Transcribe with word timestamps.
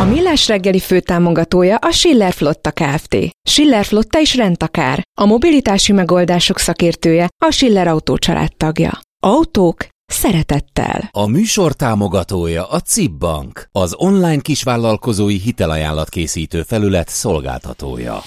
A 0.00 0.04
Millás 0.04 0.48
reggeli 0.48 0.78
főtámogatója 0.78 1.76
a 1.76 1.90
Schiller 1.90 2.32
Flotta 2.32 2.70
Kft. 2.70 3.16
Schiller 3.42 3.84
Flotta 3.84 4.20
is 4.20 4.36
rendtakár. 4.36 5.02
A 5.20 5.24
mobilitási 5.24 5.92
megoldások 5.92 6.58
szakértője 6.58 7.28
a 7.44 7.50
Schiller 7.50 7.88
Autó 7.88 8.16
tagja. 8.56 9.00
Autók 9.22 9.86
szeretettel. 10.06 11.08
A 11.10 11.26
műsor 11.26 11.72
támogatója 11.72 12.64
a 12.66 12.80
CIP 12.80 13.12
Bank, 13.12 13.68
az 13.72 13.94
online 13.96 14.40
kisvállalkozói 14.40 15.38
hitelajánlat 15.38 16.08
készítő 16.08 16.62
felület 16.62 17.08
szolgáltatója. 17.08 18.22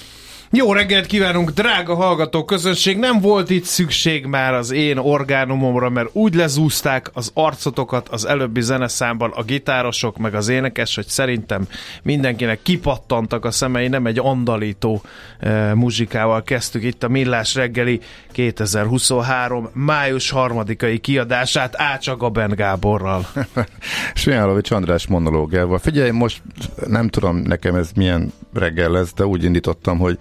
Jó 0.55 0.73
reggelt 0.73 1.05
kívánunk, 1.05 1.49
drága 1.49 1.95
hallgató 1.95 2.45
közönség! 2.45 2.97
Nem 2.97 3.19
volt 3.19 3.49
itt 3.49 3.63
szükség 3.63 4.25
már 4.25 4.53
az 4.53 4.71
én 4.71 4.97
orgánumomra, 4.97 5.89
mert 5.89 6.09
úgy 6.11 6.35
lezúzták 6.35 7.09
az 7.13 7.31
arcotokat 7.33 8.09
az 8.09 8.25
előbbi 8.25 8.61
zeneszámban 8.61 9.31
a 9.31 9.43
gitárosok, 9.43 10.17
meg 10.17 10.35
az 10.35 10.47
énekes, 10.47 10.95
hogy 10.95 11.07
szerintem 11.07 11.67
mindenkinek 12.03 12.61
kipattantak 12.61 13.45
a 13.45 13.51
szemei, 13.51 13.87
nem 13.87 14.05
egy 14.05 14.19
andalító 14.19 15.01
e, 15.39 15.73
muzsikával 15.73 16.43
kezdtük 16.43 16.83
itt 16.83 17.03
a 17.03 17.07
Millás 17.07 17.55
reggeli 17.55 17.99
2023. 18.31 19.69
május 19.73 20.29
harmadikai 20.29 20.99
kiadását 20.99 21.73
Ácsaga 21.77 22.29
Ben 22.29 22.53
Gáborral. 22.55 23.25
Smijálovics 24.13 24.71
András 24.71 25.07
monológiával. 25.07 25.77
Figyelj, 25.77 26.09
most 26.09 26.41
nem 26.87 27.07
tudom 27.07 27.37
nekem 27.37 27.75
ez 27.75 27.91
milyen 27.95 28.33
reggel 28.53 28.89
lesz, 28.89 29.13
de 29.13 29.25
úgy 29.25 29.43
indítottam, 29.43 29.97
hogy 29.97 30.17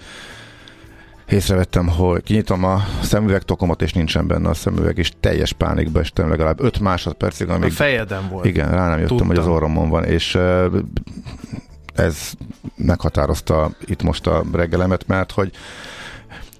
észrevettem, 1.28 1.88
hogy 1.88 2.22
kinyitom 2.22 2.64
a 2.64 2.84
szemüvegtokomat, 3.02 3.82
és 3.82 3.92
nincsen 3.92 4.26
benne 4.26 4.48
a 4.48 4.54
szemüveg, 4.54 4.98
és 4.98 5.12
teljes 5.20 5.52
pánikba 5.52 6.00
estem 6.00 6.28
legalább 6.28 6.60
5 6.60 6.80
másodpercig, 6.80 7.48
amíg... 7.48 7.70
A 7.70 7.72
fejeden 7.72 8.28
volt. 8.30 8.44
Igen, 8.44 8.70
rá 8.70 8.88
nem 8.88 8.98
jöttem, 8.98 9.06
Tudtam. 9.06 9.26
hogy 9.26 9.38
az 9.38 9.46
orromon 9.46 9.88
van, 9.88 10.04
és 10.04 10.38
ez 11.94 12.32
meghatározta 12.76 13.70
itt 13.84 14.02
most 14.02 14.26
a 14.26 14.44
reggelemet, 14.52 15.06
mert 15.06 15.30
hogy 15.32 15.52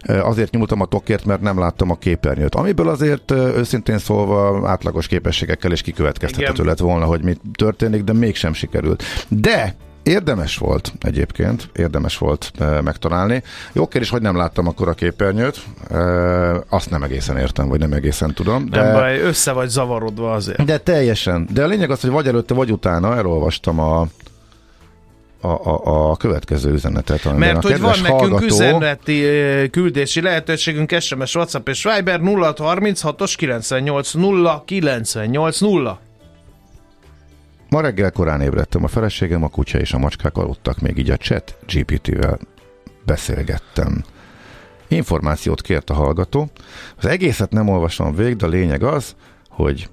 Azért 0.07 0.53
nyúltam 0.53 0.81
a 0.81 0.87
tokért, 0.87 1.25
mert 1.25 1.41
nem 1.41 1.59
láttam 1.59 1.91
a 1.91 1.97
képernyőt. 1.97 2.55
Amiből 2.55 2.89
azért 2.89 3.31
őszintén 3.31 3.99
szólva 3.99 4.69
átlagos 4.69 5.07
képességekkel 5.07 5.73
is 5.73 5.83
kikövetkeztethető 5.83 6.65
lett 6.65 6.79
volna, 6.79 7.05
hogy 7.05 7.23
mi 7.23 7.37
történik, 7.55 8.05
de 8.05 8.13
mégsem 8.13 8.53
sikerült. 8.53 9.03
De 9.29 9.75
Érdemes 10.03 10.57
volt 10.57 10.93
egyébként, 11.01 11.69
érdemes 11.77 12.19
volt 12.19 12.53
e, 12.59 12.81
megtalálni. 12.81 13.43
Jó 13.73 13.89
kérdés, 13.89 14.11
hogy 14.11 14.23
nem 14.23 14.37
láttam 14.37 14.67
akkor 14.67 14.89
a 14.89 14.93
képernyőt, 14.93 15.61
e, 15.91 15.99
azt 16.69 16.91
nem 16.91 17.03
egészen 17.03 17.37
értem, 17.37 17.69
vagy 17.69 17.79
nem 17.79 17.93
egészen 17.93 18.35
tudom. 18.35 18.69
De, 18.69 18.83
nem 18.83 18.93
baj, 18.93 19.21
össze 19.21 19.53
vagy 19.53 19.69
zavarodva 19.69 20.33
azért. 20.33 20.65
De 20.65 20.79
teljesen. 20.79 21.49
De 21.53 21.63
a 21.65 21.67
lényeg 21.67 21.91
az, 21.91 22.01
hogy 22.01 22.11
vagy 22.11 22.27
előtte, 22.27 22.55
vagy 22.55 22.73
utána 22.73 23.17
elolvastam 23.17 23.79
a 23.79 24.07
a, 25.45 25.49
a, 25.49 26.11
a 26.11 26.17
következő 26.17 26.73
üzenetet. 26.73 27.37
Mert 27.37 27.63
hogy 27.63 27.81
van 27.81 27.91
nekünk 28.03 28.19
hallgató... 28.19 28.45
üzeneti 28.45 29.25
küldési 29.71 30.21
lehetőségünk 30.21 31.01
SMS, 31.01 31.35
WhatsApp 31.35 31.69
és 31.69 31.89
Viber 31.95 32.21
0636-os 32.23 33.33
98 33.37 34.13
0 34.13 34.63
98 34.67 35.61
0. 35.61 36.01
Ma 37.73 37.81
reggel 37.81 38.11
korán 38.11 38.41
ébredtem, 38.41 38.85
a 38.85 38.89
feleségem, 38.89 39.43
a 39.43 39.49
kutya 39.49 39.79
és 39.79 39.93
a 39.93 39.99
macskák 39.99 40.37
aludtak, 40.37 40.81
még 40.81 40.99
így 40.99 41.11
a 41.11 41.17
chat 41.17 41.57
GPT-vel 41.67 42.39
beszélgettem. 43.05 44.05
Információt 44.89 45.61
kért 45.61 45.91
a 45.91 45.95
hallgató. 45.95 46.51
Az 46.97 47.05
egészet 47.05 47.51
nem 47.51 47.69
olvasom 47.69 48.15
végig, 48.15 48.37
de 48.37 48.47
a 48.47 48.49
lényeg 48.49 48.83
az, 48.83 49.15
hogy 49.49 49.89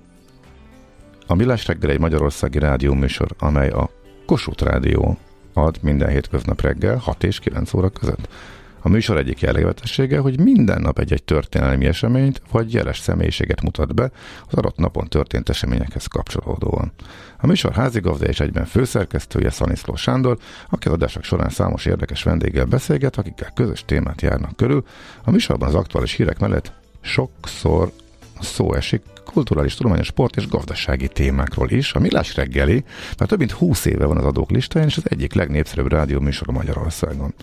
a 1.28 1.36
Millás 1.36 1.68
reggel 1.68 1.90
egy 1.90 2.00
magyarországi 2.00 2.60
rádió 2.60 2.94
műsor, 2.94 3.36
amely 3.38 3.70
a 3.70 3.90
Kossuth 4.26 4.64
Rádió 4.64 5.18
ad 5.54 5.78
minden 5.82 6.10
hétköznap 6.10 6.62
reggel 6.62 6.98
6 6.98 7.24
és 7.24 7.40
9 7.40 7.74
óra 7.74 7.90
között. 7.90 8.28
A 8.82 8.90
műsor 8.90 9.18
egyik 9.18 9.40
jellegzetessége, 9.40 10.20
hogy 10.20 10.40
minden 10.40 10.82
nap 10.82 11.00
egy-egy 11.00 11.24
történelmi 11.24 11.86
eseményt 11.86 12.42
vagy 12.52 12.74
jeles 12.74 13.00
személyiséget 13.00 13.62
mutat 13.62 13.96
be 13.96 14.12
az 14.48 14.58
adott 14.58 14.78
napon 14.78 15.08
történt 15.08 15.50
eseményekhez 15.50 16.06
kapcsolódóan. 16.06 16.92
A 17.38 17.48
műsor 17.48 17.74
házigazda 17.74 18.26
és 18.26 18.40
egyben 18.40 18.66
főszerkesztője 18.66 19.50
Szaniszló 19.50 19.96
Sándor, 19.96 20.38
aki 20.70 20.88
az 20.88 20.94
adások 20.94 21.24
során 21.24 21.50
számos 21.50 21.86
érdekes 21.86 22.24
vendéggel 22.24 22.66
beszélget, 22.66 23.18
akikkel 23.18 23.52
közös 23.54 23.84
témát 23.86 24.22
járnak 24.22 24.56
körül. 24.56 24.84
A 25.24 25.32
műsorban 25.32 25.68
az 25.68 25.76
aktuális 25.76 26.14
hírek 26.14 26.40
mellett 26.40 26.72
sokszor 27.02 27.92
szó 28.40 28.74
esik 28.74 29.02
kulturális, 29.26 29.76
tudományos, 29.76 30.08
sport 30.08 30.36
és 30.36 30.48
gazdasági 30.48 31.08
témákról 31.08 31.70
is. 31.70 31.94
A 31.94 32.00
Millás 32.00 32.36
reggeli 32.36 32.84
mert 33.18 33.30
több 33.30 33.40
mint 33.40 33.52
20 33.52 33.86
éve 33.86 34.06
van 34.06 34.18
az 34.18 34.26
adók 34.26 34.52
listáján, 34.52 34.88
és 34.88 34.98
az 34.98 35.04
egyik 35.10 35.34
legnépszerűbb 35.34 35.92
rádió 35.92 36.20
műsor 36.20 36.48
Magyarországon. 36.48 37.34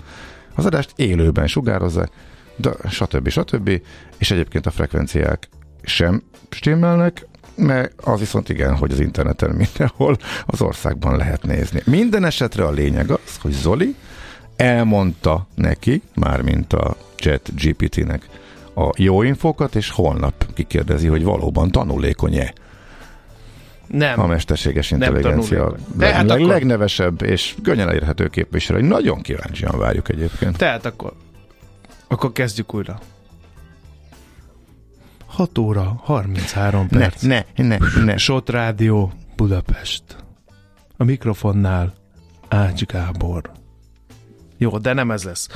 Az 0.56 0.66
adást 0.66 0.92
élőben 0.96 1.46
sugározzák, 1.46 2.10
de 2.56 2.70
stb. 2.88 3.28
stb. 3.28 3.80
És 4.18 4.30
egyébként 4.30 4.66
a 4.66 4.70
frekvenciák 4.70 5.48
sem 5.82 6.22
stimmelnek, 6.50 7.26
mert 7.56 7.92
az 8.02 8.18
viszont 8.18 8.48
igen, 8.48 8.76
hogy 8.76 8.92
az 8.92 9.00
interneten 9.00 9.50
mindenhol 9.50 10.16
az 10.46 10.62
országban 10.62 11.16
lehet 11.16 11.42
nézni. 11.42 11.80
Minden 11.84 12.24
esetre 12.24 12.64
a 12.64 12.70
lényeg 12.70 13.10
az, 13.10 13.36
hogy 13.40 13.52
Zoli 13.52 13.94
elmondta 14.56 15.46
neki, 15.54 16.02
mármint 16.14 16.72
a 16.72 16.96
chat 17.16 17.50
GPT-nek 17.54 18.28
a 18.74 18.90
jó 18.96 19.22
infokat, 19.22 19.74
és 19.74 19.90
holnap 19.90 20.54
kikérdezi, 20.54 21.06
hogy 21.06 21.24
valóban 21.24 21.70
tanulékony-e. 21.70 22.52
Nem. 23.86 24.20
A 24.20 24.26
mesterséges 24.26 24.90
intelligencia 24.90 25.74
leg, 25.98 26.12
hát 26.12 26.26
leg, 26.26 26.36
akkor... 26.40 26.52
legnevesebb 26.52 27.22
és 27.22 27.54
könnyen 27.62 27.88
elérhető 27.88 28.28
képviselő. 28.28 28.80
Nagyon 28.80 29.20
kíváncsian 29.20 29.78
várjuk 29.78 30.08
egyébként. 30.08 30.56
Tehát 30.56 30.84
akkor, 30.84 31.12
akkor 32.08 32.32
kezdjük 32.32 32.74
újra. 32.74 32.98
6 35.26 35.58
óra, 35.58 36.00
33 36.04 36.88
perc. 36.88 37.22
Ne, 37.22 37.44
ne, 37.54 37.64
ne, 37.64 37.78
ne. 38.04 38.16
Sot 38.16 38.50
Rádió, 38.50 39.12
Budapest. 39.36 40.02
A 40.96 41.04
mikrofonnál 41.04 41.94
Ács 42.48 42.84
Gábor. 42.84 43.50
Jó, 44.58 44.78
de 44.78 44.92
nem 44.92 45.10
ez 45.10 45.24
lesz. 45.24 45.48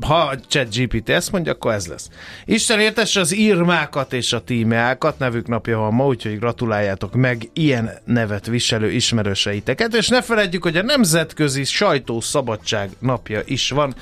Ha 0.00 0.14
a 0.14 0.38
chat 0.48 0.74
GPT 0.76 1.08
ezt 1.08 1.32
mondja, 1.32 1.52
akkor 1.52 1.72
ez 1.72 1.86
lesz. 1.86 2.10
Isten 2.44 2.80
értesse 2.80 3.20
az 3.20 3.34
írmákat 3.34 4.12
és 4.12 4.32
a 4.32 4.44
tímeákat, 4.44 5.18
nevük 5.18 5.48
napja 5.48 5.78
van 5.78 5.94
ma, 5.94 6.06
úgyhogy 6.06 6.38
gratuláljátok 6.38 7.14
meg 7.14 7.48
ilyen 7.52 7.90
nevet 8.04 8.46
viselő 8.46 8.90
ismerőseiteket, 8.90 9.94
és 9.94 10.08
ne 10.08 10.22
feledjük, 10.22 10.62
hogy 10.62 10.76
a 10.76 10.82
Nemzetközi 10.82 11.64
Sajtószabadság 11.64 12.90
napja 12.98 13.40
is 13.44 13.70
van, 13.70 13.94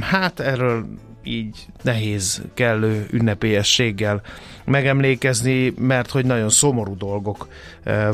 Hát 0.00 0.40
erről 0.40 0.86
így 1.22 1.66
nehéz 1.82 2.42
kellő 2.54 3.06
ünnepélyességgel 3.10 4.22
megemlékezni, 4.66 5.74
mert 5.78 6.10
hogy 6.10 6.24
nagyon 6.24 6.48
szomorú 6.48 6.96
dolgok 6.96 7.48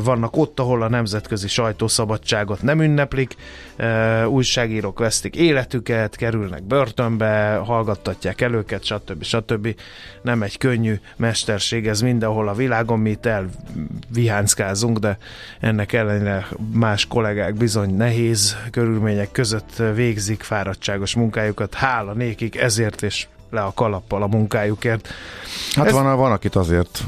vannak 0.03 0.37
ott, 0.37 0.59
ahol 0.59 0.81
a 0.81 0.89
nemzetközi 0.89 1.47
sajtószabadságot 1.47 2.61
nem 2.61 2.81
ünneplik, 2.81 3.35
újságírók 4.27 4.99
vesztik 4.99 5.35
életüket, 5.35 6.15
kerülnek 6.15 6.63
börtönbe, 6.63 7.55
hallgattatják 7.55 8.41
el 8.41 8.53
őket, 8.53 8.83
stb. 8.83 9.23
stb. 9.23 9.75
Nem 10.21 10.43
egy 10.43 10.57
könnyű 10.57 10.99
mesterség 11.15 11.87
ez 11.87 12.01
mindenhol 12.01 12.47
a 12.47 12.53
világon, 12.53 12.99
mi 12.99 13.09
itt 13.09 13.25
elvihánckázunk, 13.25 14.97
de 14.97 15.17
ennek 15.59 15.93
ellenére 15.93 16.47
más 16.73 17.05
kollégák 17.05 17.55
bizony 17.55 17.95
nehéz 17.95 18.57
körülmények 18.71 19.31
között 19.31 19.81
végzik 19.95 20.43
fáradtságos 20.43 21.15
munkájukat. 21.15 21.73
Hála 21.73 22.13
nékik 22.13 22.57
ezért 22.57 23.01
és 23.01 23.27
le 23.53 23.61
a 23.61 23.71
kalappal 23.75 24.23
a 24.23 24.27
munkájukért. 24.27 25.07
Hát 25.75 25.85
Ez... 25.85 25.93
van, 25.93 26.17
van, 26.17 26.31
akit 26.31 26.55
azért 26.55 27.03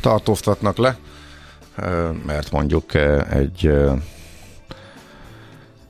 tartóztatnak 0.00 0.76
le, 0.76 0.96
mert 2.26 2.50
mondjuk 2.50 2.94
egy 3.30 3.72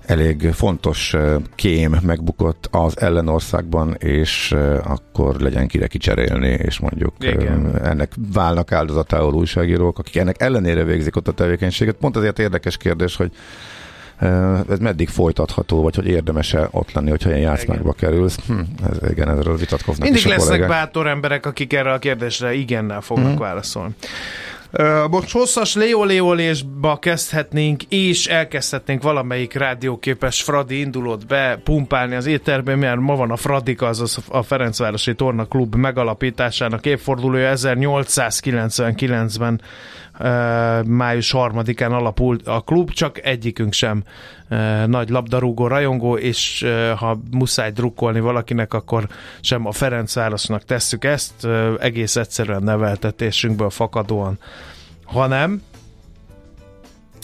elég 0.07 0.53
fontos 0.53 1.15
kém 1.55 1.99
megbukott 2.03 2.69
az 2.71 3.01
ellenországban, 3.01 3.95
és 3.95 4.55
akkor 4.85 5.41
legyen 5.41 5.67
kire 5.67 5.87
kicserélni, 5.87 6.49
és 6.49 6.79
mondjuk 6.79 7.15
Igen. 7.19 7.85
ennek 7.85 8.13
válnak 8.33 8.73
áldozatául 8.73 9.35
újságírók, 9.35 9.99
akik 9.99 10.17
ennek 10.17 10.41
ellenére 10.41 10.85
végzik 10.85 11.17
ott 11.17 11.29
a 11.29 11.33
tevékenységet. 11.33 11.97
Pont 11.97 12.17
azért 12.17 12.39
érdekes 12.39 12.77
kérdés, 12.77 13.17
hogy 13.17 13.33
ez 14.71 14.79
meddig 14.79 15.09
folytatható, 15.09 15.83
vagy 15.83 15.95
hogy 15.95 16.07
érdemes-e 16.07 16.69
ott 16.71 16.93
lenni, 16.93 17.11
hogyha 17.11 17.29
ilyen 17.29 17.41
játszmákba 17.41 17.93
kerülsz? 17.93 18.39
Hm, 18.47 18.61
ez, 18.91 19.11
igen, 19.11 19.29
ezről 19.29 19.57
vitatkoznak 19.57 20.03
Mindig 20.03 20.21
is 20.21 20.27
lesznek 20.27 20.47
kollégák. 20.47 20.69
bátor 20.69 21.07
emberek, 21.07 21.47
akik 21.47 21.73
erre 21.73 21.93
a 21.93 21.99
kérdésre 21.99 22.55
igennel 22.55 23.01
fognak 23.01 23.35
mm. 23.35 23.39
válaszolni. 23.39 23.95
Uh, 24.79 25.09
most 25.09 25.33
hosszas 25.33 25.75
léolésba 25.75 26.99
kezdhetnénk, 26.99 27.83
és 27.83 28.27
elkezdhetnénk 28.27 29.03
valamelyik 29.03 29.53
rádióképes 29.53 30.43
Fradi 30.43 30.81
indulót 30.81 31.27
bepumpálni 31.27 32.15
az 32.15 32.27
éterben, 32.27 32.79
mert 32.79 33.01
ma 33.01 33.17
van 33.17 33.31
a 33.31 33.37
Fradika, 33.37 33.87
azaz 33.87 34.19
a 34.29 34.43
Ferencvárosi 34.43 35.15
Torna 35.15 35.45
Klub 35.45 35.75
megalapításának 35.75 36.87
évfordulója 36.87 37.53
1899-ben 37.57 39.61
május 40.87 41.31
harmadikán 41.31 41.93
alapult 41.93 42.47
a 42.47 42.61
klub, 42.61 42.91
csak 42.91 43.25
egyikünk 43.25 43.73
sem 43.73 44.03
nagy 44.87 45.09
labdarúgó 45.09 45.67
rajongó, 45.67 46.17
és 46.17 46.67
ha 46.97 47.19
muszáj 47.31 47.71
drukkolni 47.71 48.21
valakinek, 48.21 48.75
akkor 48.75 49.09
sem 49.41 49.67
a 49.67 49.73
Ferencvárosnak 49.73 50.65
tesszük 50.65 51.05
ezt, 51.05 51.47
egész 51.79 52.17
egyszerűen 52.17 52.63
neveltetésünkből 52.63 53.71
fakadóan, 53.71 54.39
hanem 55.05 55.63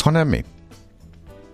hanem 0.01 0.29
mi? 0.29 0.45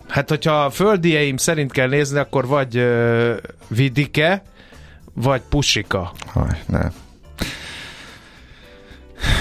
Hát, 0.09 0.29
hogyha 0.29 0.65
a 0.65 0.71
földieim 0.71 1.37
szerint 1.37 1.73
kell 1.73 1.89
nézni, 1.89 2.19
akkor 2.19 2.47
vagy 2.47 2.79
uh, 2.79 3.37
Vidike, 3.69 4.43
vagy 5.15 5.41
Pusika. 5.49 6.13
Haj, 6.27 6.63
ne. 6.67 6.91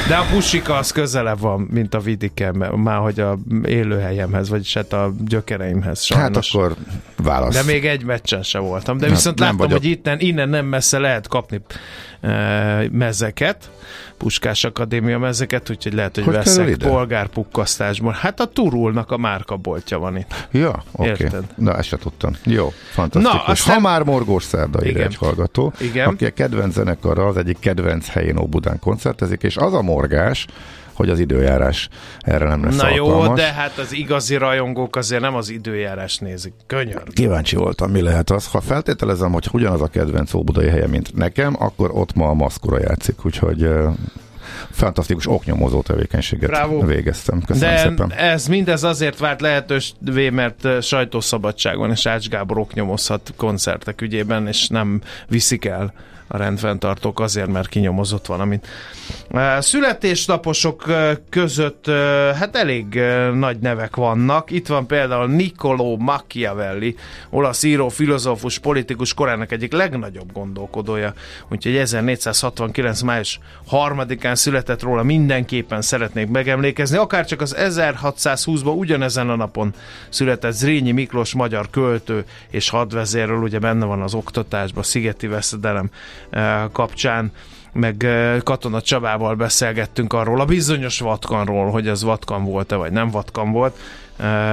De 0.08 0.16
a 0.16 0.26
pusika 0.32 0.78
az 0.78 0.92
közelebb 0.92 1.40
van, 1.40 1.68
mint 1.72 1.94
a 1.94 2.00
vidikem, 2.00 2.56
már 2.76 3.00
hogy 3.00 3.20
a 3.20 3.38
élőhelyemhez, 3.66 4.50
vagyis 4.50 4.74
hát 4.74 4.94
a 4.94 5.14
gyökereimhez 5.28 6.02
sajnos. 6.02 6.54
Hát 6.54 6.56
akkor 6.56 6.76
válasz. 7.18 7.54
De 7.54 7.64
még 7.64 7.86
egy 7.86 8.04
meccsen 8.04 8.44
se 8.44 8.60
voltam. 8.60 8.98
De 8.98 9.10
viszont 9.10 9.40
nem, 9.40 9.58
láttam, 9.58 9.72
hogy 9.72 9.86
innen, 9.86 10.20
innen 10.20 10.50
nem 10.50 10.66
messze 10.66 11.00
lehet 11.00 11.28
kapni 11.28 11.62
e, 12.22 12.88
mezeket, 12.92 13.70
Puskás 14.18 14.64
Akadémia 14.64 15.20
mezeket, 15.20 15.70
úgyhogy 15.70 15.94
lehet, 15.94 16.16
hogy, 16.16 16.24
hogy 16.24 16.34
veszek 16.34 16.78
polgárpukkasztásból. 16.78 18.12
Hát 18.12 18.40
a 18.40 18.46
Turulnak 18.46 19.12
a 19.12 19.18
márkaboltja 19.18 20.00
van 20.00 20.18
itt. 20.18 20.48
Ja, 20.52 20.84
oké. 20.92 21.26
Okay. 21.26 21.40
Na, 21.56 21.78
ezt 21.78 21.88
se 21.88 21.98
tudtam. 21.98 22.36
Jó, 22.44 22.74
fantasztikus. 22.92 23.38
Na, 23.38 23.44
aztán... 23.46 23.76
Ha 23.76 23.82
már 23.82 24.04
Morgós 24.04 24.44
Szerda 24.44 24.80
egy 24.80 25.16
hallgató, 25.16 25.74
Igen. 25.80 26.08
aki 26.08 26.26
a 26.26 26.30
kedvenc 26.30 26.74
zenekarra 26.74 27.26
az 27.26 27.38
egyik 27.38 27.60
kedvenc 27.60 28.08
helyén 28.08 28.38
Óbudán 28.38 28.80
koncertezik, 28.80 29.44
és 29.44 29.58
az 29.58 29.74
a 29.74 29.82
morgás, 29.82 30.48
hogy 30.96 31.10
az 31.10 31.20
időjárás 31.20 31.90
erre 32.20 32.48
nem 32.48 32.64
lesz 32.64 32.76
Na 32.76 32.88
alkalmas. 32.88 33.28
jó, 33.28 33.34
de 33.34 33.52
hát 33.52 33.78
az 33.78 33.94
igazi 33.94 34.36
rajongók 34.36 34.96
azért 34.96 35.22
nem 35.22 35.36
az 35.36 35.50
időjárás 35.50 36.18
nézik. 36.18 36.54
Könyör. 36.68 37.04
Kíváncsi 37.14 37.56
voltam, 37.56 37.92
mi 37.92 38.02
lehet 38.02 38.30
az. 38.30 38.48
Ha 38.48 38.62
feltételezem, 38.62 39.32
hogy 39.32 39.48
ugyanaz 39.52 39.82
a 39.82 39.88
kedvenc 39.88 40.34
óbudai 40.34 40.68
helye, 40.70 40.88
mint 40.88 41.16
nekem, 41.16 41.56
akkor 41.60 41.92
ott 41.94 42.14
ma 42.14 42.30
a 42.30 42.34
maszkura 42.34 42.80
játszik, 42.80 43.26
úgyhogy 43.26 43.70
fantasztikus 44.72 45.28
oknyomozó 45.28 45.82
tevékenységet 45.82 46.50
Bravo. 46.50 46.86
végeztem. 46.86 47.42
Köszönöm 47.42 47.76
De 47.76 47.82
szépen. 47.82 48.12
ez 48.12 48.48
mindez 48.48 48.84
azért 48.84 49.20
vált 49.20 49.42
lehetővé, 49.42 50.30
mert 50.30 50.84
sajtószabadságon 50.84 51.92
és 51.92 52.06
Ács 52.06 52.30
Gábor 52.30 52.58
oknyomozhat 52.58 53.34
koncertek 53.38 54.02
ügyében, 54.02 54.48
és 54.48 54.68
nem 54.68 55.02
viszik 55.28 55.66
el 55.66 55.94
a 56.28 56.38
rendfenntartók 56.38 57.20
azért, 57.20 57.48
mert 57.52 57.68
kinyomozott 57.68 58.26
valamit. 58.26 58.68
Születésnaposok 59.60 60.84
között 61.30 61.86
hát 62.36 62.56
elég 62.56 63.00
nagy 63.34 63.60
nevek 63.60 63.96
vannak. 63.96 64.52
Itt 64.52 64.68
van 64.68 64.88
például 64.88 65.28
Niccolò 65.28 65.98
Machiavelli, 65.98 66.96
olasz 67.30 67.64
író, 67.64 67.90
filozófus, 67.90 68.60
politikus 68.60 69.14
korának 69.14 69.52
egyik 69.52 69.72
legnagyobb 69.74 70.32
gondolkodója. 70.32 71.14
Úgyhogy 71.50 71.76
1469. 71.76 73.02
május 73.02 73.40
3-án 73.72 74.36
született 74.46 74.82
róla 74.82 75.04
mindenképpen 75.04 75.82
szeretnék 75.82 76.28
megemlékezni. 76.28 76.98
Akár 76.98 77.26
csak 77.26 77.42
az 77.42 77.56
1620-ban 77.60 78.78
ugyanezen 78.78 79.30
a 79.30 79.36
napon 79.36 79.74
született 80.10 80.52
Zrínyi 80.52 80.92
Miklós 80.92 81.34
magyar 81.34 81.70
költő 81.70 82.26
és 82.50 82.70
hadvezérről, 82.70 83.42
ugye 83.42 83.60
benne 83.60 83.86
van 83.86 84.02
az 84.02 84.14
oktatásban, 84.14 84.84
Szigeti 84.84 85.28
Veszedelem 85.28 85.90
kapcsán 86.72 87.32
meg 87.74 88.08
Katona 88.44 88.82
Csabával 88.82 89.36
beszélgettünk 89.36 90.14
arról, 90.14 90.42
a 90.42 90.46
bizonyos 90.46 91.00
Vatkanról, 91.00 91.72
hogy 91.72 91.88
az 91.88 92.04
Vatkan 92.04 92.44
volt-e, 92.44 92.76
vagy 92.76 92.92
nem 92.92 93.10
Vatkan 93.10 93.52
volt, 93.52 93.78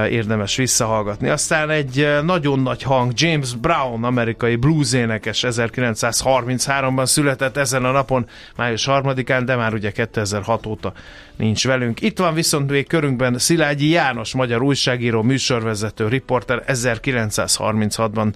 érdemes 0.09 0.55
visszahallgatni. 0.55 1.29
Aztán 1.29 1.69
egy 1.69 2.07
nagyon 2.23 2.59
nagy 2.59 2.81
hang, 2.81 3.11
James 3.15 3.55
Brown, 3.55 4.03
amerikai 4.03 4.55
bluesénekes 4.55 5.45
1933-ban 5.47 7.05
született 7.05 7.57
ezen 7.57 7.85
a 7.85 7.91
napon, 7.91 8.27
május 8.55 8.87
3-án, 8.89 9.41
de 9.45 9.55
már 9.55 9.73
ugye 9.73 9.91
2006 9.91 10.65
óta 10.65 10.93
nincs 11.35 11.67
velünk. 11.67 12.01
Itt 12.01 12.17
van 12.17 12.33
viszont 12.33 12.69
még 12.69 12.87
körünkben 12.87 13.37
Szilágyi 13.37 13.89
János, 13.89 14.33
magyar 14.33 14.61
újságíró, 14.61 15.21
műsorvezető, 15.21 16.07
riporter, 16.07 16.63
1936-ban 16.67 18.33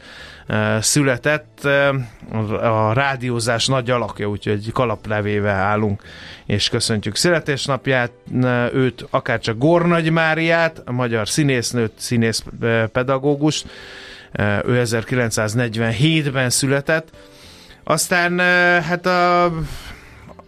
született, 0.80 1.64
a 2.62 2.94
rádiózás 2.94 3.68
nagy 3.68 3.90
alakja, 3.90 4.28
úgyhogy 4.28 4.72
kalaplevével 4.72 5.56
állunk, 5.56 6.04
és 6.46 6.70
köszöntjük 6.70 7.16
születésnapját, 7.16 8.12
őt, 8.74 9.06
akárcsak 9.10 9.58
Gornagy 9.58 10.10
Máriát, 10.10 10.82
a 10.86 10.92
magyar 10.92 11.30
színésznőt, 11.30 11.92
színész 11.96 12.44
pedagógust, 12.92 13.68
ő 14.66 14.82
1947-ben 14.86 16.50
született, 16.50 17.10
aztán 17.84 18.40
hát 18.82 19.06
a 19.06 19.52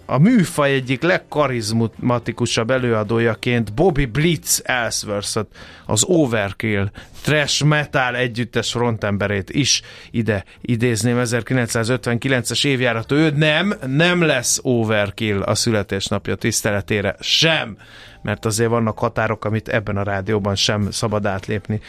a 0.10 0.18
műfaj 0.18 0.72
egyik 0.72 1.02
legkarizmatikusabb 1.02 2.70
előadójaként 2.70 3.74
Bobby 3.74 4.06
Blitz 4.06 4.62
Ellsworth, 4.64 5.40
az 5.86 6.04
Overkill 6.04 6.92
trash 7.22 7.64
metal 7.64 8.16
együttes 8.16 8.72
frontemberét 8.72 9.50
is 9.50 9.82
ide 10.12 10.44
idézném 10.62 11.22
1959-es 11.24 12.66
évjárat. 12.66 13.12
Ő 13.12 13.30
nem, 13.30 13.74
nem 13.88 14.22
lesz 14.22 14.60
Overkill 14.62 15.42
a 15.42 15.56
születésnapja 15.56 16.36
tiszteletére 16.36 17.16
sem 17.20 17.78
mert 18.22 18.46
azért 18.46 18.70
vannak 18.70 19.00
határok, 19.00 19.46
amit 19.46 19.68
ebben 19.68 19.98
a 19.98 20.04
rádióban 20.04 20.56
sem 20.56 20.92
szabad 20.92 21.26
átlépni. 21.26 21.82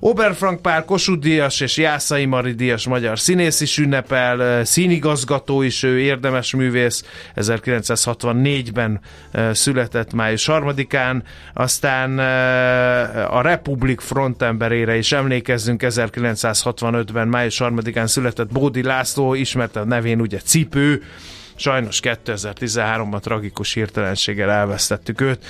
Oberfrank 0.00 0.62
Pál 0.62 0.84
Kossuth 0.84 1.20
Díjas 1.20 1.60
és 1.60 1.76
Jászai 1.76 2.24
Mari 2.24 2.52
Díjas 2.52 2.86
magyar 2.86 3.18
színész 3.18 3.60
is 3.60 3.78
ünnepel, 3.78 4.64
színigazgató 4.64 5.62
is, 5.62 5.82
ő 5.82 5.98
érdemes 5.98 6.54
művész, 6.54 7.04
1964-ben 7.36 9.00
született 9.52 10.12
május 10.12 10.48
3-án, 10.52 11.22
aztán 11.54 12.18
a 13.28 13.40
Republik 13.42 14.00
frontemberére 14.00 14.96
is 14.96 15.12
emlékezzünk, 15.12 15.82
1965-ben 15.84 17.28
május 17.28 17.60
3-án 17.64 18.06
született 18.06 18.52
Bódi 18.52 18.82
László, 18.82 19.34
ismerte 19.34 19.80
a 19.80 19.84
nevén 19.84 20.20
ugye 20.20 20.38
Cipő, 20.38 21.02
Sajnos 21.56 22.00
2013-ban 22.02 23.20
tragikus 23.20 23.72
hirtelenséggel 23.72 24.50
elvesztettük 24.50 25.20
őt. 25.20 25.44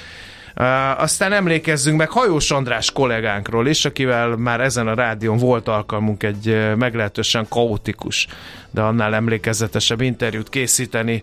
Aztán 0.97 1.33
emlékezzünk 1.33 1.99
meg 1.99 2.11
Hajós 2.11 2.51
András 2.51 2.93
kollégánkról 2.93 3.69
is, 3.69 3.85
akivel 3.85 4.29
már 4.29 4.61
ezen 4.61 4.89
a 4.89 4.95
rádión 4.95 5.37
volt 5.37 5.69
alkalmunk 5.69 6.23
egy 6.23 6.75
meglehetősen 6.77 7.47
kaotikus, 7.49 8.27
de 8.71 8.81
annál 8.81 9.15
emlékezetesebb 9.15 10.01
interjút 10.01 10.49
készíteni, 10.49 11.23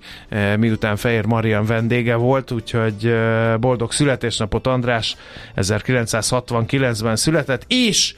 miután 0.58 0.96
Fehér 0.96 1.26
Marian 1.26 1.66
vendége 1.66 2.16
volt, 2.16 2.52
úgyhogy 2.52 3.16
boldog 3.60 3.92
születésnapot 3.92 4.68
András 4.68 5.16
1969-ben 5.56 7.16
született, 7.16 7.64
és 7.68 8.16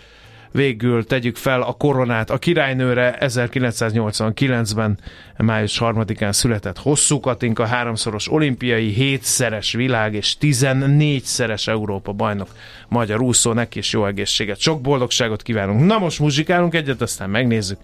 végül 0.56 1.06
tegyük 1.06 1.36
fel 1.36 1.62
a 1.62 1.74
koronát 1.74 2.30
a 2.30 2.38
királynőre 2.38 3.18
1989-ben 3.20 4.98
május 5.38 5.78
3-án 5.82 6.32
született 6.32 6.78
Hosszú 6.78 7.20
Katinka, 7.20 7.66
háromszoros 7.66 8.32
olimpiai, 8.32 8.90
hétszeres 8.90 9.74
világ 9.74 10.14
és 10.14 10.36
14-szeres 10.42 11.68
Európa 11.68 12.12
bajnok 12.12 12.50
magyar 12.88 13.22
úszó, 13.22 13.54
neki 13.54 13.80
is 13.80 13.94
jó 13.94 14.06
egészséget, 14.06 14.60
sok 14.60 14.82
boldogságot 14.82 15.42
kívánunk. 15.42 15.86
Na 15.86 15.98
most 15.98 16.20
muzsikálunk 16.20 16.74
egyet, 16.74 17.02
aztán 17.02 17.30
megnézzük, 17.30 17.80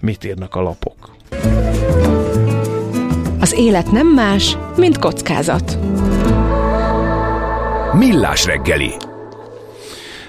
mit 0.00 0.24
írnak 0.24 0.54
a 0.54 0.60
lapok. 0.60 1.16
Az 3.40 3.52
élet 3.52 3.90
nem 3.90 4.06
más, 4.06 4.56
mint 4.76 4.98
kockázat. 4.98 5.78
Millás 7.92 8.44
reggeli. 8.44 8.90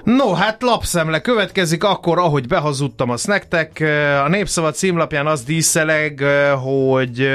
No, 0.04 0.34
hát 0.34 0.62
lapszemle 0.62 1.22
következik 1.22 1.84
akkor, 1.84 2.20
ahogy 2.20 2.48
behazudtam 2.48 3.10
azt 3.10 3.28
nektek. 3.28 3.80
A 4.26 4.28
Népszava 4.28 4.72
címlapján 4.72 5.28
az 5.28 5.44
díszeleg, 5.44 6.24
hogy 6.64 7.30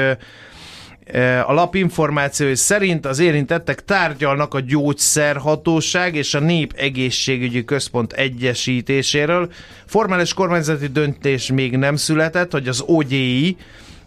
a 1.45 1.53
lap 1.53 1.75
információi 1.75 2.55
szerint 2.55 3.05
az 3.05 3.19
érintettek 3.19 3.85
tárgyalnak 3.85 4.53
a 4.53 4.59
gyógyszerhatóság 4.59 6.15
és 6.15 6.33
a 6.33 6.39
Nép 6.39 6.73
Egészségügyi 6.75 7.65
Központ 7.65 8.13
egyesítéséről. 8.13 9.51
Formális 9.85 10.33
kormányzati 10.33 10.87
döntés 10.87 11.51
még 11.51 11.77
nem 11.77 11.95
született, 11.95 12.51
hogy 12.51 12.67
az 12.67 12.83
OGI 12.85 13.57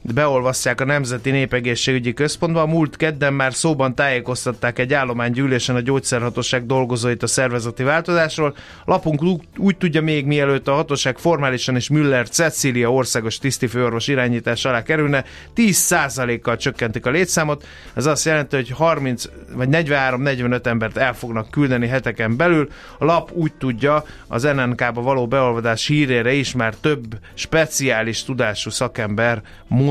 beolvasszák 0.02 0.80
a 0.80 0.84
Nemzeti 0.84 1.30
Népegészségügyi 1.30 2.12
Központba. 2.12 2.60
A 2.60 2.66
múlt 2.66 2.96
kedden 2.96 3.32
már 3.32 3.54
szóban 3.54 3.94
tájékoztatták 3.94 4.78
egy 4.78 4.94
állománygyűlésen 4.94 5.76
a 5.76 5.80
gyógyszerhatóság 5.80 6.66
dolgozóit 6.66 7.22
a 7.22 7.26
szervezeti 7.26 7.82
változásról. 7.82 8.54
Lapunk 8.84 9.22
úgy 9.56 9.76
tudja 9.76 10.02
még 10.02 10.26
mielőtt 10.26 10.68
a 10.68 10.74
hatóság 10.74 11.18
formálisan 11.18 11.76
és 11.76 11.88
Müller 11.88 12.28
Cecília 12.28 12.92
országos 12.92 13.38
tisztifőorvos 13.38 14.08
irányítás 14.08 14.64
alá 14.64 14.82
kerülne, 14.82 15.24
10%-kal 15.56 16.56
csökkentik 16.56 17.06
a 17.06 17.10
létszámot. 17.10 17.66
Ez 17.94 18.06
azt 18.06 18.24
jelenti, 18.24 18.56
hogy 18.56 18.70
30 18.70 19.24
vagy 19.52 19.68
43-45 19.70 20.66
embert 20.66 20.96
el 20.96 21.14
fognak 21.14 21.50
küldeni 21.50 21.86
heteken 21.86 22.36
belül. 22.36 22.68
A 22.98 23.04
lap 23.04 23.32
úgy 23.32 23.52
tudja, 23.52 24.04
az 24.26 24.42
NNK-ba 24.42 25.02
való 25.02 25.26
beolvadás 25.26 25.86
hírére 25.86 26.32
is 26.32 26.52
már 26.52 26.74
több 26.74 27.18
speciális 27.34 28.24
tudású 28.24 28.70
szakember 28.70 29.42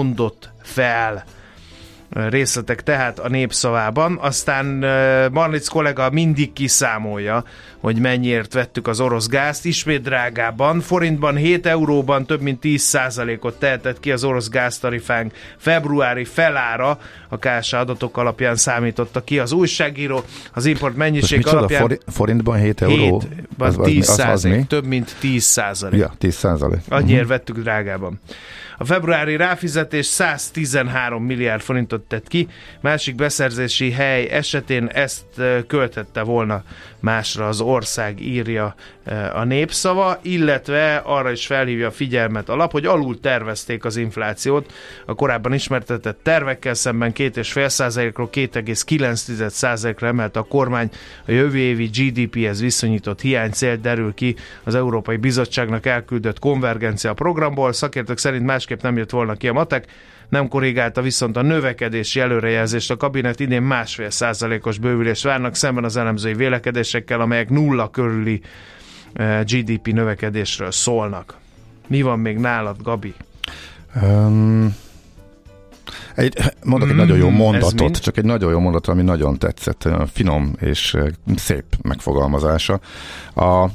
mondott 0.01 0.49
fel 0.61 1.23
részletek 2.11 2.83
tehát 2.83 3.19
a 3.19 3.29
népszavában. 3.29 4.17
Aztán 4.21 4.65
Marlic 5.31 5.67
kollega 5.67 6.09
mindig 6.09 6.53
kiszámolja, 6.53 7.43
hogy 7.79 7.99
mennyiért 7.99 8.53
vettük 8.53 8.87
az 8.87 8.99
orosz 8.99 9.27
gázt, 9.27 9.65
ismét 9.65 10.01
drágában. 10.01 10.79
Forintban 10.79 11.35
7 11.35 11.65
euróban 11.65 12.25
több 12.25 12.41
mint 12.41 12.59
10%-ot 12.63 13.59
tehetett 13.59 13.99
ki 13.99 14.11
az 14.11 14.23
orosz 14.23 14.49
gáztarifánk 14.49 15.33
februári 15.57 16.25
felára, 16.25 16.99
a 17.29 17.37
KSA 17.37 17.79
adatok 17.79 18.17
alapján 18.17 18.55
számította 18.55 19.23
ki 19.23 19.39
az 19.39 19.51
újságíró. 19.51 20.23
Az 20.53 20.65
import 20.65 20.95
mennyiség 20.95 21.47
alapján... 21.47 21.81
Fori, 21.81 21.99
forintban 22.07 22.57
7 22.57 22.81
euró? 22.81 23.19
7, 23.19 23.39
az, 23.57 23.77
az, 23.77 23.85
10 23.85 24.09
az, 24.09 24.19
az, 24.19 24.27
az 24.29 24.43
mi? 24.43 24.65
több 24.67 24.85
mint 24.85 25.15
10 25.19 25.43
százalék. 25.43 25.99
Ja, 25.99 26.13
10 26.17 26.35
százalék. 26.35 26.79
Annyiért 26.89 27.21
uh-huh. 27.21 27.37
vettük 27.37 27.57
drágában. 27.57 28.19
A 28.81 28.85
februári 28.85 29.35
ráfizetés 29.35 30.05
113 30.05 31.23
milliárd 31.23 31.61
forintot 31.61 32.01
tett 32.01 32.27
ki, 32.27 32.47
másik 32.79 33.15
beszerzési 33.15 33.91
hely 33.91 34.27
esetén 34.29 34.85
ezt 34.87 35.25
költette 35.67 36.21
volna 36.21 36.63
másra 36.99 37.47
az 37.47 37.61
ország, 37.61 38.21
írja 38.21 38.75
a 39.33 39.43
népszava, 39.43 40.19
illetve 40.21 40.95
arra 40.95 41.31
is 41.31 41.45
felhívja 41.45 41.87
a 41.87 41.91
figyelmet 41.91 42.49
a 42.49 42.55
lap, 42.55 42.71
hogy 42.71 42.85
alul 42.85 43.19
tervezték 43.19 43.85
az 43.85 43.97
inflációt. 43.97 44.73
A 45.05 45.13
korábban 45.13 45.53
ismertetett 45.53 46.19
tervekkel 46.23 46.73
szemben 46.73 47.11
2,5%-ról 47.15 48.29
2,9%-ra 48.33 50.07
emelte 50.07 50.39
a 50.39 50.43
kormány 50.43 50.89
a 51.27 51.31
jövő 51.31 51.57
évi 51.57 51.85
GDP-hez 51.85 52.61
viszonyított 52.61 53.21
hiány 53.21 53.51
cél 53.51 53.75
derül 53.75 54.13
ki 54.13 54.35
az 54.63 54.75
Európai 54.75 55.17
Bizottságnak 55.17 55.85
elküldött 55.85 56.39
konvergencia 56.39 57.13
programból. 57.13 57.73
Szakértők 57.73 58.17
szerint 58.17 58.45
másképp 58.71 58.89
nem 58.89 58.97
jött 58.97 59.09
volna 59.09 59.33
ki 59.33 59.47
a 59.47 59.53
matek, 59.53 59.85
nem 60.29 60.47
korrigálta 60.47 61.01
viszont 61.01 61.37
a 61.37 61.41
növekedési 61.41 62.19
előrejelzést. 62.19 62.91
A 62.91 62.97
kabinet 62.97 63.39
idén 63.39 63.61
másfél 63.61 64.09
százalékos 64.09 64.77
bővülést 64.77 65.23
várnak 65.23 65.55
szemben 65.55 65.83
az 65.83 65.97
elemzői 65.97 66.33
vélekedésekkel, 66.33 67.21
amelyek 67.21 67.49
nulla 67.49 67.89
körüli 67.89 68.41
eh, 69.13 69.43
GDP 69.43 69.87
növekedésről 69.87 70.71
szólnak. 70.71 71.37
Mi 71.87 72.01
van 72.01 72.19
még 72.19 72.37
nálad, 72.37 72.81
Gabi? 72.83 73.13
Um, 74.01 74.75
egy, 76.15 76.37
mondok 76.63 76.89
egy 76.89 76.95
mm, 76.95 76.97
nagyon 76.97 77.17
jó 77.17 77.29
mondatot, 77.29 77.97
csak 77.97 78.17
egy 78.17 78.25
nagyon 78.25 78.51
jó 78.51 78.59
mondatot, 78.59 78.93
ami 78.93 79.03
nagyon 79.03 79.37
tetszett, 79.37 79.89
finom 80.13 80.55
és 80.59 80.97
szép 81.35 81.65
megfogalmazása. 81.81 82.79
A 83.35 83.65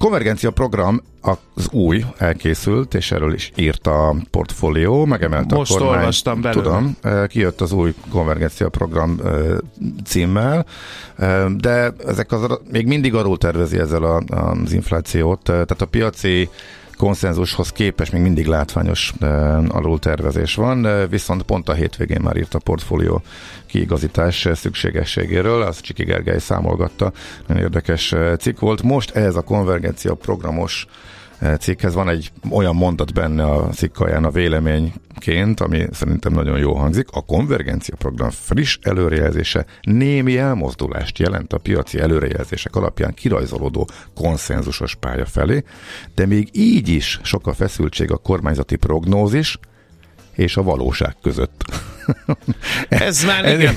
konvergencia 0.00 0.50
program 0.50 1.02
az 1.20 1.68
új 1.70 2.04
elkészült, 2.18 2.94
és 2.94 3.12
erről 3.12 3.34
is 3.34 3.52
írt 3.56 3.86
a 3.86 4.16
portfólió, 4.30 5.04
megemelt 5.04 5.50
Most 5.50 5.74
a 5.74 5.78
kormány. 5.78 5.98
olvastam 5.98 6.40
belőle. 6.40 6.62
Tudom, 6.62 6.96
eh, 7.00 7.26
kijött 7.26 7.60
az 7.60 7.72
új 7.72 7.94
konvergencia 8.10 8.68
program 8.68 9.20
eh, 9.24 9.32
címmel, 10.04 10.66
eh, 11.16 11.44
de 11.46 11.92
ezek 12.06 12.32
az, 12.32 12.58
még 12.70 12.86
mindig 12.86 13.14
arról 13.14 13.38
tervezi 13.38 13.78
ezzel 13.78 14.04
az 14.04 14.72
inflációt, 14.72 15.42
tehát 15.42 15.80
a 15.80 15.86
piaci 15.86 16.48
konszenzushoz 17.00 17.72
képes 17.72 18.10
még 18.10 18.22
mindig 18.22 18.46
látványos 18.46 19.12
alul 19.68 19.98
tervezés 19.98 20.54
van, 20.54 21.08
viszont 21.08 21.42
pont 21.42 21.68
a 21.68 21.72
hétvégén 21.72 22.20
már 22.20 22.36
írt 22.36 22.54
a 22.54 22.58
portfólió 22.58 23.22
kiigazítás 23.66 24.48
szükségességéről, 24.54 25.62
az 25.62 25.80
Csiki 25.80 26.04
Gergely 26.04 26.38
számolgatta, 26.38 27.12
nagyon 27.46 27.62
érdekes 27.62 28.14
cikk 28.38 28.58
volt. 28.58 28.82
Most 28.82 29.10
ez 29.10 29.36
a 29.36 29.42
konvergencia 29.42 30.14
programos 30.14 30.86
cikkhez 31.58 31.94
van 31.94 32.08
egy 32.08 32.32
olyan 32.50 32.76
mondat 32.76 33.14
benne 33.14 33.44
a 33.44 33.68
cikkaján 33.68 34.24
a 34.24 34.30
véleményként, 34.30 35.60
ami 35.60 35.86
szerintem 35.92 36.32
nagyon 36.32 36.58
jó 36.58 36.74
hangzik. 36.74 37.08
A 37.10 37.24
konvergencia 37.24 37.94
program 37.96 38.30
friss 38.30 38.78
előrejelzése 38.82 39.66
némi 39.80 40.38
elmozdulást 40.38 41.18
jelent 41.18 41.52
a 41.52 41.58
piaci 41.58 41.98
előrejelzések 41.98 42.76
alapján 42.76 43.14
kirajzolódó 43.14 43.88
konszenzusos 44.14 44.94
pálya 44.94 45.26
felé, 45.26 45.64
de 46.14 46.26
még 46.26 46.48
így 46.52 46.88
is 46.88 47.20
sok 47.22 47.46
a 47.46 47.52
feszültség 47.52 48.10
a 48.12 48.16
kormányzati 48.16 48.76
prognózis 48.76 49.58
és 50.32 50.56
a 50.56 50.62
valóság 50.62 51.16
között. 51.22 51.64
Ez 52.88 53.24
már 53.24 53.44
igen. 53.44 53.74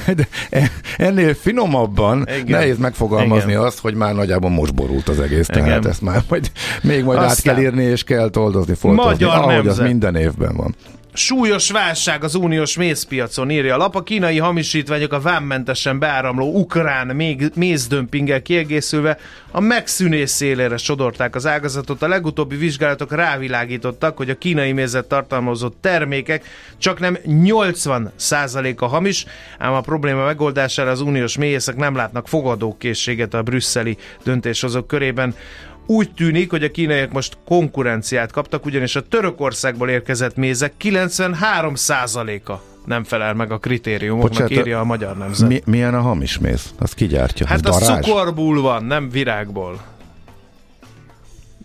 Ennél 0.98 1.34
finomabban 1.34 2.28
igen. 2.28 2.46
nehéz 2.48 2.78
megfogalmazni 2.78 3.52
igen. 3.52 3.64
azt, 3.64 3.80
hogy 3.80 3.96
már 3.96 4.14
nagyjából 4.14 4.50
most 4.50 4.76
borult 4.76 5.08
az 5.08 5.20
egész, 5.20 5.48
igen. 5.50 5.64
tehát 5.64 5.86
ezt 5.86 6.02
már 6.02 6.24
majd, 6.30 6.52
még 6.82 7.04
majd 7.04 7.18
Aztán 7.20 7.30
át 7.30 7.42
kell 7.42 7.64
írni, 7.66 7.84
és 7.84 8.04
kell 8.04 8.30
toldozni, 8.30 8.74
foltozni, 8.74 9.12
Magyar 9.12 9.38
ahogy 9.38 9.54
nemzet. 9.54 9.72
az 9.72 9.80
minden 9.80 10.16
évben 10.16 10.56
van. 10.56 10.76
Súlyos 11.16 11.72
válság 11.72 12.24
az 12.24 12.36
uniós 12.36 12.78
mézpiacon, 12.78 13.50
írja 13.50 13.74
a 13.74 13.78
lap. 13.78 13.96
A 13.96 14.04
kínai 14.04 14.38
hamisítványok 14.38 15.14
a 15.14 15.20
vámmentesen 15.20 16.00
beáramló 16.00 16.54
ukrán 16.54 17.08
mézdömpinggel 17.56 18.42
kiegészülve 18.42 19.18
a 19.52 19.60
megszűnés 19.60 20.30
szélére 20.30 20.78
sodorták 20.78 21.36
az 21.36 21.46
ágazatot. 21.46 22.02
A 22.02 22.08
legutóbbi 22.08 22.56
vizsgálatok 22.56 23.12
rávilágítottak, 23.12 24.18
hogy 24.18 24.30
a 24.30 24.38
kínai 24.38 24.72
mézet 24.72 25.06
tartalmazott 25.06 25.78
termékek 25.82 26.46
csak 26.78 27.00
nem 27.00 27.18
80%-a 27.28 28.86
hamis, 28.86 29.26
ám 29.58 29.74
a 29.74 29.82
probléma 29.82 30.26
megoldására 30.26 30.92
az 30.92 31.02
uniós 31.02 31.38
méhészek 31.38 31.76
nem 31.76 31.96
látnak 31.96 32.28
fogadókészséget 32.28 33.34
a 33.34 33.42
brüsszeli 33.42 33.98
döntéshozók 34.24 34.88
körében. 34.88 35.36
Úgy 35.86 36.14
tűnik, 36.14 36.50
hogy 36.50 36.64
a 36.64 36.72
kínaiak 36.72 37.12
most 37.12 37.38
konkurenciát 37.46 38.32
kaptak, 38.32 38.66
ugyanis 38.66 38.96
a 38.96 39.02
Törökországból 39.02 39.90
érkezett 39.90 40.36
mézek 40.36 40.74
93%-a 40.82 42.54
nem 42.86 43.04
felel 43.04 43.34
meg 43.34 43.52
a 43.52 43.58
kritériumoknak, 43.58 44.32
Bocsánat, 44.32 44.52
írja 44.52 44.80
a 44.80 44.84
magyar 44.84 45.18
nemzet. 45.18 45.48
Mi, 45.48 45.62
milyen 45.66 45.94
a 45.94 46.02
hamis 46.02 46.38
méz? 46.38 46.74
Az 46.80 46.94
kigyártja? 46.94 47.48
Hát 47.48 47.68
az 47.68 47.86
cukorból 47.86 48.62
van, 48.62 48.84
nem 48.84 49.10
virágból. 49.10 49.82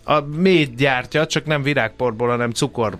A 0.03 0.19
méd 0.19 0.75
gyártja, 0.75 1.25
csak 1.25 1.45
nem 1.45 1.61
virágporból, 1.61 2.27
hanem 2.27 2.51
cukor 2.51 2.97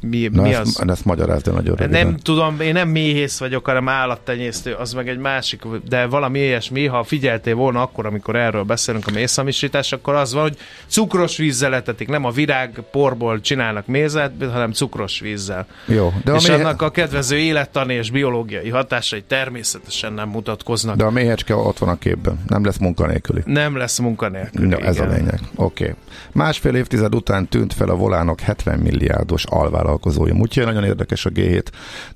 mi, 0.00 0.28
Na 0.32 0.42
mi 0.42 0.52
ezt, 0.54 0.80
az? 0.80 0.88
ezt 0.88 1.04
magyarázd 1.04 1.48
el 1.48 1.54
nagyon 1.54 1.74
röviden. 1.76 2.06
Nem 2.06 2.16
tudom, 2.16 2.60
én 2.60 2.72
nem 2.72 2.88
méhész 2.88 3.38
vagyok, 3.38 3.66
hanem 3.66 3.88
állattenyésztő, 3.88 4.72
az 4.72 4.92
meg 4.92 5.08
egy 5.08 5.18
másik, 5.18 5.62
de 5.88 6.06
valami 6.06 6.38
ilyesmi, 6.38 6.86
ha 6.86 7.02
figyeltél 7.02 7.54
volna 7.54 7.82
akkor, 7.82 8.06
amikor 8.06 8.36
erről 8.36 8.62
beszélünk 8.62 9.06
a 9.06 9.10
mészhamisítás, 9.10 9.92
akkor 9.92 10.14
az 10.14 10.32
van, 10.32 10.42
hogy 10.42 10.56
cukros 10.86 11.36
vízzel 11.36 11.74
etetik, 11.74 12.08
nem 12.08 12.24
a 12.24 12.30
virág 12.30 12.82
porból 12.90 13.40
csinálnak 13.40 13.86
mézet, 13.86 14.32
hanem 14.52 14.72
cukros 14.72 15.20
vízzel. 15.20 15.66
Jó, 15.86 16.08
de 16.08 16.20
De 16.24 16.32
a, 16.32 16.36
és 16.36 16.46
méhe, 16.46 16.60
annak 16.60 16.82
a 16.82 16.90
kedvező 16.90 17.36
élettani 17.38 17.94
és 17.94 18.10
biológiai 18.10 18.68
hatásai 18.68 19.22
természetesen 19.22 20.12
nem 20.12 20.28
mutatkoznak. 20.28 20.96
de 20.96 21.04
a 21.04 21.10
méhecske 21.10 21.54
ott 21.54 21.78
van 21.78 21.88
a 21.88 21.98
képben. 21.98 22.40
Nem 22.46 22.64
lesz 22.64 22.78
munkanélküli. 22.78 23.42
Nem 23.44 23.76
lesz 23.76 23.98
munkanélkül. 23.98 24.70
Ja, 24.70 24.78
ez 24.78 24.98
a 25.00 25.04
lényeg. 25.06 25.40
Oké. 25.54 25.84
Okay. 25.84 25.94
Másfél 26.32 26.74
évtized 26.74 27.14
után 27.14 27.48
tűnt 27.48 27.74
fel 27.74 27.88
a 27.88 27.94
volánok 27.96 28.40
70 28.40 28.78
milliárdos 28.78 29.44
alvállalkozója. 29.90 30.34
Úgyhogy 30.34 30.64
nagyon 30.64 30.84
érdekes 30.84 31.26
a 31.26 31.30
G7 31.30 31.66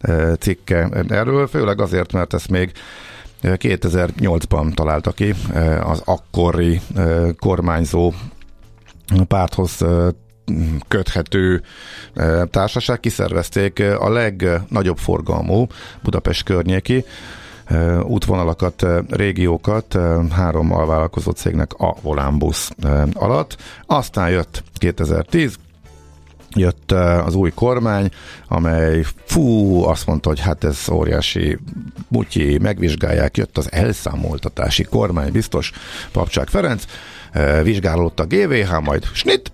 eh, 0.01 0.35
cikke 0.39 0.89
erről, 1.09 1.47
főleg 1.47 1.81
azért, 1.81 2.13
mert 2.13 2.35
ezt 2.35 2.51
még 2.51 2.73
eh, 3.41 3.53
2008-ban 3.59 4.75
találta 4.75 5.13
ki 5.13 5.35
eh, 5.55 5.91
az 5.91 6.03
akkori 6.05 6.81
kormányzó 7.39 8.13
párthoz 9.29 9.85
köthető 10.89 11.63
társaság 12.51 13.01
kiszervezték 13.01 13.83
a 13.99 14.11
legnagyobb 14.11 14.97
forgalmú 14.97 15.67
Budapest 16.03 16.43
környéki 16.43 17.05
útvonalakat, 18.03 18.87
régiókat 19.09 19.99
három 20.31 20.73
alvállalkozó 20.73 21.31
cégnek 21.31 21.73
a 21.73 21.95
Volánbusz 22.03 22.71
alatt. 23.13 23.57
Aztán 23.87 24.31
jött 24.31 24.63
2010, 24.75 25.57
jött 26.55 26.93
az 27.25 27.35
új 27.35 27.51
kormány, 27.51 28.11
amely 28.49 29.05
fú, 29.25 29.83
azt 29.85 30.07
mondta, 30.07 30.29
hogy 30.29 30.41
hát 30.41 30.65
ez 30.65 30.79
óriási 30.93 31.59
mutyi, 32.09 32.59
megvizsgálják, 32.59 33.37
jött 33.37 33.59
az 33.59 33.73
elszámoltatási 33.73 34.83
kormány, 34.83 35.33
biztos 35.33 35.73
Papcsák 36.13 36.49
Ferenc, 36.49 36.85
vizsgálódott 37.63 38.21
a 38.21 38.27
GVH, 38.27 38.81
majd 38.81 39.05
snit, 39.13 39.53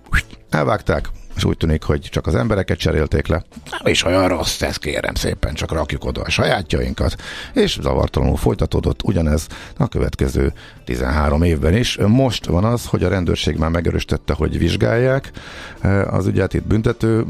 elvágták, 0.49 1.09
és 1.35 1.43
úgy 1.43 1.57
tűnik, 1.57 1.83
hogy 1.83 1.99
csak 1.99 2.27
az 2.27 2.35
embereket 2.35 2.77
cserélték 2.77 3.27
le. 3.27 3.43
Nem 3.71 3.91
is 3.91 4.03
olyan 4.03 4.27
rossz, 4.27 4.61
ez 4.61 4.77
kérem 4.77 5.13
szépen, 5.13 5.53
csak 5.53 5.71
rakjuk 5.71 6.05
oda 6.05 6.21
a 6.21 6.29
sajátjainkat. 6.29 7.15
És 7.53 7.77
zavartalanul 7.81 8.37
folytatódott 8.37 9.03
ugyanez 9.03 9.47
a 9.77 9.87
következő 9.87 10.53
13 10.85 11.43
évben 11.43 11.75
is. 11.75 11.97
Most 12.07 12.45
van 12.45 12.63
az, 12.63 12.85
hogy 12.85 13.03
a 13.03 13.09
rendőrség 13.09 13.57
már 13.57 13.69
megerősítette, 13.69 14.33
hogy 14.33 14.57
vizsgálják 14.57 15.31
eh, 15.81 16.13
az 16.13 16.27
ügyet, 16.27 16.53
itt 16.53 16.67
büntető 16.67 17.25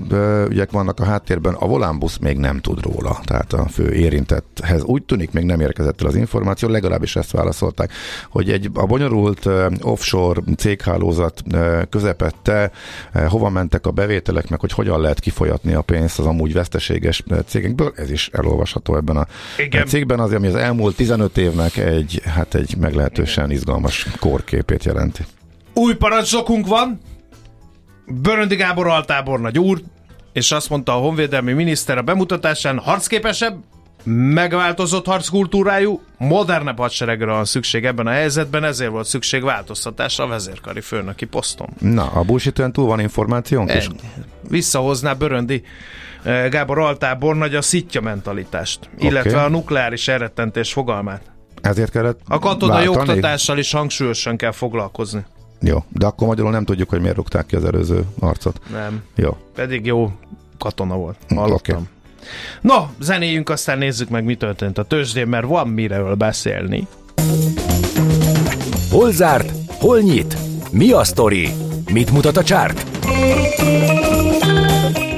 ügyek 0.50 0.72
vannak 0.72 1.00
a 1.00 1.05
háttérben, 1.05 1.53
a 1.53 1.67
volánbusz 1.67 2.17
még 2.17 2.38
nem 2.38 2.60
tud 2.60 2.84
róla, 2.84 3.20
tehát 3.24 3.53
a 3.53 3.67
fő 3.67 3.93
érintetthez 3.93 4.84
úgy 4.84 5.03
tűnik, 5.03 5.31
még 5.31 5.43
nem 5.43 5.60
érkezett 5.60 6.01
el 6.01 6.08
az 6.08 6.15
információ, 6.15 6.70
legalábbis 6.70 7.15
ezt 7.15 7.31
válaszolták, 7.31 7.91
hogy 8.29 8.51
egy 8.51 8.70
a 8.74 8.86
bonyolult 8.86 9.48
eh, 9.48 9.65
offshore 9.81 10.41
céghálózat 10.58 11.43
eh, 11.51 11.81
közepette, 11.89 12.72
hova 13.27 13.50
mentek 13.50 13.86
a 13.86 13.90
bevételek, 13.91 14.50
meg 14.50 14.60
hogy 14.60 14.71
hogyan 14.71 15.01
lehet 15.01 15.19
kifolyatni 15.19 15.74
a 15.74 15.81
pénzt 15.81 16.19
az 16.19 16.25
amúgy 16.25 16.53
veszteséges 16.53 17.24
eh, 17.27 17.38
cégekből, 17.45 17.93
ez 17.95 18.12
is 18.12 18.29
elolvasható 18.31 18.95
ebben 18.95 19.17
a 19.17 19.27
Igen. 19.57 19.86
cégben, 19.86 20.19
azért, 20.19 20.38
ami 20.38 20.48
az 20.48 20.55
elmúlt 20.55 20.95
15 20.95 21.38
évnek 21.38 21.77
egy, 21.77 22.21
hát 22.25 22.55
egy 22.55 22.75
meglehetősen 22.77 23.51
izgalmas 23.51 24.07
kórképét 24.19 24.83
jelenti. 24.83 25.25
Új 25.74 25.95
parancsnokunk 25.95 26.67
van, 26.67 27.00
Böröndi 28.07 28.55
Gábor 28.55 28.88
altábornagy 28.88 29.60
úr, 29.60 29.81
és 30.33 30.51
azt 30.51 30.69
mondta 30.69 30.95
a 30.95 31.00
honvédelmi 31.00 31.53
miniszter 31.53 31.98
a 31.98 32.01
bemutatásán, 32.01 32.79
harcképesebb, 32.79 33.63
megváltozott 34.03 35.05
harckultúrájú, 35.05 36.01
modernebb 36.17 36.77
hadseregre 36.77 37.25
van 37.31 37.46
szükség 37.46 37.86
ebben 37.86 38.08
a 38.08 38.12
helyzetben, 38.12 38.63
ezért 38.63 38.91
volt 38.91 39.08
szükség 39.08 39.43
változtatásra 39.43 40.24
a 40.24 40.27
vezérkari 40.27 40.81
főnöki 40.81 41.25
poszton. 41.25 41.70
Na, 41.79 42.05
a 42.13 42.24
bullshit 42.24 42.63
túl 42.72 42.86
van 42.86 43.00
információnk 43.00 43.74
is? 43.74 43.86
Ennyi. 43.86 44.00
Visszahozná 44.50 45.13
Böröndi 45.13 45.63
eh, 46.24 46.50
Gábor 46.50 46.79
altábornagy 46.79 47.55
a 47.55 47.62
szitja 47.62 48.01
mentalitást, 48.01 48.89
illetve 48.98 49.43
a 49.43 49.50
nukleáris 49.50 50.08
elrettentés 50.08 50.73
fogalmát. 50.73 51.21
Ezért 51.62 51.91
kellett 51.91 52.19
A 52.28 52.39
katonai 52.39 52.86
váltani? 52.86 53.10
oktatással 53.10 53.58
is 53.58 53.71
hangsúlyosan 53.71 54.38
kell 54.38 54.52
foglalkozni. 54.52 55.25
Jó, 55.60 55.84
de 55.89 56.06
akkor 56.06 56.28
magyarul 56.28 56.52
nem 56.52 56.65
tudjuk, 56.65 56.89
hogy 56.89 57.02
miért 57.02 57.15
rúgták 57.15 57.45
ki 57.45 57.56
az 57.56 57.65
előző 57.65 58.06
arcot. 58.19 58.60
Nem. 58.71 59.04
Jó. 59.15 59.38
Pedig 59.56 59.86
jó 59.86 60.12
katona 60.60 60.95
volt. 60.95 61.17
Hallottam. 61.36 61.75
oké. 61.78 61.86
No, 62.62 62.76
zenéjünk, 63.00 63.50
aztán 63.50 63.78
nézzük 63.78 64.10
meg, 64.10 64.24
mi 64.24 64.36
történt 64.36 64.78
a 64.78 64.84
tőzsdén, 64.84 65.28
mert 65.28 65.46
van 65.46 65.67
miről 65.67 66.15
beszélni. 66.15 66.88
Hol 68.91 69.12
zárt? 69.12 69.52
Hol 69.67 70.00
nyit? 70.00 70.38
Mi 70.72 70.91
a 70.91 71.04
sztori? 71.04 71.50
Mit 71.94 72.12
mutat 72.12 72.38
a 72.38 72.44
csárt? 72.44 72.86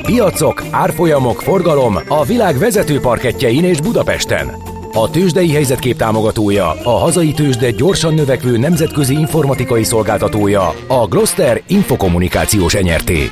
Piacok, 0.06 0.64
árfolyamok, 0.72 1.42
forgalom 1.42 2.00
a 2.08 2.24
világ 2.26 2.58
vezető 2.58 3.00
parketjein 3.00 3.64
és 3.64 3.82
Budapesten. 3.82 4.52
A 4.94 5.10
tőzsdei 5.10 5.52
helyzetkép 5.52 5.98
támogatója, 5.98 6.70
a 6.84 6.98
hazai 6.98 7.32
tőzsde 7.32 7.72
gyorsan 7.72 8.14
növekvő 8.14 8.58
nemzetközi 8.58 9.14
informatikai 9.14 9.84
szolgáltatója, 9.84 10.74
a 10.88 11.08
Gloster 11.08 11.62
Infokommunikációs 11.68 12.74
Enyerté. 12.74 13.32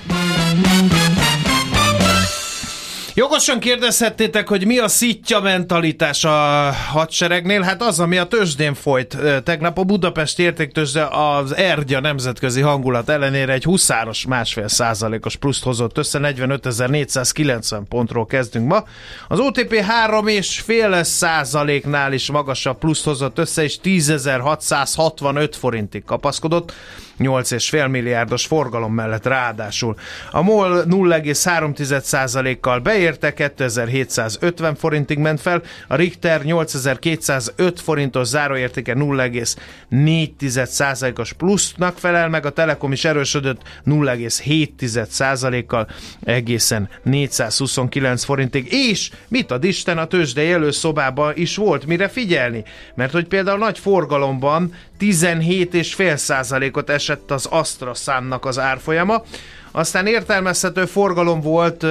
Jogosan 3.21 3.59
kérdezhettétek, 3.59 4.47
hogy 4.47 4.65
mi 4.65 4.77
a 4.77 4.87
szitja 4.87 5.39
mentalitás 5.39 6.23
a 6.23 6.71
hadseregnél? 6.91 7.61
Hát 7.61 7.81
az, 7.81 7.99
ami 7.99 8.17
a 8.17 8.25
tőzsdén 8.25 8.73
folyt. 8.73 9.17
Tegnap 9.43 9.77
a 9.77 9.83
Budapest 9.83 10.39
értéktőzsde 10.39 11.05
az 11.05 11.55
Ergya 11.55 11.99
nemzetközi 11.99 12.61
hangulat 12.61 13.09
ellenére 13.09 13.53
egy 13.53 13.63
huszáros 13.63 14.25
másfél 14.25 14.67
százalékos 14.67 15.35
pluszt 15.35 15.63
hozott 15.63 15.97
össze, 15.97 16.19
45.490 16.21 17.81
pontról 17.89 18.25
kezdünk 18.25 18.67
ma. 18.67 18.83
Az 19.27 19.39
OTP 19.39 19.73
3,5 19.73 21.03
százaléknál 21.03 22.13
is 22.13 22.31
magasabb 22.31 22.77
pluszt 22.77 23.03
hozott 23.03 23.37
össze, 23.37 23.63
és 23.63 23.77
10.665 23.83 25.53
forintig 25.59 26.03
kapaszkodott. 26.03 26.73
8,5 27.21 27.89
milliárdos 27.89 28.45
forgalom 28.45 28.93
mellett 28.93 29.25
ráadásul. 29.25 29.95
A 30.31 30.41
MOL 30.41 30.83
0,3%-kal 30.89 32.79
beérte, 32.79 33.33
2750 33.33 34.75
forintig 34.75 35.17
ment 35.17 35.41
fel, 35.41 35.61
a 35.87 35.95
Richter 35.95 36.43
8205 36.43 37.81
forintos 37.81 38.27
záróértéke 38.27 38.93
0,4%-os 38.97 41.33
plusznak 41.33 41.97
felel 41.97 42.29
meg, 42.29 42.45
a 42.45 42.49
Telekom 42.49 42.91
is 42.91 43.05
erősödött 43.05 43.61
0,7%-kal 43.85 45.87
egészen 46.23 46.89
429 47.03 48.23
forintig, 48.23 48.73
és 48.73 49.11
mit 49.27 49.51
ad 49.51 49.63
Isten 49.63 49.97
a 49.97 50.05
tőzsdei 50.05 50.51
előszobában 50.51 51.33
is 51.35 51.55
volt 51.55 51.85
mire 51.85 52.07
figyelni, 52.07 52.63
mert 52.95 53.11
hogy 53.11 53.27
például 53.27 53.57
nagy 53.57 53.79
forgalomban 53.79 54.73
17,5%-ot 54.99 56.89
esett 56.89 57.10
az 57.31 57.45
Astra 57.45 57.93
számnak 57.93 58.45
az 58.45 58.59
árfolyama, 58.59 59.23
aztán 59.71 60.07
értelmezhető 60.07 60.85
forgalom 60.85 61.41
volt 61.41 61.83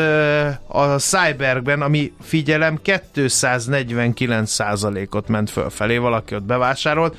a 0.67 0.97
Cybergben, 0.99 1.83
ami 1.83 2.13
figyelem 2.23 2.81
249%-ot 2.85 5.29
ment 5.29 5.51
fölfelé, 5.51 5.97
valaki 5.97 6.35
ott 6.35 6.43
bevásárolt, 6.43 7.17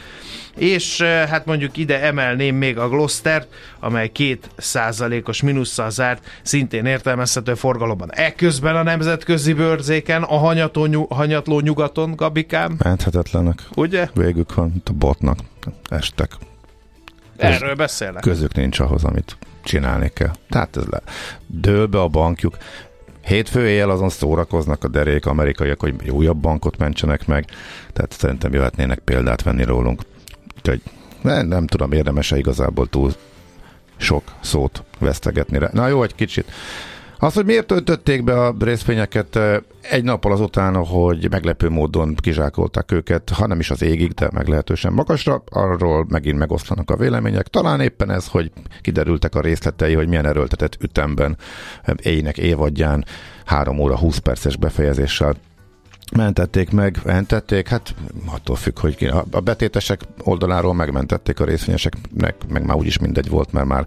és 0.56 1.02
hát 1.02 1.46
mondjuk 1.46 1.78
ide 1.78 2.02
emelném 2.02 2.56
még 2.56 2.78
a 2.78 2.90
Gloster, 2.90 3.46
amely 3.80 4.12
2%-os 4.16 5.42
mínusszal 5.42 5.90
zárt, 5.90 6.24
szintén 6.42 6.86
értelmezhető 6.86 7.54
forgalomban. 7.54 8.12
Ekközben 8.12 8.76
a 8.76 8.84
nemzetközi 8.84 9.54
bőrzéken, 9.54 10.24
a 10.24 10.38
hanyató, 10.38 10.86
nyug, 10.86 11.12
hanyatló 11.12 11.60
nyugaton, 11.60 12.16
Gabikám, 12.16 12.76
Menthetetlenek. 12.84 13.64
ugye? 13.76 14.10
Végük 14.14 14.56
van, 14.56 14.82
a 14.86 14.92
botnak. 14.94 15.38
Estek. 15.90 16.32
Erről 17.42 17.76
beszélek. 17.76 18.22
Közük 18.22 18.54
nincs 18.54 18.80
ahhoz, 18.80 19.04
amit 19.04 19.38
csinálni 19.64 20.12
kell. 20.14 20.32
Tehát 20.50 20.78
ez 20.78 20.86
le. 20.86 21.02
Dől 21.48 21.88
be 21.88 22.00
a 22.00 22.08
bankjuk. 22.08 22.58
Hétfő 23.26 23.68
éjjel 23.68 23.90
azon 23.90 24.10
szórakoznak 24.10 24.84
a 24.84 24.88
derék 24.88 25.26
amerikaiak, 25.26 25.80
hogy 25.80 26.10
újabb 26.10 26.38
bankot 26.38 26.78
mentsenek 26.78 27.28
meg. 27.28 27.46
Tehát 27.94 28.12
szerintem 28.12 28.54
jöhetnének 28.54 29.00
példát 29.00 29.44
venni 29.44 29.64
rólunk. 29.64 30.02
Úgyhogy 30.58 30.82
nem, 31.22 31.48
nem 31.48 31.68
tudom, 31.68 31.92
érdemes-e 31.92 32.38
igazából 32.38 32.88
túl 32.88 33.14
sok 33.98 34.24
szót 34.40 34.84
vesztegetni 35.00 35.58
rá. 35.58 35.70
Na 35.74 35.88
jó, 35.88 36.04
egy 36.04 36.16
kicsit. 36.16 36.52
Az, 37.18 37.34
hogy 37.34 37.46
miért 37.46 37.68
töltötték 37.68 38.24
be 38.24 38.46
a 38.46 38.56
részvényeket 38.60 39.40
egy 39.82 40.04
nappal 40.04 40.32
azután, 40.32 40.86
hogy 40.86 41.28
meglepő 41.30 41.70
módon 41.70 42.16
kizsákolták 42.16 42.92
őket, 42.92 43.30
ha 43.30 43.48
nem 43.48 43.60
is 43.60 43.70
az 43.70 43.82
égig, 43.82 44.12
de 44.12 44.30
meglehetősen 44.34 44.94
magasra, 44.94 45.44
arról 45.50 46.06
megint 46.10 46.38
megoszlanak 46.38 46.90
a 46.90 46.96
vélemények. 46.96 47.48
Talán 47.48 47.80
éppen 47.80 48.10
ez, 48.10 48.28
hogy 48.28 48.52
kiderültek 48.82 49.36
a 49.36 49.42
részletei, 49.42 49.94
hogy 49.94 50.08
milyen 50.08 50.26
erőltetett 50.26 50.78
ütemben 50.82 51.38
eh, 51.84 51.96
éjnek 52.02 52.38
évadján 52.38 53.06
3 53.46 53.80
óra 53.80 53.98
20 53.98 54.18
perces 54.18 54.56
befejezéssel 54.58 55.36
mentették 56.12 56.72
meg, 56.72 57.00
mentették, 57.04 57.68
hát 57.68 57.96
attól 58.26 58.56
függ, 58.56 58.80
hogy 58.80 58.96
ki. 58.96 59.06
A 59.32 59.40
betétesek 59.40 60.02
oldaláról 60.24 60.74
megmentették 60.74 61.40
a 61.40 61.46
részvényeseknek, 61.46 62.36
meg 62.50 62.66
már 62.66 62.78
úgyis 62.78 62.98
mindegy 62.98 63.30
volt, 63.30 63.52
mert 63.52 63.68
már 63.68 63.86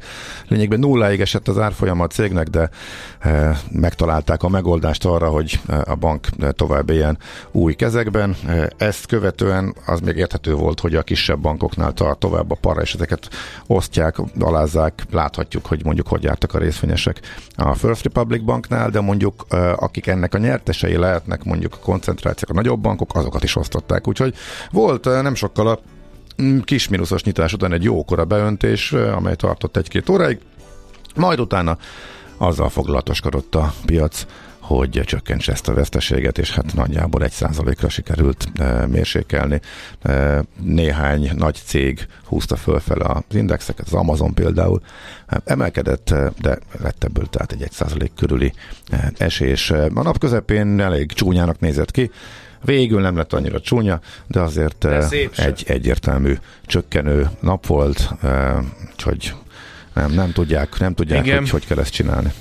lényegben 0.48 0.78
nulláig 0.78 1.20
esett 1.20 1.48
az 1.48 1.58
árfolyam 1.58 2.00
a 2.00 2.06
cégnek, 2.06 2.48
de 2.48 2.70
e, 3.18 3.58
megtalálták 3.70 4.42
a 4.42 4.48
megoldást 4.48 5.04
arra, 5.04 5.28
hogy 5.28 5.60
a 5.84 5.94
bank 5.94 6.28
tovább 6.50 6.90
éljen 6.90 7.18
új 7.50 7.74
kezekben. 7.74 8.36
Ezt 8.76 9.06
követően 9.06 9.74
az 9.86 10.00
még 10.00 10.16
érthető 10.16 10.54
volt, 10.54 10.80
hogy 10.80 10.94
a 10.94 11.02
kisebb 11.02 11.40
bankoknál 11.40 11.92
tart 11.92 12.18
tovább 12.18 12.50
a 12.50 12.58
parra, 12.60 12.80
és 12.80 12.94
ezeket 12.94 13.28
osztják, 13.66 14.16
alázzák, 14.38 15.02
láthatjuk, 15.10 15.66
hogy 15.66 15.84
mondjuk 15.84 16.08
hogy 16.08 16.22
jártak 16.22 16.54
a 16.54 16.58
részvényesek 16.58 17.20
a 17.56 17.74
First 17.74 18.02
Republic 18.02 18.42
banknál, 18.42 18.90
de 18.90 19.00
mondjuk 19.00 19.46
akik 19.76 20.06
ennek 20.06 20.34
a 20.34 20.38
nyertesei 20.38 20.96
lehetnek, 20.96 21.44
mondjuk 21.44 21.74
a 21.74 21.78
koncentrációk, 22.14 22.50
a 22.50 22.54
nagyobb 22.54 22.80
bankok, 22.80 23.14
azokat 23.14 23.44
is 23.44 23.56
osztották. 23.56 24.08
Úgyhogy 24.08 24.34
volt 24.70 25.04
nem 25.04 25.34
sokkal 25.34 25.68
a 25.68 25.78
mm, 26.42 26.58
kis 26.58 26.88
mínuszos 26.88 27.22
nyitás 27.22 27.52
után 27.52 27.72
egy 27.72 27.82
jókora 27.82 28.24
beöntés, 28.24 28.92
amely 28.92 29.36
tartott 29.36 29.76
egy-két 29.76 30.08
óráig, 30.08 30.38
majd 31.14 31.40
utána 31.40 31.78
azzal 32.36 32.68
foglalatoskodott 32.68 33.54
a 33.54 33.72
piac, 33.86 34.26
hogy 34.66 35.00
csökkentse 35.04 35.52
ezt 35.52 35.68
a 35.68 35.74
veszteséget, 35.74 36.38
és 36.38 36.50
hát 36.50 36.74
nagyjából 36.74 37.24
egy 37.24 37.30
százalékra 37.30 37.88
sikerült 37.88 38.48
e, 38.54 38.86
mérsékelni. 38.86 39.60
E, 40.02 40.44
néhány 40.62 41.30
nagy 41.36 41.60
cég 41.64 42.06
húzta 42.24 42.56
fölfele 42.56 43.04
az 43.04 43.36
indexeket, 43.36 43.86
az 43.86 43.92
Amazon 43.92 44.34
például 44.34 44.80
e, 45.26 45.40
emelkedett, 45.44 46.14
de 46.40 46.58
lett 46.82 47.04
ebből 47.04 47.26
tehát 47.26 47.52
egy 47.52 47.62
egy 47.62 47.72
százalék 47.72 48.12
körüli 48.16 48.52
esés. 49.16 49.70
A 49.70 50.02
nap 50.02 50.18
közepén 50.18 50.80
elég 50.80 51.12
csúnyának 51.12 51.60
nézett 51.60 51.90
ki, 51.90 52.10
Végül 52.64 53.00
nem 53.00 53.16
lett 53.16 53.32
annyira 53.32 53.60
csúnya, 53.60 54.00
de 54.26 54.40
azért 54.40 54.78
de 54.78 55.08
egy 55.36 55.64
egyértelmű 55.66 56.34
csökkenő 56.66 57.30
nap 57.40 57.66
volt, 57.66 58.10
úgyhogy 58.90 59.34
nem, 59.94 60.12
nem 60.12 60.32
tudják, 60.32 60.78
nem 60.78 60.94
tudják 60.94 61.38
hogy 61.38 61.50
hogy 61.50 61.66
kell 61.66 61.78
ezt 61.78 61.92
csinálni. 61.92 62.32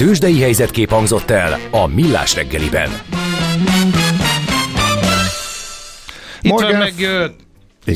Tőzsdei 0.00 0.40
helyzetkép 0.40 0.90
hangzott 0.90 1.30
el 1.30 1.58
a 1.70 1.86
Millás 1.86 2.34
reggeliben. 2.34 2.90
Itt 6.40 6.50
Morgan... 6.50 6.88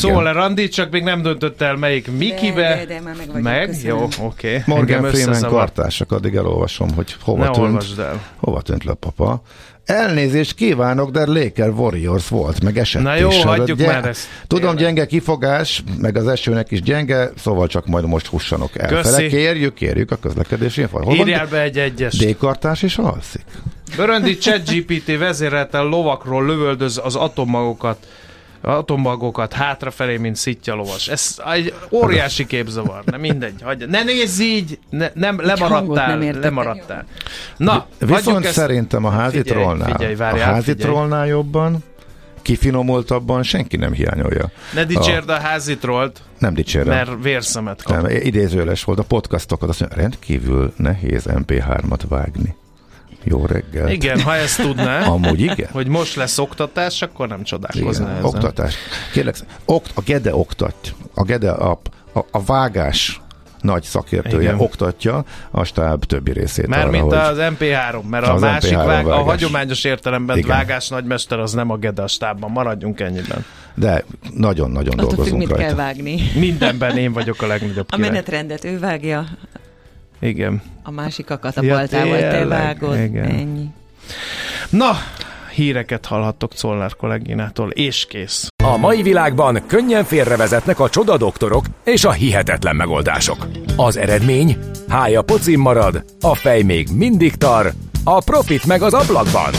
van 0.02 0.12
megjött 0.12 0.32
Szóval 0.32 0.32
Randi, 0.32 0.68
csak 0.68 0.90
még 0.90 1.02
nem 1.02 1.22
döntött 1.22 1.60
el 1.60 1.76
melyik 1.76 2.10
Mikibe. 2.18 2.68
De, 2.68 2.76
de, 2.76 2.84
de 2.84 3.00
már 3.00 3.14
meg 3.16 3.26
vagyok, 3.26 3.42
Meg? 3.42 3.66
Köszönöm. 3.66 3.96
Jó, 3.96 4.04
oké. 4.04 4.48
Okay. 4.48 4.62
Morgan 4.66 5.04
Freeman 5.04 5.42
kartársak, 5.42 6.12
addig 6.12 6.34
elolvasom, 6.34 6.94
hogy 6.94 7.16
hova 7.20 7.44
ne 7.44 7.50
tűnt. 7.50 7.98
El. 7.98 8.20
Hova 8.36 8.60
tűnt 8.60 8.84
le 8.84 8.90
a 8.90 8.94
papa. 8.94 9.42
Elnézést 9.84 10.54
kívánok, 10.54 11.10
de 11.10 11.26
Laker 11.26 11.68
Warriors 11.68 12.28
volt, 12.28 12.62
meg 12.62 12.78
esett 12.78 13.02
Na 13.02 13.16
jó, 13.16 13.28
is. 13.28 13.42
hagyjuk 13.42 13.78
Gy- 13.78 13.86
már 13.86 14.06
ezt. 14.06 14.26
Tudom, 14.46 14.76
tényleg. 14.76 14.84
gyenge 14.84 15.06
kifogás, 15.06 15.82
meg 15.98 16.16
az 16.16 16.28
esőnek 16.28 16.70
is 16.70 16.82
gyenge, 16.82 17.30
szóval 17.36 17.66
csak 17.66 17.86
majd 17.86 18.06
most 18.06 18.26
hussanak 18.26 18.78
el. 18.78 19.02
Fele, 19.02 19.26
kérjük, 19.26 19.74
kérjük 19.74 20.10
a 20.10 20.16
közlekedési 20.16 20.80
információt. 20.80 21.26
Írjál 21.26 21.46
be 21.46 21.60
egy 21.60 21.78
egyes. 21.78 22.16
D-kartás 22.16 22.82
is 22.82 22.98
alszik. 22.98 23.44
Böröndi 23.96 24.38
ChatGPT 24.38 25.18
vezérelte 25.18 25.78
lovakról 25.78 26.46
lövöldöz 26.46 27.00
az 27.04 27.14
atommagokat 27.14 28.06
atombagokat 28.64 29.52
hátrafelé, 29.52 30.16
mint 30.16 30.36
szitja 30.36 30.74
lovas. 30.74 31.08
Ez 31.08 31.38
egy 31.54 31.74
óriási 31.90 32.46
képzavar, 32.46 33.02
nem 33.04 33.20
mindegy. 33.20 33.62
Hagyja. 33.62 33.86
Ne 33.86 34.02
nézz 34.02 34.40
így, 34.40 34.78
ne, 34.90 35.10
nem, 35.14 35.40
lemaradtál, 35.40 36.18
nem 36.18 36.40
lemaradtál. 36.40 37.06
Na, 37.56 37.86
Viszont 37.98 38.44
ezt, 38.44 38.54
szerintem 38.54 39.04
a 39.04 39.10
házi 39.10 39.36
figyelj, 39.36 39.60
trollnál, 39.60 39.92
figyelj, 39.92 40.14
várjál, 40.14 40.48
a 40.48 40.52
házi 40.52 40.70
figyelj. 40.70 40.92
trollnál 40.92 41.26
jobban 41.26 41.84
kifinomultabban 42.42 43.42
senki 43.42 43.76
nem 43.76 43.92
hiányolja. 43.92 44.50
Ne 44.74 44.84
dicsérd 44.84 45.28
a, 45.28 45.34
a 45.34 45.38
házi 45.38 45.76
trollt. 45.76 46.22
Nem 46.38 46.54
dicsérem. 46.54 46.88
Mert 46.88 47.22
vérszemet 47.22 47.82
kap. 47.82 47.96
Nem, 47.96 48.10
idézőles 48.10 48.84
volt 48.84 48.98
a 48.98 49.02
podcastokat, 49.02 49.68
azt 49.68 49.80
mondja, 49.80 49.98
rendkívül 49.98 50.72
nehéz 50.76 51.24
MP3-at 51.28 52.00
vágni. 52.08 52.54
Jó 53.24 53.46
reggel. 53.46 53.90
Igen, 53.90 54.20
ha 54.20 54.34
ezt 54.34 54.60
tudná. 54.60 55.00
Amúgy 55.14 55.40
igen. 55.40 55.68
Hogy 55.72 55.86
most 55.86 56.14
lesz 56.14 56.38
oktatás, 56.38 57.02
akkor 57.02 57.28
nem 57.28 57.42
csodálkozna 57.42 58.10
igen, 58.10 58.24
Oktatás. 58.24 58.74
Kérlek, 59.12 59.36
okt, 59.64 59.90
a 59.94 60.00
Gede 60.00 60.34
oktat. 60.34 60.94
A 61.14 61.22
Gede 61.22 61.50
a, 61.50 61.80
a, 62.12 62.18
a 62.30 62.42
vágás 62.42 63.20
nagy 63.60 63.82
szakértője 63.82 64.48
Igen. 64.48 64.60
oktatja 64.60 65.24
a 65.50 65.64
stáb 65.64 66.04
többi 66.04 66.32
részét. 66.32 66.66
Mert 66.66 66.82
arra, 66.82 66.90
mint 66.90 67.02
hogy 67.02 67.12
az 67.14 67.38
MP3, 67.40 68.02
mert 68.10 68.26
a 68.26 68.38
másik 68.38 68.76
vág, 68.76 68.86
vágás. 68.86 69.18
a 69.18 69.22
hagyományos 69.22 69.84
értelemben 69.84 70.36
Igen. 70.36 70.48
vágás 70.48 70.88
nagymester 70.88 71.38
az 71.38 71.52
nem 71.52 71.70
a 71.70 71.76
Gede 71.76 72.02
a 72.02 72.06
stábban, 72.06 72.50
maradjunk 72.50 73.00
ennyiben. 73.00 73.44
De 73.74 74.04
nagyon-nagyon 74.34 74.96
dolgozunk 74.96 75.28
függ, 75.28 75.36
mit 75.38 75.48
rajta. 75.48 75.64
kell 75.64 75.74
vágni. 75.74 76.16
Mindenben 76.34 76.96
én 76.96 77.12
vagyok 77.12 77.42
a 77.42 77.46
legnagyobb 77.46 77.86
A 77.90 77.96
menetrendet 77.96 78.64
ő 78.64 78.78
vágja, 78.78 79.24
igen. 80.24 80.62
A 80.82 80.90
másikakat 80.90 81.56
a 81.56 81.62
ja, 81.62 81.74
baltával 81.74 82.18
te 82.18 82.44
vágod. 82.44 82.98
Igen. 82.98 83.24
Ennyi. 83.24 83.66
Na, 84.70 84.92
híreket 85.54 86.06
hallhattok 86.06 86.54
Czollár 86.54 86.96
kolléginától, 86.96 87.70
és 87.70 88.06
kész. 88.08 88.48
A 88.64 88.76
mai 88.76 89.02
világban 89.02 89.62
könnyen 89.66 90.04
félrevezetnek 90.04 90.80
a 90.80 90.88
csoda 90.88 91.16
doktorok 91.16 91.64
és 91.84 92.04
a 92.04 92.12
hihetetlen 92.12 92.76
megoldások. 92.76 93.46
Az 93.76 93.96
eredmény? 93.96 94.58
Hája 94.88 95.22
pocim 95.22 95.60
marad, 95.60 96.04
a 96.20 96.34
fej 96.34 96.62
még 96.62 96.88
mindig 96.96 97.34
tar, 97.34 97.72
a 98.04 98.22
profit 98.24 98.66
meg 98.66 98.82
az 98.82 98.94
ablakban. 98.94 99.52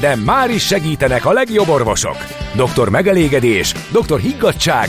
De 0.00 0.16
már 0.16 0.50
is 0.50 0.66
segítenek 0.66 1.26
a 1.26 1.32
legjobb 1.32 1.68
orvosok. 1.68 2.16
Doktor 2.56 2.88
megelégedés, 2.88 3.74
doktor 3.92 4.20
higgadság, 4.20 4.88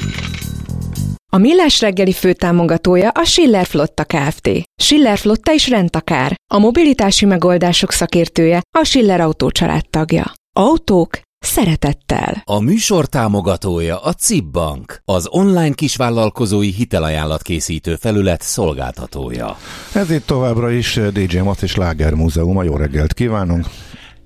A 1.33 1.37
Millás 1.37 1.81
reggeli 1.81 2.11
főtámogatója 2.11 3.09
a 3.09 3.23
Schiller 3.23 3.65
Flotta 3.65 4.03
Kft. 4.05 4.49
Schiller 4.75 5.17
Flotta 5.17 5.53
is 5.53 5.69
rendtakár. 5.69 6.35
A 6.53 6.57
mobilitási 6.59 7.25
megoldások 7.25 7.91
szakértője 7.91 8.61
a 8.77 8.83
Schiller 8.83 9.21
Autó 9.21 9.51
tagja. 9.89 10.31
Autók 10.55 11.19
szeretettel. 11.39 12.41
A 12.45 12.59
műsor 12.59 13.05
támogatója 13.05 13.99
a 13.99 14.13
CIP 14.13 14.45
Bank, 14.45 15.01
az 15.05 15.27
online 15.29 15.73
kisvállalkozói 15.73 16.69
hitelajánlat 16.69 17.41
készítő 17.41 17.95
felület 17.95 18.41
szolgáltatója. 18.41 19.57
Ez 19.93 20.11
itt 20.11 20.25
továbbra 20.25 20.71
is 20.71 20.99
DJ 21.13 21.37
Mac 21.37 21.61
és 21.61 21.75
Láger 21.75 22.13
Múzeum. 22.13 22.57
A 22.57 22.63
jó 22.63 22.75
reggelt 22.75 23.13
kívánunk! 23.13 23.65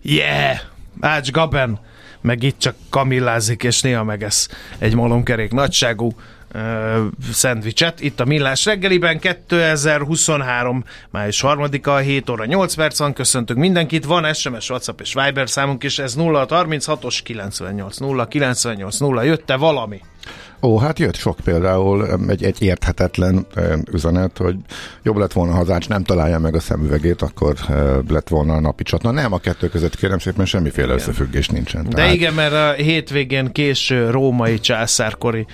Yeah! 0.01 0.57
Ács 0.99 1.31
Gaben! 1.31 1.79
Meg 2.21 2.43
itt 2.43 2.59
csak 2.59 2.75
kamillázik, 2.89 3.63
és 3.63 3.81
néha 3.81 4.03
megesz 4.03 4.49
egy 4.77 4.95
malomkerék 4.95 5.51
nagyságú 5.51 6.13
szendvicset. 7.31 8.01
Itt 8.01 8.19
a 8.19 8.25
Millás 8.25 8.65
reggeliben 8.65 9.19
2023. 9.19 10.83
május 11.09 11.43
3-a, 11.45 11.95
7 11.95 12.29
óra 12.29 12.45
8 12.45 12.73
perc 12.73 12.99
van. 12.99 13.13
Köszöntök 13.13 13.57
mindenkit. 13.57 14.05
Van 14.05 14.33
SMS, 14.33 14.69
WhatsApp 14.69 14.99
és 15.01 15.13
Viber 15.13 15.49
számunk 15.49 15.83
is. 15.83 15.99
Ez 15.99 16.15
0636-os 16.17 17.19
98 17.23 17.97
0 17.97 18.27
98 18.27 18.97
0. 18.97 19.23
Jött-e 19.23 19.55
valami? 19.55 20.01
Ó, 20.65 20.77
hát 20.77 20.99
jött 20.99 21.15
sok 21.15 21.37
például 21.43 22.07
egy, 22.27 22.43
egy 22.43 22.61
érthetetlen 22.61 23.45
üzenet, 23.91 24.37
hogy 24.37 24.55
jobb 25.03 25.17
lett 25.17 25.33
volna, 25.33 25.53
ha 25.53 25.59
az 25.59 25.69
Ács 25.69 25.87
nem 25.89 26.03
találja 26.03 26.39
meg 26.39 26.55
a 26.55 26.59
szemüvegét, 26.59 27.21
akkor 27.21 27.55
lett 28.07 28.27
volna 28.27 28.53
a 28.53 28.59
napi 28.59 28.83
csatna. 28.83 29.11
Nem, 29.11 29.33
a 29.33 29.37
kettő 29.37 29.69
között 29.69 29.95
kérem 29.95 30.19
szépen 30.19 30.45
semmiféle 30.45 30.85
igen. 30.85 30.97
összefüggés 30.97 31.47
nincsen. 31.47 31.83
De 31.83 31.89
Tehát... 31.89 32.13
igen, 32.13 32.33
mert 32.33 32.53
a 32.53 32.71
hétvégén 32.71 33.51
késő 33.51 34.09
római 34.09 34.59
császárkori 34.59 35.45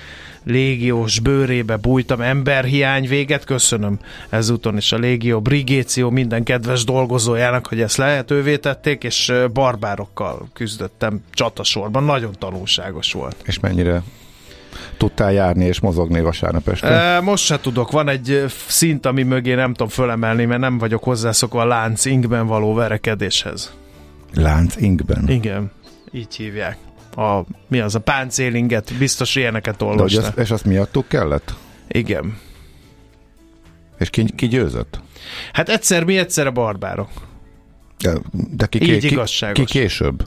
légiós 0.43 1.19
bőrébe 1.19 1.75
bújtam, 1.75 2.21
emberhiány 2.21 3.07
véget 3.07 3.43
köszönöm 3.43 3.99
ezúton 4.29 4.77
is 4.77 4.91
a 4.91 4.97
légió 4.97 5.41
brigéció 5.41 6.09
minden 6.09 6.43
kedves 6.43 6.83
dolgozójának, 6.83 7.67
hogy 7.67 7.81
ezt 7.81 7.97
lehetővé 7.97 8.57
tették, 8.57 9.03
és 9.03 9.33
barbárokkal 9.53 10.49
küzdöttem 10.53 11.23
csatasorban, 11.31 12.03
nagyon 12.03 12.31
tanulságos 12.39 13.13
volt. 13.13 13.35
És 13.45 13.59
mennyire 13.59 14.03
tudtál 15.01 15.31
járni 15.31 15.65
és 15.65 15.79
mozogni 15.79 16.21
vasárnap 16.21 16.67
este? 16.67 17.19
Most 17.23 17.43
se 17.43 17.59
tudok. 17.59 17.91
Van 17.91 18.09
egy 18.09 18.45
szint, 18.67 19.05
ami 19.05 19.23
mögé 19.23 19.53
nem 19.53 19.71
tudom 19.71 19.87
fölemelni, 19.87 20.45
mert 20.45 20.59
nem 20.59 20.77
vagyok 20.77 21.03
hozzászokva 21.03 21.61
a 21.61 21.65
lánc 21.65 22.05
ingben 22.05 22.47
való 22.47 22.73
verekedéshez. 22.73 23.73
Lánc 24.33 24.75
ingben? 24.75 25.29
Igen, 25.29 25.71
így 26.11 26.35
hívják. 26.35 26.77
A, 27.15 27.39
mi 27.67 27.79
az, 27.79 27.95
a 27.95 27.99
páncélinget, 27.99 28.93
biztos 28.97 29.35
ilyeneket 29.35 29.81
olvastam. 29.81 30.33
És 30.35 30.51
azt 30.51 30.65
miattuk 30.65 31.07
kellett? 31.07 31.53
Igen. 31.87 32.37
És 33.99 34.09
ki, 34.09 34.25
ki 34.35 34.47
győzött? 34.47 35.01
Hát 35.53 35.69
egyszer 35.69 36.03
mi, 36.03 36.17
egyszer 36.17 36.47
a 36.47 36.51
barbárok. 36.51 37.09
De, 37.97 38.13
de 38.31 38.65
ki, 38.65 38.93
Így 38.93 38.99
ki, 38.99 39.11
igazságos. 39.11 39.65
ki 39.65 39.79
később? 39.79 40.25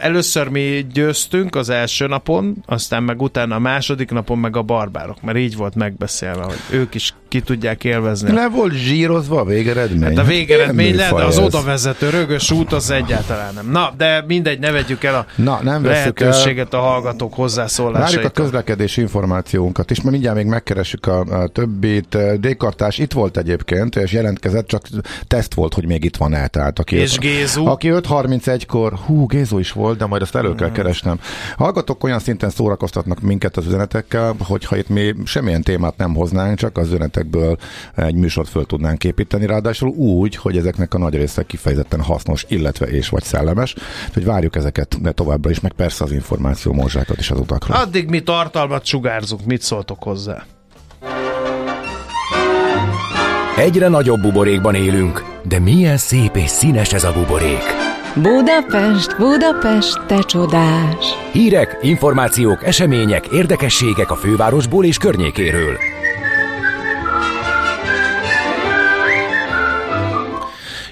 Először 0.00 0.48
mi 0.48 0.86
győztünk 0.92 1.54
az 1.54 1.68
első 1.68 2.06
napon, 2.06 2.56
aztán 2.66 3.02
meg 3.02 3.22
utána 3.22 3.54
a 3.54 3.58
második 3.58 4.10
napon 4.10 4.38
meg 4.38 4.56
a 4.56 4.62
barbárok, 4.62 5.22
mert 5.22 5.38
így 5.38 5.56
volt 5.56 5.74
megbeszélve, 5.74 6.42
hogy 6.42 6.58
ők 6.70 6.94
is 6.94 7.14
ki 7.34 7.40
tudják 7.40 7.84
élvezni. 7.84 8.32
Le 8.32 8.48
volt 8.48 8.72
zsírozva 8.72 9.40
a 9.40 9.44
végeredmény? 9.44 10.16
Hát 10.16 10.18
a 10.18 10.22
végeredmény 10.22 10.96
le, 10.96 11.12
de 11.16 11.24
az 11.24 11.38
odavezető 11.38 12.10
rögös 12.10 12.50
út 12.50 12.72
az 12.72 12.90
egyáltalán 12.90 13.54
nem. 13.54 13.70
Na, 13.70 13.92
de 13.96 14.24
mindegy, 14.26 14.58
ne 14.58 14.70
vegyük 14.70 15.04
el 15.04 15.14
a 15.14 15.26
Na, 15.36 15.60
nem 15.62 15.84
lehetőséget 15.84 16.74
el. 16.74 16.80
a 16.80 16.82
hallgatók 16.82 17.34
hozzászólásait. 17.34 18.14
Várjuk 18.14 18.24
a 18.24 18.42
közlekedési 18.42 19.00
információnkat 19.00 19.90
is, 19.90 19.98
mert 19.98 20.10
mindjárt 20.10 20.36
még 20.36 20.46
megkeressük 20.46 21.06
a, 21.06 21.20
a 21.20 21.46
többit. 21.46 22.18
Dékartás 22.40 22.98
itt 22.98 23.12
volt 23.12 23.36
egyébként, 23.36 23.96
és 23.96 24.12
jelentkezett, 24.12 24.66
csak 24.66 24.82
teszt 25.26 25.54
volt, 25.54 25.74
hogy 25.74 25.86
még 25.86 26.04
itt 26.04 26.16
van-e. 26.16 26.46
Tehát 26.46 26.78
aki 26.78 26.96
és 26.96 27.18
Gézu? 27.18 27.66
Aki 27.66 27.88
5.31-kor, 27.92 28.92
hú, 29.06 29.26
Gézu 29.26 29.58
is 29.58 29.72
volt, 29.72 29.98
de 29.98 30.06
majd 30.06 30.22
azt 30.22 30.34
elő 30.36 30.54
kell 30.54 30.72
keresnem. 30.72 31.20
Hallgatók 31.56 32.04
olyan 32.04 32.18
szinten 32.18 32.50
szórakoztatnak 32.50 33.20
minket 33.20 33.56
az 33.56 33.66
üzenetekkel, 33.66 34.34
hogyha 34.38 34.76
itt 34.76 34.88
mi 34.88 35.14
semmilyen 35.24 35.62
témát 35.62 35.96
nem 35.96 36.14
hoznánk, 36.14 36.58
csak 36.58 36.78
az 36.78 36.92
üzenetekből 37.24 37.56
egy 37.94 38.14
műsort 38.14 38.48
föl 38.48 38.66
tudnánk 38.66 39.04
építeni, 39.04 39.46
ráadásul 39.46 39.88
úgy, 39.88 40.36
hogy 40.36 40.56
ezeknek 40.56 40.94
a 40.94 40.98
nagy 40.98 41.14
része 41.14 41.42
kifejezetten 41.42 42.00
hasznos, 42.00 42.44
illetve 42.48 42.86
és 42.86 43.08
vagy 43.08 43.22
szellemes, 43.22 43.74
hogy 44.12 44.24
várjuk 44.24 44.56
ezeket 44.56 45.02
de 45.02 45.12
továbbra 45.12 45.50
is, 45.50 45.60
meg 45.60 45.72
persze 45.72 46.04
az 46.04 46.12
információ 46.12 46.72
morzsákat 46.72 47.18
is 47.18 47.30
az 47.30 47.38
utakról. 47.38 47.76
Addig 47.76 48.08
mi 48.08 48.20
tartalmat 48.20 48.84
sugárzunk, 48.84 49.44
mit 49.44 49.62
szóltok 49.62 50.02
hozzá? 50.02 50.44
Egyre 53.56 53.88
nagyobb 53.88 54.20
buborékban 54.20 54.74
élünk, 54.74 55.24
de 55.48 55.58
milyen 55.58 55.96
szép 55.96 56.36
és 56.36 56.50
színes 56.50 56.92
ez 56.92 57.04
a 57.04 57.12
buborék. 57.12 57.62
Budapest, 58.14 59.16
Budapest, 59.16 60.06
te 60.06 60.18
csodás! 60.18 61.04
Hírek, 61.32 61.78
információk, 61.82 62.64
események, 62.64 63.26
érdekességek 63.26 64.10
a 64.10 64.16
fővárosból 64.16 64.84
és 64.84 64.98
környékéről. 64.98 65.93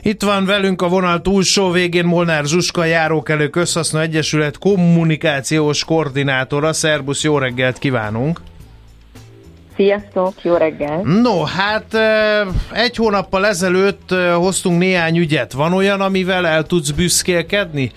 Itt 0.05 0.23
van 0.23 0.45
velünk 0.45 0.83
a 0.83 0.89
vonal 0.89 1.21
túlsó 1.21 1.71
végén 1.71 2.05
Molnár 2.05 2.45
Zsuska, 2.45 2.85
Járókelő 2.85 3.49
Közhasznú 3.49 3.99
Egyesület 3.99 4.59
kommunikációs 4.59 5.85
koordinátora. 5.85 6.73
Szerbusz, 6.73 7.23
jó 7.23 7.39
reggelt 7.39 7.79
kívánunk! 7.79 8.41
Sziasztok, 9.77 10.43
jó 10.43 10.55
reggel! 10.55 11.01
No, 11.03 11.43
hát 11.43 11.97
egy 12.73 12.97
hónappal 12.97 13.47
ezelőtt 13.47 14.15
hoztunk 14.35 14.79
néhány 14.79 15.17
ügyet. 15.17 15.53
Van 15.53 15.73
olyan, 15.73 16.01
amivel 16.01 16.47
el 16.47 16.63
tudsz 16.65 16.91
büszkélkedni, 16.91 17.93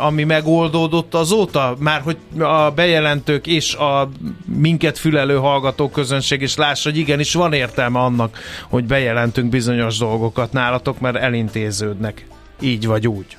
ami 0.00 0.24
megoldódott 0.24 1.14
azóta? 1.14 1.76
Már 1.78 2.00
hogy 2.00 2.16
a 2.38 2.70
bejelentők 2.70 3.46
és 3.46 3.74
a 3.74 4.10
minket 4.58 4.98
fülelő 4.98 5.36
hallgató 5.36 5.88
közönség 5.88 6.42
is 6.42 6.56
lássa, 6.56 6.90
hogy 6.90 6.98
igenis 6.98 7.34
van 7.34 7.52
értelme 7.52 7.98
annak, 7.98 8.38
hogy 8.68 8.84
bejelentünk 8.84 9.48
bizonyos 9.48 9.98
dolgokat 9.98 10.52
nálatok, 10.52 11.00
mert 11.00 11.16
elintéződnek. 11.16 12.26
Így 12.60 12.86
vagy 12.86 13.08
úgy. 13.08 13.36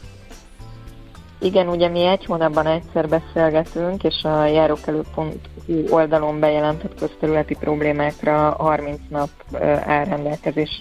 Igen, 1.39 1.67
ugye 1.67 1.87
mi 1.87 2.05
egy 2.05 2.25
hónapban 2.25 2.65
egyszer 2.65 3.09
beszélgetünk, 3.09 4.03
és 4.03 4.23
a 4.23 4.45
járókelő.hu 4.45 5.33
oldalon 5.89 6.39
bejelentett 6.39 6.99
közterületi 6.99 7.55
problémákra 7.59 8.55
30 8.57 8.99
nap 9.09 9.29
áll 9.85 10.05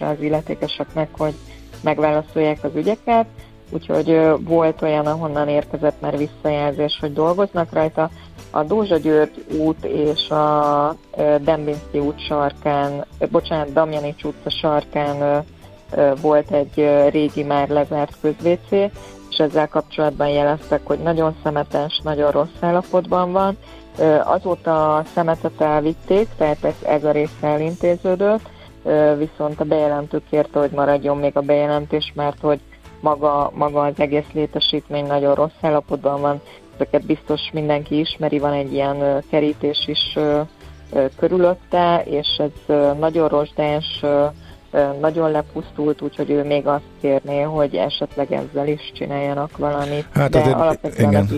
az 0.01 0.21
illetékeseknek, 0.21 1.09
hogy 1.19 1.35
megválaszolják 1.83 2.65
az 2.65 2.71
ügyeket, 2.75 3.27
úgyhogy 3.71 4.21
volt 4.41 4.83
olyan, 4.83 5.07
ahonnan 5.07 5.49
érkezett 5.49 6.01
már 6.01 6.17
visszajelzés, 6.17 6.99
hogy 7.01 7.13
dolgoznak 7.13 7.73
rajta. 7.73 8.11
A 8.51 8.63
Dózsa 8.63 8.97
György 8.97 9.45
út 9.59 9.85
és 9.85 10.29
a 10.29 10.97
Dembinski 11.41 11.99
út 11.99 12.27
sarkán, 12.27 13.05
bocsánat, 13.31 13.73
Damjanics 13.73 14.23
utca 14.23 14.51
sarkán 14.51 15.45
volt 16.21 16.51
egy 16.51 17.09
régi 17.11 17.43
már 17.43 17.69
lezárt 17.69 18.17
közvécé, 18.21 18.91
és 19.35 19.41
ezzel 19.41 19.69
kapcsolatban 19.69 20.29
jeleztek, 20.29 20.81
hogy 20.85 20.99
nagyon 20.99 21.35
szemetes, 21.43 22.01
nagyon 22.03 22.31
rossz 22.31 22.61
állapotban 22.61 23.33
van. 23.33 23.57
Azóta 24.25 24.97
a 24.97 25.05
szemetet 25.15 25.61
elvitték, 25.61 26.29
tehát 26.37 26.65
ez, 26.65 26.75
ez 26.83 27.05
a 27.05 27.11
része 27.11 27.47
elintéződött, 27.47 28.49
viszont 29.19 29.61
a 29.61 29.65
bejelentő 29.65 30.23
kérte, 30.31 30.59
hogy 30.59 30.71
maradjon 30.71 31.17
még 31.19 31.37
a 31.37 31.41
bejelentés, 31.41 32.13
mert 32.15 32.41
hogy 32.41 32.61
maga, 33.01 33.51
maga 33.55 33.81
az 33.81 33.95
egész 33.97 34.33
létesítmény 34.33 35.07
nagyon 35.07 35.35
rossz 35.35 35.61
állapotban 35.61 36.21
van, 36.21 36.41
ezeket 36.75 37.07
biztos 37.07 37.41
mindenki 37.53 37.99
ismeri, 37.99 38.39
van 38.39 38.53
egy 38.53 38.73
ilyen 38.73 39.23
kerítés 39.31 39.85
is 39.87 40.19
körülötte, 41.17 42.03
és 42.05 42.29
ez 42.39 42.77
nagyon 42.99 43.29
rozsdás, 43.29 44.05
nagyon 45.01 45.31
lepusztult, 45.31 46.03
úgyhogy 46.03 46.31
ő 46.31 46.45
még 46.45 46.67
azt 46.67 46.83
kérné, 47.01 47.41
hogy 47.41 47.75
esetleg 47.75 48.33
ezzel 48.33 48.69
is 48.69 48.93
csináljanak 48.95 49.57
valamit. 49.57 50.07
Hát 50.13 50.31
de 50.31 50.41
azért, 50.41 50.55
alapvetően 50.55 51.11
igen. 51.11 51.29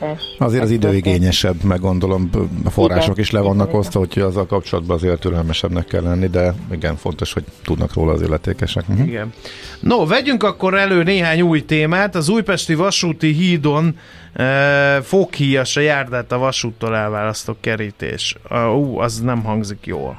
a. 0.00 0.44
Azért 0.44 0.62
az 0.62 0.70
időigényesebb, 0.70 1.62
meg 1.62 1.80
gondolom 1.80 2.30
a 2.64 2.70
források 2.70 3.12
igen, 3.12 3.24
is 3.24 3.30
le 3.30 3.40
vannak 3.40 3.68
igen, 3.68 3.78
osztva, 3.78 4.00
úgyhogy 4.00 4.22
azzal 4.22 4.46
kapcsolatban 4.46 4.96
azért 4.96 5.20
türelmesebbnek 5.20 5.84
kell 5.84 6.02
lenni, 6.02 6.26
de 6.26 6.54
igen, 6.70 6.96
fontos, 6.96 7.32
hogy 7.32 7.44
tudnak 7.64 7.94
róla 7.94 8.12
az 8.12 8.22
illetékesek. 8.22 8.84
Uh-huh. 8.88 9.06
Igen. 9.06 9.32
No, 9.80 10.06
vegyünk 10.06 10.42
akkor 10.42 10.74
elő 10.74 11.02
néhány 11.02 11.40
új 11.40 11.64
témát. 11.64 12.14
Az 12.14 12.28
újpesti 12.28 12.74
vasúti 12.74 13.32
hídon 13.32 13.98
e, 14.32 15.00
foghíjas 15.02 15.76
a 15.76 15.80
járdát 15.80 16.32
a 16.32 16.38
vasúttól 16.38 16.96
elválasztó 16.96 17.56
kerítés. 17.60 18.36
Uh, 18.50 18.78
uh, 18.78 19.00
az 19.00 19.20
nem 19.20 19.42
hangzik 19.42 19.86
jól. 19.86 20.18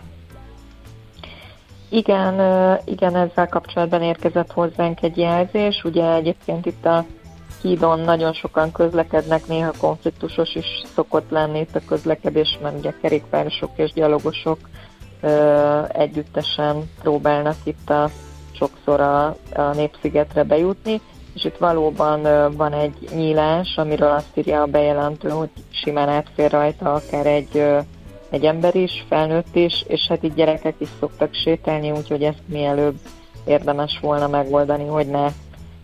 Igen, 1.96 2.40
igen, 2.86 3.16
ezzel 3.16 3.48
kapcsolatban 3.48 4.02
érkezett 4.02 4.52
hozzánk 4.52 5.02
egy 5.02 5.18
jelzés. 5.18 5.84
Ugye 5.84 6.14
egyébként 6.14 6.66
itt 6.66 6.86
a 6.86 7.06
hídon 7.62 8.00
nagyon 8.00 8.34
sokan 8.34 8.72
közlekednek, 8.72 9.48
néha 9.48 9.72
konfliktusos 9.80 10.56
is 10.56 10.66
szokott 10.96 11.30
lenni 11.30 11.60
itt 11.60 11.76
a 11.76 11.86
közlekedés, 11.88 12.58
mert 12.62 12.78
ugye 12.78 12.94
kerékpárosok 13.02 13.70
és 13.76 13.94
gyalogosok 13.94 14.58
együttesen 15.88 16.90
próbálnak 17.02 17.56
itt 17.64 17.90
a, 17.90 18.10
sokszor 18.52 19.00
a, 19.00 19.26
a 19.54 19.74
Népszigetre 19.76 20.44
bejutni, 20.44 21.02
és 21.34 21.46
itt 21.46 21.58
valóban 21.58 22.22
van 22.56 22.74
egy 22.74 23.10
nyílás, 23.16 23.78
amiről 23.78 24.12
azt 24.12 24.38
írja 24.38 24.62
a 24.62 24.66
bejelentő, 24.66 25.30
hogy 25.30 25.50
simán 25.70 26.10
átfér 26.10 26.52
rajta 26.52 26.94
akár 26.94 27.26
egy 27.26 27.66
egy 28.36 28.45
ember 28.45 28.76
is, 28.76 29.06
felnőtt 29.10 29.56
is, 29.56 29.84
és 29.88 30.08
hát 30.08 30.24
itt 30.24 30.36
gyerekek 30.36 30.76
is 30.78 30.88
szoktak 31.00 31.34
sétálni, 31.34 31.91
úgyhogy 31.91 32.24
ezt 32.24 32.41
mielőbb 32.45 32.95
érdemes 33.45 34.00
volna 34.02 34.28
megoldani, 34.28 34.86
hogy 34.86 35.08
ne 35.08 35.28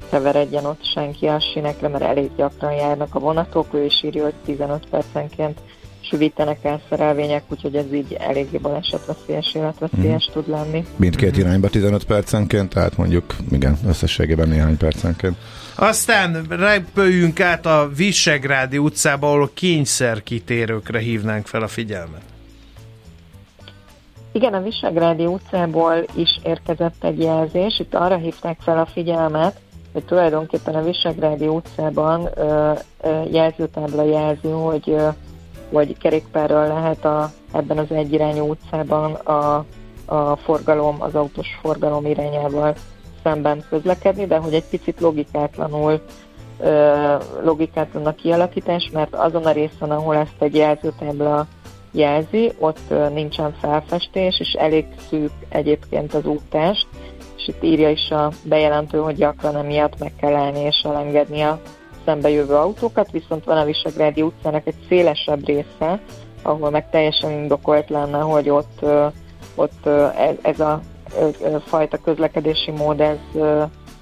keveredjen 0.09 0.65
ott 0.65 0.85
senki 0.93 1.25
a 1.25 1.39
sinekre, 1.39 1.87
mert 1.87 2.03
elég 2.03 2.29
gyakran 2.35 2.73
járnak 2.73 3.15
a 3.15 3.19
vonatok, 3.19 3.73
ő 3.73 3.85
is 3.85 4.03
írja, 4.03 4.23
hogy 4.23 4.33
15 4.45 4.85
percenként 4.89 5.59
süvítenek 6.01 6.63
el 6.63 6.81
szerelvények, 6.89 7.43
úgyhogy 7.47 7.75
ez 7.75 7.93
így 7.93 8.13
eléggé 8.19 8.57
balesetveszélyes, 8.57 9.53
életveszélyes 9.55 10.29
mm. 10.29 10.33
tud 10.33 10.49
lenni. 10.49 10.85
Mindkét 10.95 11.37
irányba 11.37 11.69
15 11.69 12.03
percenként, 12.03 12.73
tehát 12.73 12.97
mondjuk 12.97 13.35
igen, 13.51 13.77
összességében 13.87 14.47
néhány 14.47 14.77
percenként. 14.77 15.35
Aztán 15.75 16.45
repüljünk 16.49 17.39
át 17.39 17.65
a 17.65 17.91
Visegrádi 17.95 18.77
utcába, 18.77 19.27
ahol 19.27 19.49
kényszerkitérőkre 19.53 20.99
hívnánk 20.99 21.47
fel 21.47 21.61
a 21.61 21.67
figyelmet. 21.67 22.21
Igen, 24.31 24.53
a 24.53 24.61
Visegrádi 24.61 25.25
utcából 25.25 25.93
is 26.15 26.39
érkezett 26.43 27.03
egy 27.03 27.21
jelzés. 27.21 27.79
Itt 27.79 27.95
arra 27.95 28.15
hívták 28.15 28.57
fel 28.59 28.77
a 28.77 28.85
figyelmet, 28.85 29.59
hogy 29.93 30.05
tulajdonképpen 30.05 30.75
a 30.75 30.83
Visegrádi 30.83 31.47
utcában 31.47 32.29
ö, 32.35 32.71
ö, 33.01 33.21
jelzőtábla 33.31 34.03
jelzi, 34.03 34.49
hogy, 34.49 34.89
ö, 34.89 35.07
hogy 35.71 35.97
kerékpárral 35.97 36.67
lehet 36.67 37.05
a, 37.05 37.31
ebben 37.51 37.77
az 37.77 37.91
egyirányú 37.91 38.49
utcában 38.49 39.13
a, 39.13 39.65
a 40.05 40.35
forgalom, 40.35 40.95
az 40.99 41.15
autós 41.15 41.59
forgalom 41.61 42.05
irányával 42.05 42.75
szemben 43.23 43.63
közlekedni, 43.69 44.25
de 44.25 44.37
hogy 44.37 44.53
egy 44.53 44.69
picit 44.69 44.99
logikátlanul 44.99 46.01
logikát 47.43 47.87
tudnak 47.87 48.15
kialakítás, 48.15 48.89
mert 48.93 49.15
azon 49.15 49.45
a 49.45 49.51
részen, 49.51 49.91
ahol 49.91 50.15
ezt 50.15 50.35
egy 50.39 50.55
jelzőtábla 50.55 51.47
jelzi, 51.91 52.51
ott 52.60 53.13
nincsen 53.13 53.54
felfestés, 53.62 54.39
és 54.39 54.54
elég 54.60 54.86
szűk 55.10 55.32
egyébként 55.49 56.13
az 56.13 56.25
úttest, 56.25 56.88
és 57.38 57.47
itt 57.47 57.63
írja 57.63 57.89
is 57.89 58.10
a 58.10 58.32
bejelentő, 58.43 58.97
hogy 58.97 59.15
gyakran 59.15 59.56
emiatt 59.56 59.99
meg 59.99 60.12
kell 60.15 60.36
állni 60.36 60.60
és 60.60 60.82
elengedni 60.84 61.41
a 61.41 61.62
szembe 62.06 62.30
jövő 62.30 62.54
autókat, 62.54 63.12
viszont 63.12 63.43
van 63.43 63.58
a 63.58 63.65
Visegrádi 63.65 64.21
utcának 64.21 64.67
egy 64.67 64.75
szélesebb 64.88 65.45
része, 65.45 65.99
ahol 66.41 66.69
meg 66.69 66.89
teljesen 66.89 67.32
indokolt 67.32 67.89
lenne, 67.89 68.19
hogy 68.19 68.49
ott, 68.49 68.86
ott 69.56 69.89
ez 70.41 70.60
a 70.60 70.82
fajta 71.65 71.97
közlekedési 71.97 72.71
mód 72.71 73.01
ez, 73.01 73.17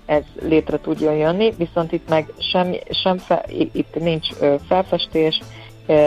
ez 0.05 0.23
létre 0.41 0.79
tudjon 0.79 1.13
jönni, 1.13 1.53
viszont 1.57 1.91
itt 1.91 2.09
meg 2.09 2.33
sem, 2.37 2.75
sem 2.89 3.17
fe, 3.17 3.45
itt 3.71 3.95
nincs 3.99 4.27
felfestés, 4.67 5.39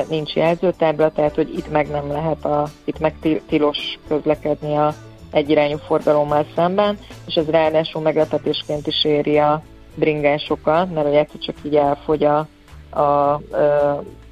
nincs 0.09 0.35
jelzőtábla, 0.35 1.11
tehát 1.11 1.35
hogy 1.35 1.55
itt 1.55 1.71
meg 1.71 1.91
nem 1.91 2.13
lehet, 2.13 2.45
a, 2.45 2.69
itt 2.85 2.99
meg 2.99 3.15
tilos 3.49 3.99
közlekedni 4.09 4.77
a 4.77 4.95
egyirányú 5.31 5.77
forgalommal 5.77 6.47
szemben, 6.55 6.99
és 7.27 7.35
ez 7.35 7.51
ráadásul 7.51 8.03
meglepetésként 8.03 8.87
is 8.87 9.05
éri 9.05 9.39
a 9.39 9.63
bringásokat, 9.95 10.95
mert 10.95 11.07
hogy 11.07 11.17
egyszer 11.17 11.41
csak 11.41 11.57
így 11.63 11.77
elfogy 11.77 12.25
a, 12.25 12.47
a, 12.91 13.01
a 13.01 13.41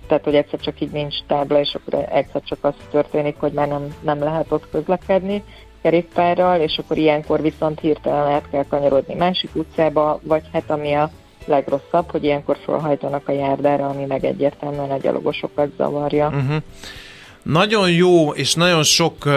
tehát 0.07 0.25
hogy 0.25 0.35
egyszer 0.35 0.61
csak 0.61 0.81
így 0.81 0.91
nincs 0.91 1.15
tábla, 1.27 1.61
és 1.61 1.75
akkor 1.75 2.07
egyszer 2.11 2.43
csak 2.43 2.59
az 2.61 2.75
történik, 2.91 3.37
hogy 3.39 3.53
már 3.53 3.69
nem, 3.69 3.95
nem 4.01 4.23
lehet 4.23 4.53
ott 4.53 4.71
közlekedni 4.71 5.45
kerékpárral, 5.83 6.61
és 6.61 6.79
akkor 6.79 6.97
ilyenkor 6.97 7.41
viszont 7.41 7.81
hirtelen 7.81 8.33
át 8.33 8.51
kell 8.51 8.65
kanyarodni 8.69 9.15
másik 9.15 9.51
utcába, 9.55 10.21
vagy 10.23 10.43
hát 10.53 10.71
ami 10.71 10.93
a 10.93 11.11
legrosszabb, 11.46 12.11
hogy 12.11 12.24
ilyenkor 12.24 12.57
felhajtanak 12.64 13.29
a 13.29 13.33
járdára, 13.33 13.88
ami 13.88 14.05
meg 14.05 14.24
egyértelműen 14.24 14.90
a 14.90 14.98
gyalogosokat 14.98 15.68
zavarja. 15.76 16.26
Uh-huh. 16.26 16.62
Nagyon 17.42 17.90
jó 17.90 18.31
és 18.31 18.55
nagyon 18.55 18.83
sok 18.83 19.24
uh, 19.26 19.33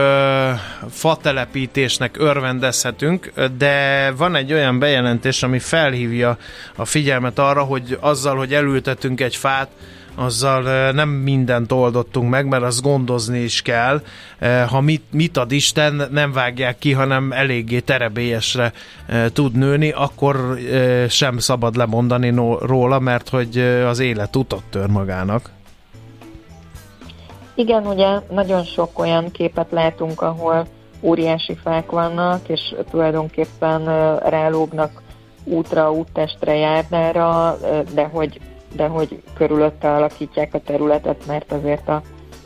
fatelepítésnek 0.89 2.19
örvendezhetünk, 2.19 3.31
de 3.57 4.11
van 4.17 4.35
egy 4.35 4.53
olyan 4.53 4.79
bejelentés, 4.79 5.43
ami 5.43 5.59
felhívja 5.59 6.37
a 6.75 6.85
figyelmet 6.85 7.39
arra, 7.39 7.63
hogy 7.63 7.97
azzal, 7.99 8.35
hogy 8.35 8.53
elültetünk 8.53 9.21
egy 9.21 9.35
fát, 9.35 9.69
azzal 10.15 10.91
nem 10.91 11.09
mindent 11.09 11.71
oldottunk 11.71 12.29
meg, 12.29 12.47
mert 12.47 12.63
azt 12.63 12.81
gondozni 12.81 13.39
is 13.39 13.61
kell. 13.61 14.01
Ha 14.67 14.81
mit, 14.81 15.03
mit 15.11 15.37
ad 15.37 15.51
Isten, 15.51 16.07
nem 16.11 16.31
vágják 16.31 16.77
ki, 16.77 16.91
hanem 16.91 17.31
eléggé 17.31 17.79
terebélyesre 17.79 18.73
tud 19.33 19.55
nőni, 19.55 19.91
akkor 19.91 20.57
sem 21.09 21.37
szabad 21.37 21.75
lemondani 21.75 22.33
róla, 22.59 22.99
mert 22.99 23.29
hogy 23.29 23.57
az 23.87 23.99
élet 23.99 24.35
utat 24.35 24.63
tör 24.69 24.87
magának. 24.87 25.49
Igen, 27.55 27.87
ugye 27.87 28.19
nagyon 28.29 28.63
sok 28.63 28.99
olyan 28.99 29.31
képet 29.31 29.71
látunk, 29.71 30.21
ahol 30.21 30.67
óriási 31.01 31.57
fák 31.63 31.91
vannak, 31.91 32.49
és 32.49 32.75
tulajdonképpen 32.89 33.85
rálógnak 34.19 35.01
útra, 35.43 35.91
úttestre, 35.91 36.55
járnára, 36.55 37.57
de 37.93 38.03
hogy 38.03 38.39
de 38.75 38.87
hogy 38.87 39.21
körülötte 39.37 39.95
alakítják 39.95 40.53
a 40.53 40.59
területet, 40.59 41.25
mert 41.25 41.51
azért 41.51 41.89
a 41.89 42.01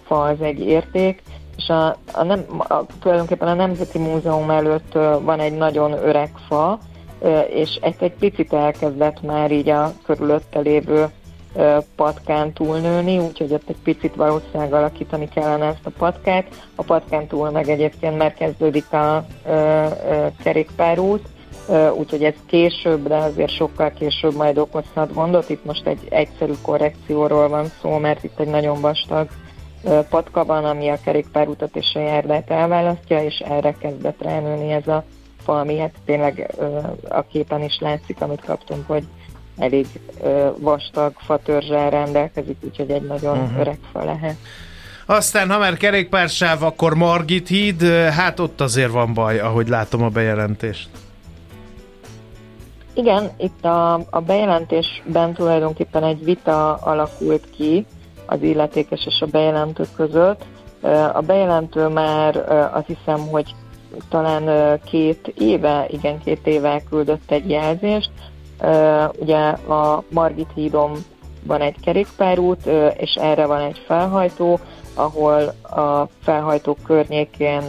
fa 0.06 0.22
az 0.22 0.42
egy 0.42 0.60
érték. 0.60 1.22
És 1.58 1.70
a, 1.70 1.88
a 2.14 2.24
nem, 2.24 2.46
a, 2.58 2.86
tulajdonképpen 3.00 3.48
a 3.48 3.54
Nemzeti 3.54 4.00
Múzeum 4.00 4.50
előtt 4.50 4.94
van 5.22 5.40
egy 5.40 5.58
nagyon 5.58 5.92
öreg 5.92 6.32
fa, 6.48 6.80
és 7.50 7.76
egy, 7.82 7.96
egy 8.00 8.14
picit 8.14 8.54
elkezdett 8.54 9.22
már 9.22 9.52
így 9.52 9.70
a 9.70 9.94
körülötte 10.04 10.60
lévő 10.60 11.10
patkán 11.96 12.54
túlnőni, 12.54 13.18
úgyhogy 13.18 13.54
ott 13.54 13.70
egy 13.70 13.82
picit 13.84 14.16
valószínűleg 14.16 14.74
alakítani 14.74 15.28
kellene 15.28 15.66
ezt 15.66 15.86
a 15.86 15.92
patkát. 15.98 16.70
A 16.76 16.84
patkán 16.84 17.28
túl 17.28 17.50
meg 17.50 17.70
egyébként 17.70 18.18
már 18.18 18.34
kezdődik 18.34 18.94
a, 18.94 19.16
a, 19.16 19.26
a 19.86 20.32
kerékpárút, 20.44 21.28
úgyhogy 21.94 22.24
ez 22.24 22.34
később, 22.46 23.08
de 23.08 23.16
azért 23.16 23.56
sokkal 23.56 23.92
később 23.92 24.36
majd 24.36 24.58
okozhat 24.58 25.14
gondot. 25.14 25.50
Itt 25.50 25.66
most 25.66 25.88
egy 25.88 26.00
egyszerű 26.10 26.54
korrekcióról 26.62 27.48
van 27.48 27.66
szó, 27.82 27.98
mert 27.98 28.24
itt 28.24 28.40
egy 28.40 28.48
nagyon 28.48 28.82
vastag 28.82 29.28
patka 30.10 30.46
van, 30.46 30.66
ami 30.66 30.90
a 30.90 31.00
kerékpárutat 31.04 31.76
és 31.76 31.92
a 31.94 32.00
járdát 32.00 32.52
elválasztja, 32.52 33.24
és 33.24 33.40
erre 33.40 33.76
kezdett 33.80 34.22
ránőni 34.22 34.72
ez 34.72 34.88
a 34.88 35.04
fa, 35.44 35.60
ami 35.60 35.78
hát 35.78 35.94
tényleg 36.06 36.54
a 37.10 37.22
képen 37.22 37.64
is 37.64 37.78
látszik, 37.80 38.22
amit 38.22 38.44
kaptunk, 38.46 38.88
hogy 38.88 39.04
elég 39.58 39.86
vastag 40.60 41.14
fatörzsel 41.18 41.90
rendelkezik, 41.90 42.58
úgyhogy 42.62 42.92
egy 42.92 43.02
nagyon 43.02 43.38
uh-huh. 43.38 43.60
öreg 43.60 43.78
fa 43.92 44.04
lehet. 44.04 44.36
Aztán, 45.06 45.50
ha 45.50 45.58
már 45.58 45.78
kerékpársáv, 45.78 46.64
akkor 46.64 46.94
Margit 46.94 47.48
híd, 47.48 47.84
hát 48.12 48.40
ott 48.40 48.62
azért 48.62 48.92
van 48.92 49.14
baj, 49.14 49.40
ahogy 49.40 49.68
látom 49.68 50.04
a 50.04 50.10
bejelentést. 50.10 50.90
Igen, 52.98 53.30
itt 53.38 53.66
a, 53.66 53.94
a 53.94 54.20
bejelentésben 54.26 55.34
tulajdonképpen 55.34 56.04
egy 56.04 56.24
vita 56.24 56.74
alakult 56.74 57.50
ki 57.50 57.86
az 58.26 58.42
illetékes 58.42 59.06
és 59.06 59.22
a 59.22 59.26
bejelentő 59.26 59.84
között. 59.96 60.46
A 61.14 61.22
bejelentő 61.22 61.88
már 61.88 62.36
azt 62.74 62.88
hiszem, 62.88 63.20
hogy 63.28 63.56
talán 64.10 64.80
két 64.86 65.34
éve, 65.38 65.86
igen, 65.90 66.20
két 66.24 66.48
éve 66.48 66.82
küldött 66.90 67.32
egy 67.32 67.50
jelzést. 67.50 68.10
Ugye 69.20 69.48
a 69.50 70.04
Margit 70.10 70.52
hídon 70.56 70.92
van 71.44 71.62
egy 71.62 71.76
kerékpárút, 71.84 72.66
és 72.98 73.14
erre 73.16 73.46
van 73.46 73.62
egy 73.62 73.82
felhajtó, 73.86 74.60
ahol 74.94 75.42
a 75.62 76.08
felhajtó 76.22 76.78
környékén 76.86 77.62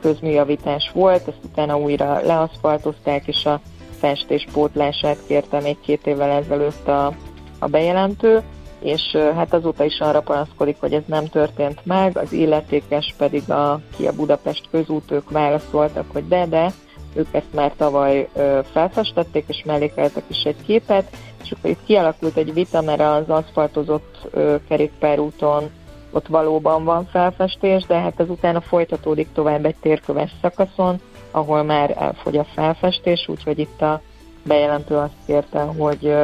közműjavítás 0.00 0.90
volt, 0.94 1.28
ezt 1.28 1.44
utána 1.44 1.78
újra 1.78 2.20
leaszfaltozták, 2.24 3.26
és 3.26 3.46
a 3.46 3.60
festés 3.98 4.46
pótlását 4.52 5.18
kérte 5.26 5.60
még 5.60 5.76
két 5.80 6.06
évvel 6.06 6.30
ezelőtt 6.30 6.88
a, 6.88 7.12
a 7.58 7.66
bejelentő, 7.66 8.42
és 8.80 9.16
hát 9.34 9.54
azóta 9.54 9.84
is 9.84 10.00
arra 10.00 10.20
panaszkodik, 10.20 10.76
hogy 10.80 10.92
ez 10.92 11.02
nem 11.06 11.26
történt 11.26 11.80
meg, 11.84 12.18
az 12.18 12.32
illetékes 12.32 13.14
pedig 13.18 13.50
a, 13.50 13.80
ki 13.96 14.06
a 14.06 14.12
Budapest 14.12 14.68
közút, 14.70 15.10
ők 15.10 15.30
válaszoltak, 15.30 16.04
hogy 16.12 16.28
de, 16.28 16.46
de, 16.46 16.72
ők 17.14 17.26
ezt 17.30 17.54
már 17.54 17.72
tavaly 17.76 18.28
ö, 18.34 18.58
felfestették, 18.72 19.44
és 19.48 19.62
mellékeltek 19.64 20.24
is 20.26 20.42
egy 20.42 20.62
képet, 20.66 21.16
és 21.42 21.50
akkor 21.50 21.70
itt 21.70 21.84
kialakult 21.86 22.36
egy 22.36 22.52
vita, 22.52 22.80
mert 22.80 23.00
az 23.00 23.28
aszfaltozott 23.28 24.28
ö, 24.30 24.56
kerékpárúton 24.68 25.70
ott 26.10 26.26
valóban 26.26 26.84
van 26.84 27.06
felfestés, 27.06 27.86
de 27.86 27.98
hát 27.98 28.20
ez 28.20 28.28
utána 28.28 28.60
folytatódik 28.60 29.28
tovább 29.32 29.64
egy 29.64 29.76
térköves 29.80 30.30
szakaszon, 30.42 31.00
ahol 31.38 31.62
már 31.62 31.94
elfogy 31.98 32.36
a 32.36 32.46
felfestés, 32.54 33.28
úgyhogy 33.28 33.58
itt 33.58 33.82
a 33.82 34.00
bejelentő 34.42 34.94
azt 34.94 35.12
kérte, 35.26 35.60
hogy, 35.60 36.14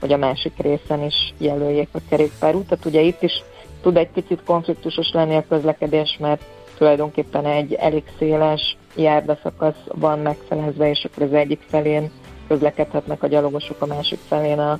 hogy 0.00 0.12
a 0.12 0.16
másik 0.16 0.52
részen 0.56 1.02
is 1.02 1.34
jelöljék 1.38 1.88
a 1.92 1.98
kerékpárútat. 2.08 2.84
Ugye 2.84 3.00
itt 3.00 3.22
is 3.22 3.42
tud 3.82 3.96
egy 3.96 4.10
picit 4.10 4.42
konfliktusos 4.44 5.10
lenni 5.12 5.36
a 5.36 5.44
közlekedés, 5.48 6.16
mert 6.20 6.42
tulajdonképpen 6.78 7.46
egy 7.46 7.72
elég 7.72 8.02
széles 8.18 8.76
járdaszakasz 8.96 9.82
van 9.86 10.18
megfelezve, 10.18 10.90
és 10.90 11.04
akkor 11.04 11.22
az 11.22 11.32
egyik 11.32 11.60
felén 11.68 12.10
közlekedhetnek 12.48 13.22
a 13.22 13.26
gyalogosok, 13.26 13.82
a 13.82 13.86
másik 13.86 14.18
felén 14.28 14.58
a, 14.58 14.78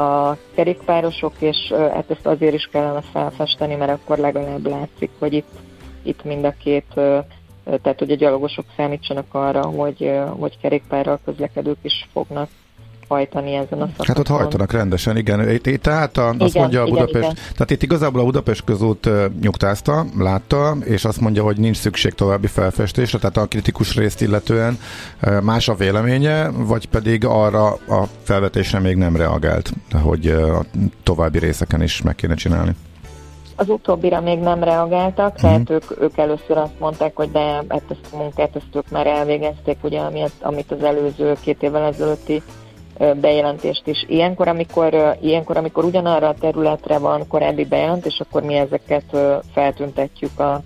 a 0.00 0.36
kerékpárosok, 0.54 1.32
és 1.38 1.72
hát 1.72 2.10
ezt 2.10 2.26
azért 2.26 2.54
is 2.54 2.68
kellene 2.72 3.00
felfesteni, 3.00 3.74
mert 3.74 3.90
akkor 3.90 4.18
legalább 4.18 4.66
látszik, 4.66 5.10
hogy 5.18 5.32
itt, 5.32 5.52
itt 6.02 6.24
mind 6.24 6.44
a 6.44 6.54
két 6.62 7.00
tehát 7.82 7.98
hogy 7.98 8.10
a 8.10 8.16
gyalogosok 8.16 8.64
számítsanak 8.76 9.34
arra, 9.34 9.62
hogy, 9.62 10.12
hogy 10.28 10.58
kerékpárral 10.60 11.20
közlekedők 11.24 11.78
is 11.82 12.08
fognak 12.12 12.48
hajtani 13.08 13.54
ezen 13.54 13.80
a 13.80 13.86
szakaszon. 13.86 14.06
Hát 14.06 14.18
ott 14.18 14.26
hajtanak 14.26 14.72
rendesen, 14.72 15.16
igen. 15.16 15.50
Itt, 15.50 15.66
itt 15.66 15.82
tehát 15.82 16.16
a, 16.16 16.28
azt 16.28 16.40
igen, 16.40 16.62
mondja 16.62 16.82
a 16.82 16.84
Budapest, 16.84 17.14
igen, 17.16 17.30
igen. 17.30 17.52
tehát 17.52 17.70
itt 17.70 17.82
igazából 17.82 18.20
a 18.20 18.24
Budapest 18.24 18.64
közút 18.64 19.08
nyugtázta, 19.40 20.06
látta, 20.18 20.76
és 20.84 21.04
azt 21.04 21.20
mondja, 21.20 21.42
hogy 21.42 21.56
nincs 21.56 21.76
szükség 21.76 22.12
további 22.12 22.46
felfestésre, 22.46 23.18
tehát 23.18 23.36
a 23.36 23.46
kritikus 23.46 23.96
részt 23.96 24.20
illetően 24.20 24.78
más 25.42 25.68
a 25.68 25.74
véleménye, 25.74 26.50
vagy 26.50 26.86
pedig 26.86 27.24
arra 27.24 27.66
a 27.72 28.08
felvetésre 28.22 28.78
még 28.78 28.96
nem 28.96 29.16
reagált, 29.16 29.72
hogy 30.02 30.26
a 30.26 30.64
további 31.02 31.38
részeken 31.38 31.82
is 31.82 32.02
meg 32.02 32.14
kéne 32.14 32.34
csinálni. 32.34 32.74
Az 33.60 33.68
utóbbira 33.68 34.20
még 34.20 34.38
nem 34.38 34.62
reagáltak, 34.62 35.34
uh-huh. 35.34 35.40
tehát 35.40 35.70
ők, 35.70 36.00
ők 36.00 36.18
először 36.18 36.56
azt 36.56 36.78
mondták, 36.80 37.16
hogy 37.16 37.30
de 37.30 37.40
hát 37.40 37.82
ezt 37.88 38.12
a 38.12 38.16
munkát 38.16 38.56
ezt 38.56 38.76
ők 38.76 38.90
már 38.90 39.06
elvégezték, 39.06 39.76
ugye, 39.82 40.00
amit, 40.00 40.32
amit 40.40 40.70
az 40.70 40.82
előző 40.82 41.36
két 41.42 41.62
évvel 41.62 41.82
ezelőtti 41.82 42.42
bejelentést 42.98 43.86
is. 43.86 44.04
Ilyenkor 44.08 44.48
amikor, 44.48 45.16
ilyenkor, 45.20 45.56
amikor 45.56 45.84
ugyanarra 45.84 46.28
a 46.28 46.34
területre 46.40 46.98
van 46.98 47.26
korábbi 47.28 47.64
bejelentés, 47.64 48.20
akkor 48.20 48.42
mi 48.42 48.54
ezeket 48.54 49.16
feltüntetjük 49.52 50.40
a, 50.40 50.62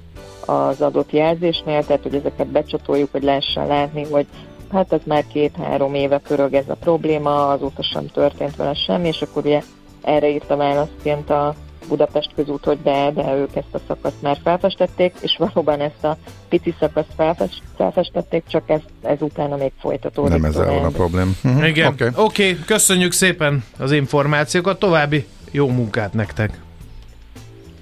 az 0.47 0.81
adott 0.81 1.13
jelzésnél, 1.13 1.85
tehát 1.85 2.03
hogy 2.03 2.15
ezeket 2.15 2.47
becsatoljuk, 2.47 3.09
hogy 3.13 3.23
lehessen 3.23 3.67
látni, 3.67 4.05
hogy 4.11 4.27
hát 4.73 4.93
ez 4.93 5.01
már 5.05 5.25
két-három 5.27 5.95
éve 5.95 6.19
pörög 6.19 6.55
ez 6.55 6.69
a 6.69 6.77
probléma, 6.81 7.49
azóta 7.49 7.83
sem 7.83 8.07
történt 8.07 8.57
vele 8.57 8.75
semmi, 8.75 9.09
és 9.09 9.23
akkor 9.23 9.45
ugye 9.45 9.63
erre 10.03 10.29
írta 10.29 10.57
választként 10.57 11.31
a 11.31 11.55
Budapest 11.89 12.31
közút, 12.35 12.65
hogy 12.65 12.79
de, 12.83 13.11
de 13.15 13.35
ők 13.35 13.57
ezt 13.57 13.75
a 13.75 13.79
szakaszt 13.87 14.23
már 14.23 14.39
felfestették, 14.43 15.15
és 15.21 15.37
valóban 15.39 15.81
ezt 15.81 16.05
a 16.05 16.17
pici 16.49 16.75
szakaszt 16.81 17.11
felfest, 17.17 17.63
felfestették, 17.77 18.43
csak 18.47 18.71
ez, 18.71 18.81
ez 19.03 19.17
utána 19.21 19.57
még 19.57 19.73
folytatódik. 19.81 20.41
Nem 20.41 20.53
van 20.53 20.85
a 20.85 20.89
problém. 20.89 21.37
Uh-huh. 21.45 21.69
Igen, 21.69 21.93
oké, 21.93 22.09
okay. 22.09 22.25
okay, 22.25 22.65
köszönjük 22.67 23.13
szépen 23.13 23.65
az 23.79 23.93
információkat, 23.93 24.79
további 24.79 25.27
jó 25.51 25.69
munkát 25.69 26.13
nektek! 26.13 26.61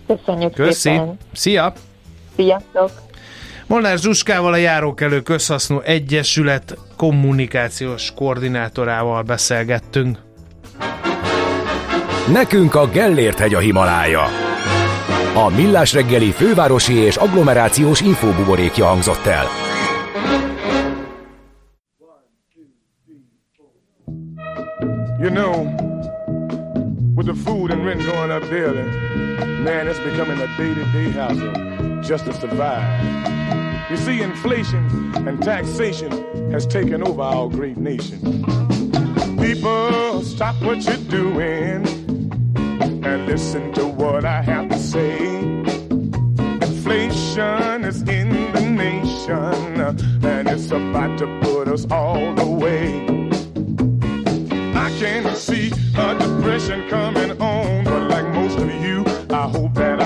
Köszönjük 0.07 0.55
Köszi. 0.55 0.73
szépen! 0.73 1.19
Szia! 1.33 1.73
Sziasztok! 2.37 2.91
Molnár 3.67 3.99
Zsuskával 3.99 4.53
a 4.53 4.57
Járókelő 4.57 5.21
Közhasznú 5.21 5.81
Egyesület 5.81 6.79
kommunikációs 6.97 8.13
koordinátorával 8.15 9.23
beszélgettünk. 9.23 10.19
Nekünk 12.29 12.75
a 12.75 12.89
Gellért 12.89 13.39
hegy 13.39 13.55
a 13.55 13.59
Himalája. 13.59 14.23
A 15.35 15.49
Millás 15.57 15.93
reggeli 15.93 16.31
fővárosi 16.31 16.95
és 16.95 17.17
agglomerációs 17.17 18.01
infóbuborékja 18.01 18.87
hangzott 18.87 19.27
el. 19.27 19.45
You 25.21 25.31
know, 25.31 25.67
with 27.15 27.27
the 27.27 27.35
food 27.45 27.71
and 27.71 27.85
rent 27.85 28.03
going 28.03 28.31
up 28.31 28.49
daily, 28.51 28.89
man, 29.63 29.87
it's 29.87 29.99
becoming 29.99 30.41
a 30.41 30.47
day-to-day 30.57 31.11
hassle 31.13 31.53
just 32.03 32.25
to 32.25 32.33
survive. 32.33 32.83
You 33.91 33.97
see, 33.97 34.23
inflation 34.23 35.13
and 35.27 35.43
taxation 35.43 36.11
has 36.53 36.67
taken 36.67 37.03
over 37.03 37.23
our 37.23 37.49
great 37.49 37.77
nation. 37.77 38.19
People, 39.39 40.23
stop 40.23 40.55
what 40.63 40.85
you're 40.85 41.09
doing 41.09 42.00
and 42.81 43.27
listen 43.27 43.73
to 43.75 43.87
what 43.87 44.25
I 44.25 44.43
have 44.43 44.69
to 44.71 44.79
say. 44.79 45.19
Inflation 46.69 47.85
is 47.85 48.03
in 48.03 48.53
the 48.53 48.61
nation, 48.61 49.81
and 50.25 50.49
it's 50.49 50.71
about 50.71 51.19
to 51.19 51.27
put 51.43 51.69
us 51.69 51.87
all 51.91 52.39
away. 52.41 53.07
I 54.75 54.91
can 54.99 55.35
see 55.37 55.71
a 55.97 56.19
depression 56.19 56.89
coming 56.89 57.33
on, 57.41 57.85
but 57.85 58.09
like 58.11 58.27
most 58.35 58.59
of 58.59 58.73
you, 58.83 59.05
I 59.31 59.49
hope 59.49 59.75
that 59.75 60.00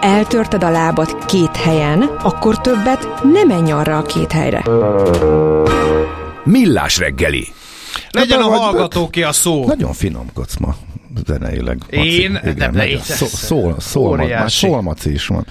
eltörted 0.00 0.64
a 0.64 0.70
lábad 0.70 1.24
két 1.24 1.56
helyen, 1.56 2.02
akkor 2.02 2.60
többet 2.60 3.22
nem 3.32 3.48
menj 3.48 3.72
arra 3.72 3.98
a 3.98 4.02
két 4.02 4.32
helyre. 4.32 4.64
Millás 6.44 6.98
reggeli. 6.98 7.46
Legyen 8.10 8.40
a 8.40 8.48
hallgató 8.48 9.08
ki 9.08 9.22
a 9.22 9.32
szó. 9.32 9.66
Nagyon 9.66 9.92
finomkodsz 9.92 10.56
ma 10.56 10.76
zeneileg. 11.26 11.78
Maci. 11.90 12.20
Én? 12.20 12.40
Igen, 12.44 12.72
de, 12.72 12.86
de 12.86 12.98
szó, 12.98 13.26
szól, 13.26 13.74
szól, 13.78 14.16
már 14.16 14.50
szólmaci 14.50 15.12
is 15.12 15.26
van. 15.26 15.46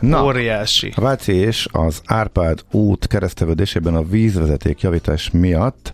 Na, 0.00 0.24
Óriási. 0.24 0.92
A 0.96 1.00
Váci 1.00 1.32
és 1.32 1.66
az 1.72 2.00
Árpád 2.04 2.64
út 2.70 3.06
keresztevődésében 3.06 3.94
a 3.94 4.02
vízvezeték 4.02 4.80
javítás 4.80 5.30
miatt 5.30 5.92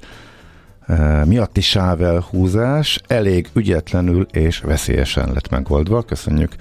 uh, 0.89 1.25
miatti 1.25 1.61
sávelhúzás 1.61 3.01
elég 3.07 3.49
ügyetlenül 3.53 4.27
és 4.33 4.59
veszélyesen 4.59 5.33
lett 5.33 5.49
megoldva. 5.49 6.03
Köszönjük 6.03 6.55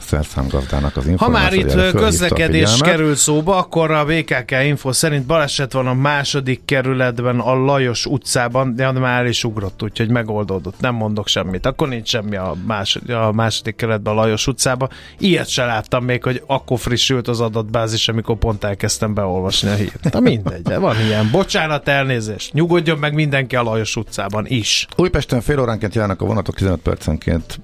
szerszámgazdának 0.00 0.96
az 0.96 1.04
Ha 1.16 1.28
már 1.28 1.52
itt 1.52 1.90
közlekedés 1.90 2.80
kerül 2.80 3.14
szóba, 3.14 3.56
akkor 3.56 3.90
a 3.90 4.04
BKK 4.04 4.50
Info 4.64 4.92
szerint 4.92 5.26
baleset 5.26 5.72
van 5.72 5.86
a 5.86 5.94
második 5.94 6.64
kerületben, 6.64 7.40
a 7.40 7.54
Lajos 7.54 8.06
utcában, 8.06 8.74
de 8.74 8.90
már 8.90 9.26
is 9.26 9.44
ugrott, 9.44 9.82
úgyhogy 9.82 10.08
megoldódott, 10.08 10.80
nem 10.80 10.94
mondok 10.94 11.28
semmit. 11.28 11.66
Akkor 11.66 11.88
nincs 11.88 12.08
semmi 12.08 12.36
a, 12.36 12.54
második, 12.66 13.14
a 13.14 13.32
második 13.32 13.76
kerületben, 13.76 14.12
a 14.12 14.16
Lajos 14.16 14.46
utcában. 14.46 14.88
Ilyet 15.18 15.48
se 15.48 15.64
láttam 15.64 16.04
még, 16.04 16.22
hogy 16.22 16.42
akkor 16.46 16.78
frissült 16.78 17.28
az 17.28 17.40
adatbázis, 17.40 18.08
amikor 18.08 18.36
pont 18.36 18.64
elkezdtem 18.64 19.14
beolvasni 19.14 19.68
a 19.68 19.74
hírt. 19.74 20.12
Na 20.12 20.20
mindegy, 20.20 20.74
van 20.74 21.00
ilyen. 21.00 21.28
Bocsánat, 21.30 21.88
elnézést. 21.88 22.52
Nyugodjon 22.52 22.98
meg 22.98 23.14
mindenki 23.14 23.56
a 23.56 23.62
Lajos 23.62 23.96
utcában 23.96 24.46
is. 24.46 24.86
Újpesten 24.96 25.40
fél 25.40 25.60
óránként 25.60 25.94
járnak 25.94 26.20
a 26.20 26.24
vonatok 26.24 26.54
15 26.54 26.80
percenként 26.80 27.60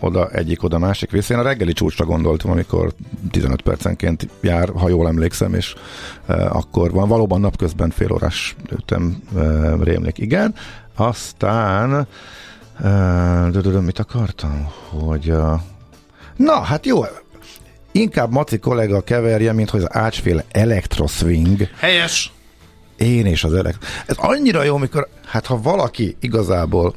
oda 0.00 0.30
egyik, 0.30 0.62
oda 0.62 0.78
másik 0.78 1.10
vissza. 1.10 1.34
Én 1.34 1.40
a 1.40 1.42
reggeli 1.42 1.72
csúcsra 1.74 2.04
gondoltam, 2.04 2.50
amikor 2.50 2.92
15 3.30 3.62
percenként 3.62 4.28
jár, 4.40 4.68
ha 4.68 4.88
jól 4.88 5.08
emlékszem, 5.08 5.54
és 5.54 5.74
e, 6.26 6.46
akkor 6.50 6.90
van. 6.90 7.08
Valóban 7.08 7.40
napközben 7.40 7.90
fél 7.90 8.12
órás 8.12 8.56
ütem 8.72 9.22
e, 9.36 9.40
rémlik. 9.80 10.18
Igen. 10.18 10.54
Aztán 10.96 12.06
e, 12.82 13.80
mit 13.80 13.98
akartam? 13.98 14.68
Hogy 14.88 15.30
uh, 15.30 15.60
na, 16.36 16.60
hát 16.60 16.86
jó, 16.86 17.04
inkább 17.92 18.30
Maci 18.30 18.58
kollega 18.58 19.00
keverje, 19.00 19.52
mint 19.52 19.70
hogy 19.70 19.80
az 19.80 19.96
ácsféle 19.96 20.44
elektroswing. 20.50 21.68
Helyes. 21.78 22.32
Én 22.96 23.26
és 23.26 23.44
az 23.44 23.54
elekt. 23.54 23.84
Ez 24.06 24.16
annyira 24.18 24.62
jó, 24.62 24.76
mikor, 24.76 25.08
hát 25.24 25.46
ha 25.46 25.60
valaki 25.60 26.16
igazából 26.20 26.94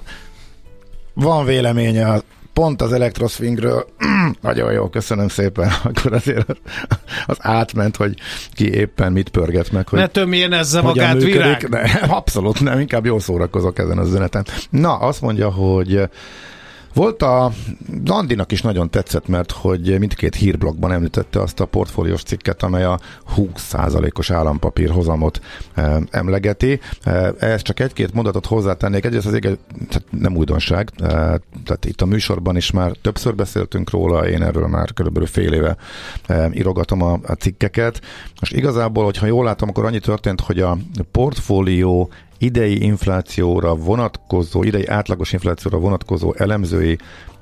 van 1.13 1.45
véleménye 1.45 2.21
pont 2.57 2.81
az 2.81 2.93
Electroswingről, 2.93 3.87
nagyon 4.41 4.71
jó, 4.71 4.89
köszönöm 4.89 5.27
szépen, 5.27 5.71
akkor 5.83 6.13
azért 6.13 6.45
az, 7.25 7.37
átment, 7.39 7.95
hogy 7.95 8.17
ki 8.53 8.73
éppen 8.73 9.11
mit 9.11 9.29
pörget 9.29 9.71
meg. 9.71 9.87
Hogy 9.87 9.99
ne 9.99 10.07
tömjén 10.07 10.53
ezzel 10.53 10.81
magát 10.81 11.13
működik. 11.13 11.33
virág. 11.33 11.69
Ne, 11.69 11.81
abszolút 12.19 12.59
nem, 12.59 12.79
inkább 12.79 13.05
jól 13.05 13.19
szórakozok 13.19 13.79
ezen 13.79 13.97
az 13.97 14.07
üzeneten. 14.07 14.45
Na, 14.69 14.97
azt 14.97 15.21
mondja, 15.21 15.49
hogy 15.49 16.09
volt 16.97 17.21
a 17.21 17.51
Landinak 18.05 18.51
is 18.51 18.61
nagyon 18.61 18.89
tetszett, 18.89 19.27
mert 19.27 19.51
hogy 19.51 19.99
mindkét 19.99 20.35
hírblogban 20.35 20.91
említette 20.91 21.41
azt 21.41 21.59
a 21.59 21.65
portfóliós 21.65 22.23
cikket, 22.23 22.63
amely 22.63 22.83
a 22.83 22.99
20%-os 23.35 24.29
állampapír 24.29 24.89
hozamot 24.89 25.41
e, 25.73 26.01
emlegeti. 26.09 26.79
E, 27.03 27.33
ehhez 27.39 27.61
csak 27.61 27.79
egy-két 27.79 28.13
mondatot 28.13 28.45
hozzátennék. 28.45 29.05
Egyrészt 29.05 29.25
az 29.25 29.33
ége, 29.33 29.57
nem 30.09 30.35
újdonság, 30.35 30.91
e, 30.97 31.07
tehát 31.65 31.85
itt 31.85 32.01
a 32.01 32.05
műsorban 32.05 32.55
is 32.55 32.71
már 32.71 32.91
többször 33.01 33.35
beszéltünk 33.35 33.89
róla, 33.89 34.27
én 34.27 34.43
erről 34.43 34.67
már 34.67 34.93
körülbelül 34.93 35.27
fél 35.27 35.53
éve 35.53 35.77
e, 36.25 36.51
a, 36.87 37.19
a 37.23 37.33
cikkeket. 37.39 38.01
Most 38.39 38.53
igazából, 38.53 39.03
hogyha 39.03 39.25
jól 39.25 39.43
látom, 39.43 39.69
akkor 39.69 39.85
annyi 39.85 39.99
történt, 39.99 40.41
hogy 40.41 40.59
a 40.59 40.77
portfólió 41.11 42.09
idei 42.37 42.83
inflációra 42.83 43.75
vonatkozó, 43.75 44.63
idei 44.63 44.87
átlagos 44.87 45.33
inflációra 45.33 45.77
vonatkozó 45.77 46.33
elemzői 46.37 46.97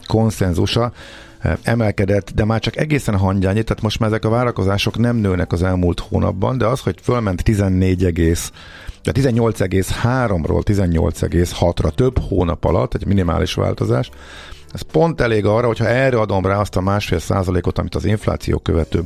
konszenzusa 0.08 0.92
eh, 1.40 1.54
emelkedett, 1.64 2.32
de 2.32 2.46
már 2.46 2.60
csak 2.60 2.78
egészen 2.78 3.18
hangyányi, 3.18 3.64
tehát 3.64 3.82
most 3.84 4.00
már 4.00 4.10
ezek 4.10 4.26
a 4.26 4.30
várakozások 4.30 4.98
nem 4.98 5.16
nőnek 5.16 5.52
az 5.52 5.64
elmúlt 5.64 6.00
hónapban, 6.00 6.58
de 6.58 6.66
az, 6.66 6.80
hogy 6.80 6.96
fölment 7.02 7.44
14 7.44 8.06
egész, 8.06 8.52
de 9.04 9.12
18,3-ról 9.14 10.62
18,6-ra 10.64 11.96
több 11.96 12.20
hónap 12.20 12.64
alatt, 12.64 12.94
egy 12.94 13.06
minimális 13.06 13.54
változás, 13.54 14.10
ez 14.74 14.82
pont 14.82 15.22
elég 15.22 15.46
arra, 15.46 15.68
hogyha 15.68 15.88
erre 15.88 16.20
adom 16.20 16.46
rá 16.46 16.60
azt 16.60 16.76
a 16.76 16.82
másfél 16.82 17.20
százalékot, 17.20 17.78
amit 17.78 17.96
az 17.96 18.06
infláció 18.06 18.58
követő 18.58 19.04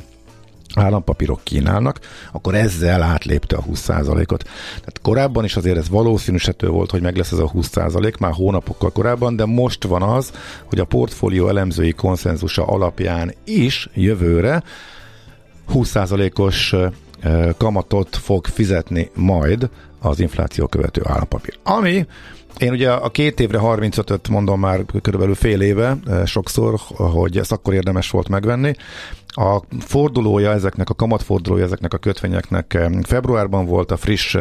állampapírok 0.76 1.40
kínálnak, 1.44 2.00
akkor 2.32 2.56
ezzel 2.56 3.02
átlépte 3.02 3.56
a 3.56 3.64
20%-ot. 3.64 4.44
Tehát 4.70 5.00
korábban 5.02 5.44
is 5.44 5.56
azért 5.56 5.78
ez 5.78 5.90
valószínűsítő 5.90 6.68
volt, 6.68 6.92
hogy 6.92 7.02
meg 7.02 7.18
lesz 7.18 7.32
ez 7.32 7.40
a 7.40 7.52
20% 7.56 8.20
már 8.20 8.34
hónapokkal 8.34 8.92
korábban, 8.92 9.36
de 9.36 9.46
most 9.46 9.84
van 9.84 10.02
az, 10.02 10.32
hogy 10.66 10.80
a 10.80 10.86
portfólió 10.86 11.48
elemzői 11.48 11.92
konszenzusa 11.92 12.66
alapján 12.66 13.34
is 13.44 13.90
jövőre 13.94 14.64
20%-os 15.74 16.76
kamatot 17.58 18.16
fog 18.16 18.46
fizetni 18.46 19.10
majd 19.14 19.70
az 20.00 20.20
infláció 20.20 20.68
követő 20.68 21.02
állampapír. 21.06 21.58
Ami 21.64 22.06
én 22.60 22.72
ugye 22.72 22.92
a 22.92 23.10
két 23.10 23.40
évre 23.40 23.60
35-öt 23.62 24.30
mondom 24.30 24.60
már 24.60 24.86
körülbelül 25.02 25.36
fél 25.36 25.62
éve 25.62 25.98
sokszor, 26.26 26.80
hogy 26.96 27.38
ezt 27.38 27.52
akkor 27.52 27.74
érdemes 27.74 28.10
volt 28.10 28.30
megvenni. 28.30 28.74
A 29.28 29.62
fordulója 29.80 30.52
ezeknek, 30.52 30.90
a 30.90 30.94
kamatfordulója 30.94 31.64
ezeknek 31.64 31.94
a 31.94 31.98
kötvényeknek 31.98 32.78
februárban 33.04 33.66
volt 33.66 33.92
a 33.92 33.98
friss 33.98 34.38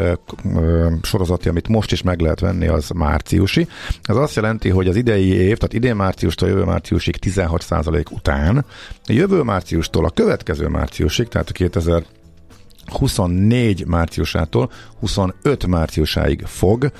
sorozatja, 1.03 1.51
amit 1.51 1.69
most 1.69 1.93
is 1.93 2.03
meg 2.03 2.21
lehet 2.21 2.41
venni, 2.41 2.67
az 2.67 2.91
márciusi. 2.91 3.69
Ez 4.03 4.17
azt 4.17 4.35
jelenti, 4.35 4.69
hogy 4.69 4.89
az 4.89 4.97
idei 4.97 5.27
év, 5.27 5.57
tehát 5.57 5.73
idén 5.73 5.97
márciustól 5.97 6.49
jövő 6.49 6.65
márciusig 6.65 7.17
16% 7.21 8.11
után, 8.11 8.65
jövő 9.07 9.43
márciustól 9.43 10.05
a 10.05 10.11
következő 10.11 10.69
márciusig, 10.69 11.29
tehát 11.29 11.49
a 11.49 11.53
2000 11.53 12.03
24 12.89 13.87
márciusától 13.87 14.71
25 15.01 15.67
márciusáig 15.67 16.43
fog 16.47 16.91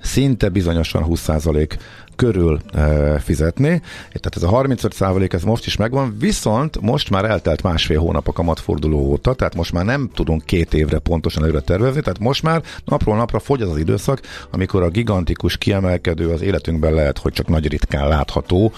szinte 0.00 0.48
bizonyosan 0.48 1.04
20% 1.08 1.78
körül 2.18 2.60
e, 2.74 3.18
fizetni. 3.18 3.80
Tehát 4.12 4.36
ez 4.36 4.42
a 4.42 4.50
35% 4.50 5.32
ez 5.32 5.42
most 5.42 5.66
is 5.66 5.76
megvan, 5.76 6.16
viszont 6.18 6.80
most 6.80 7.10
már 7.10 7.24
eltelt 7.24 7.62
másfél 7.62 7.98
hónap 8.00 8.28
a 8.28 8.32
kamatforduló 8.32 8.98
óta, 8.98 9.34
tehát 9.34 9.54
most 9.54 9.72
már 9.72 9.84
nem 9.84 10.10
tudunk 10.14 10.44
két 10.44 10.74
évre 10.74 10.98
pontosan 10.98 11.42
előre 11.42 11.60
tervezni, 11.60 12.00
tehát 12.00 12.18
most 12.18 12.42
már 12.42 12.62
napról 12.84 13.16
napra 13.16 13.38
fogy 13.38 13.62
az 13.62 13.70
az 13.70 13.78
időszak, 13.78 14.20
amikor 14.50 14.82
a 14.82 14.88
gigantikus 14.88 15.56
kiemelkedő 15.56 16.30
az 16.30 16.40
életünkben 16.40 16.92
lehet, 16.92 17.18
hogy 17.18 17.32
csak 17.32 17.48
nagy 17.48 17.68
ritkán 17.68 18.08
látható 18.08 18.72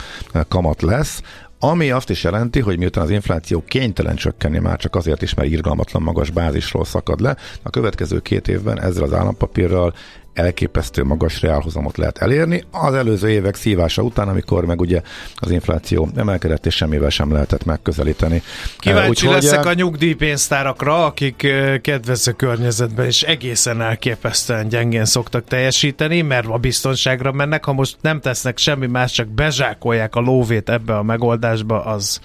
kamat 0.48 0.82
lesz, 0.82 1.22
ami 1.62 1.90
azt 1.90 2.10
is 2.10 2.24
jelenti, 2.24 2.60
hogy 2.60 2.78
miután 2.78 3.04
az 3.04 3.10
infláció 3.10 3.64
kénytelen 3.66 4.16
csökkenni 4.16 4.58
már 4.58 4.78
csak 4.78 4.96
azért 4.96 5.22
is, 5.22 5.34
mert 5.34 5.50
irgalmatlan 5.50 6.02
magas 6.02 6.30
bázisról 6.30 6.84
szakad 6.84 7.20
le, 7.20 7.36
a 7.62 7.70
következő 7.70 8.20
két 8.20 8.48
évben 8.48 8.80
ezzel 8.80 9.02
az 9.02 9.12
állampapírral 9.12 9.94
elképesztő 10.32 11.04
magas 11.04 11.40
reálhozamot 11.40 11.96
lehet 11.96 12.18
elérni. 12.18 12.64
Az 12.70 12.94
előző 12.94 13.30
évek 13.30 13.54
szívása 13.54 14.02
után, 14.02 14.28
amikor 14.28 14.64
meg 14.64 14.80
ugye 14.80 15.02
az 15.34 15.50
infláció 15.50 16.08
emelkedett, 16.16 16.66
és 16.66 16.74
semmivel 16.74 17.10
sem 17.10 17.32
lehetett 17.32 17.64
megközelíteni. 17.64 18.42
Kíváncsi 18.78 19.26
Úgy, 19.26 19.32
leszek 19.32 19.66
a 19.66 19.72
nyugdíjpénztárakra, 19.72 21.04
akik 21.04 21.36
kedvező 21.80 22.32
környezetben 22.32 23.06
és 23.06 23.22
egészen 23.22 23.80
elképesztően 23.80 24.68
gyengén 24.68 25.04
szoktak 25.04 25.44
teljesíteni, 25.44 26.22
mert 26.22 26.46
a 26.46 26.58
biztonságra 26.58 27.32
mennek, 27.32 27.64
ha 27.64 27.72
most 27.72 27.96
nem 28.00 28.20
tesznek 28.20 28.58
semmi 28.58 28.86
más, 28.86 29.12
csak 29.12 29.28
bezsákolják 29.28 30.14
a 30.14 30.20
lóvét 30.20 30.68
ebbe 30.68 30.96
a 30.96 31.02
megoldásba, 31.02 31.84
az 31.84 32.20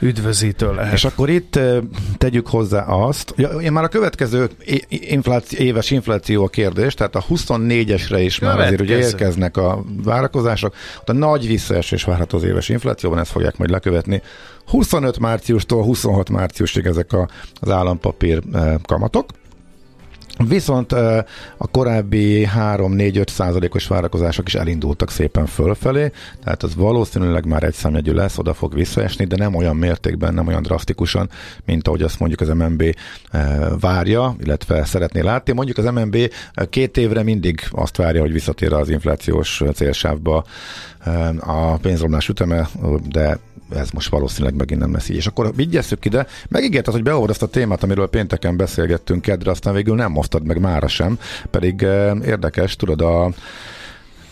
üdvözítő 0.00 0.74
lehet. 0.74 0.92
És 0.92 1.04
akkor 1.04 1.30
itt 1.30 1.58
tegyük 2.18 2.46
hozzá 2.46 2.82
azt, 2.82 3.34
én 3.62 3.72
már 3.72 3.84
a 3.84 3.88
következő 3.88 4.48
infláció, 4.88 5.58
éves 5.58 5.90
infláció 5.90 6.44
a 6.44 6.48
kérdés, 6.48 6.94
tehát 6.94 7.14
a 7.14 7.19
24-esre 7.28 8.20
is 8.24 8.38
már 8.38 8.52
Következő. 8.52 8.62
azért 8.62 8.80
ugye 8.80 8.96
érkeznek 8.96 9.56
a 9.56 9.84
várakozások, 10.04 10.74
a 11.04 11.12
nagy 11.12 11.46
visszaesés 11.46 12.04
várható 12.04 12.36
az 12.36 12.44
éves 12.44 12.68
inflációban, 12.68 13.18
ezt 13.18 13.30
fogják 13.30 13.56
majd 13.56 13.70
lekövetni. 13.70 14.22
25 14.66 15.18
márciustól 15.18 15.82
26 15.82 16.30
márciusig 16.30 16.86
ezek 16.86 17.12
a, 17.12 17.28
az 17.60 17.70
állampapír 17.70 18.42
kamatok, 18.82 19.26
Viszont 20.48 20.92
a 21.56 21.66
korábbi 21.70 22.48
3-4-5 22.56 23.28
százalékos 23.28 23.86
várakozások 23.86 24.46
is 24.46 24.54
elindultak 24.54 25.10
szépen 25.10 25.46
fölfelé, 25.46 26.10
tehát 26.44 26.62
az 26.62 26.74
valószínűleg 26.74 27.46
már 27.46 27.62
egy 27.62 27.74
számjegyű 27.74 28.12
lesz, 28.12 28.38
oda 28.38 28.54
fog 28.54 28.74
visszaesni, 28.74 29.24
de 29.24 29.36
nem 29.36 29.54
olyan 29.54 29.76
mértékben, 29.76 30.34
nem 30.34 30.46
olyan 30.46 30.62
drasztikusan, 30.62 31.30
mint 31.64 31.86
ahogy 31.86 32.02
azt 32.02 32.18
mondjuk 32.18 32.40
az 32.40 32.48
MNB 32.48 32.82
várja, 33.80 34.36
illetve 34.38 34.84
szeretné 34.84 35.20
látni. 35.20 35.52
Mondjuk 35.52 35.78
az 35.78 35.84
MNB 35.84 36.16
két 36.70 36.96
évre 36.96 37.22
mindig 37.22 37.60
azt 37.70 37.96
várja, 37.96 38.20
hogy 38.20 38.32
visszatér 38.32 38.72
az 38.72 38.88
inflációs 38.88 39.62
célsávba 39.74 40.44
a 41.38 41.76
pénzromlás 41.76 42.28
üteme, 42.28 42.68
de 43.08 43.38
ez 43.74 43.90
most 43.90 44.10
valószínűleg 44.10 44.54
megint 44.54 44.80
nem 44.80 44.92
lesz 44.92 45.08
így. 45.08 45.16
És 45.16 45.26
akkor 45.26 45.54
vigyesszük 45.54 46.04
ide, 46.04 46.26
megígérted, 46.48 46.92
hogy 46.92 47.02
beolvad 47.02 47.30
ezt 47.30 47.42
a 47.42 47.46
témát, 47.46 47.82
amiről 47.82 48.08
pénteken 48.08 48.56
beszélgettünk 48.56 49.22
kedre, 49.22 49.50
aztán 49.50 49.74
végül 49.74 49.94
nem 49.94 50.12
moftad 50.12 50.44
meg 50.46 50.60
mára 50.60 50.88
sem, 50.88 51.18
pedig 51.50 51.82
eh, 51.82 52.12
érdekes, 52.26 52.76
tudod, 52.76 53.00
a 53.00 53.30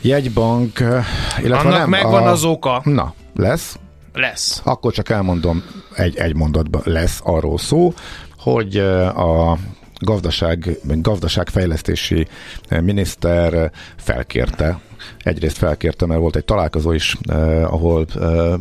jegybank, 0.01 0.80
eh, 0.80 1.05
illetve 1.43 1.68
Annak 1.68 1.78
nem, 1.78 1.89
megvan 1.89 2.22
a, 2.22 2.30
az 2.30 2.45
oka. 2.45 2.80
Na, 2.84 3.14
lesz. 3.34 3.78
Lesz. 4.12 4.61
Akkor 4.64 4.93
csak 4.93 5.09
elmondom 5.09 5.62
egy, 5.95 6.16
egy 6.16 6.34
mondatban, 6.34 6.82
lesz 6.84 7.20
arról 7.24 7.59
szó, 7.59 7.93
hogy 8.39 8.76
eh, 8.76 9.18
a 9.18 9.59
gazdaság, 10.01 10.78
gazdaságfejlesztési 10.82 12.26
miniszter 12.68 13.70
felkérte, 13.97 14.80
egyrészt 15.18 15.57
felkérte, 15.57 16.07
mert 16.07 16.20
volt 16.20 16.36
egy 16.36 16.45
találkozó 16.45 16.93
is, 16.93 17.16
eh, 17.28 17.72
ahol 17.72 18.07
eh, 18.20 18.55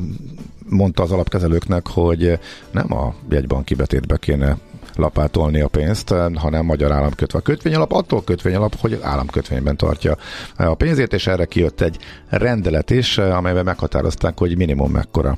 mondta 0.70 1.04
az 1.04 1.12
alapkezelőknek, 1.12 1.88
hogy 1.88 2.40
nem 2.72 2.94
a 2.94 3.14
jegybanki 3.30 3.74
betétbe 3.76 4.18
kéne 4.18 4.58
lapátolni 4.96 5.62
a 5.62 5.68
pénzt, 5.68 6.14
hanem 6.36 6.66
magyar 6.66 6.92
államkötve. 6.92 7.40
A 7.40 7.42
kötvényalap 7.42 7.92
attól 7.92 8.24
kötvényalap, 8.24 8.76
hogy 8.76 9.00
államkötvényben 9.02 9.78
tartja 9.78 10.18
a 10.58 10.76
pénzét, 10.76 11.14
és 11.14 11.28
erre 11.28 11.46
kijött 11.46 11.82
egy 11.82 11.98
rendelet 12.30 12.90
is, 12.90 13.18
amelyben 13.18 13.64
meghatározták, 13.64 14.40
hogy 14.40 14.58
minimum 14.58 14.92
mekkora 14.92 15.38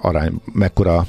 arány, 0.00 0.40
mekkora 0.52 1.06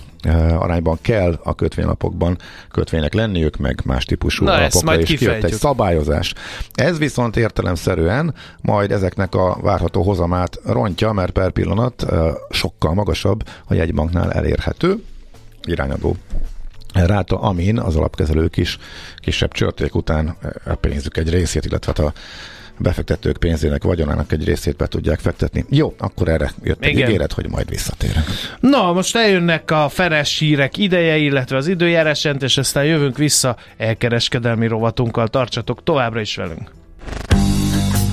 arányban 0.57 0.97
kell 1.01 1.39
a 1.43 1.55
kötvénylapokban 1.55 2.37
kötvények 2.71 3.13
lenniük, 3.13 3.57
meg 3.57 3.81
más 3.85 4.05
típusú 4.05 4.45
Na, 4.45 4.53
alapokra 4.53 4.99
is 4.99 5.17
kijött 5.17 5.43
egy 5.43 5.53
szabályozás. 5.53 6.33
Ez 6.73 6.97
viszont 6.97 7.37
értelemszerűen 7.37 8.33
majd 8.61 8.91
ezeknek 8.91 9.35
a 9.35 9.57
várható 9.61 10.01
hozamát 10.01 10.59
rontja, 10.65 11.11
mert 11.11 11.31
per 11.31 11.51
pillanat 11.51 12.05
sokkal 12.49 12.93
magasabb 12.93 13.43
a 13.65 13.73
jegybanknál 13.73 14.31
elérhető 14.31 15.03
irányadó 15.63 16.15
ráta, 16.93 17.39
amin 17.39 17.79
az 17.79 17.95
alapkezelők 17.95 18.57
is 18.57 18.77
kisebb 19.15 19.51
csörték 19.51 19.95
után 19.95 20.37
a 20.65 20.75
pénzük 20.75 21.17
egy 21.17 21.29
részét, 21.29 21.65
illetve 21.65 21.93
hát 21.95 22.05
a 22.05 22.13
befektetők 22.77 23.37
pénzének, 23.37 23.83
vagyonának 23.83 24.31
egy 24.31 24.45
részét 24.45 24.75
be 24.75 24.87
tudják 24.87 25.19
fektetni. 25.19 25.65
Jó, 25.69 25.95
akkor 25.97 26.27
erre 26.27 26.51
jött 26.63 26.83
egy 26.83 26.97
ígéret, 26.97 27.33
hogy 27.33 27.49
majd 27.49 27.69
visszatérünk. 27.69 28.25
Na, 28.59 28.93
most 28.93 29.15
eljönnek 29.15 29.71
a 29.71 29.89
feres 29.89 30.39
hírek 30.39 30.77
ideje, 30.77 31.17
illetve 31.17 31.57
az 31.57 31.67
időjárás 31.67 32.27
és 32.39 32.57
aztán 32.57 32.85
jövünk 32.85 33.17
vissza 33.17 33.55
elkereskedelmi 33.77 34.67
rovatunkkal. 34.67 35.27
Tartsatok 35.27 35.83
továbbra 35.83 36.19
is 36.19 36.35
velünk. 36.35 36.71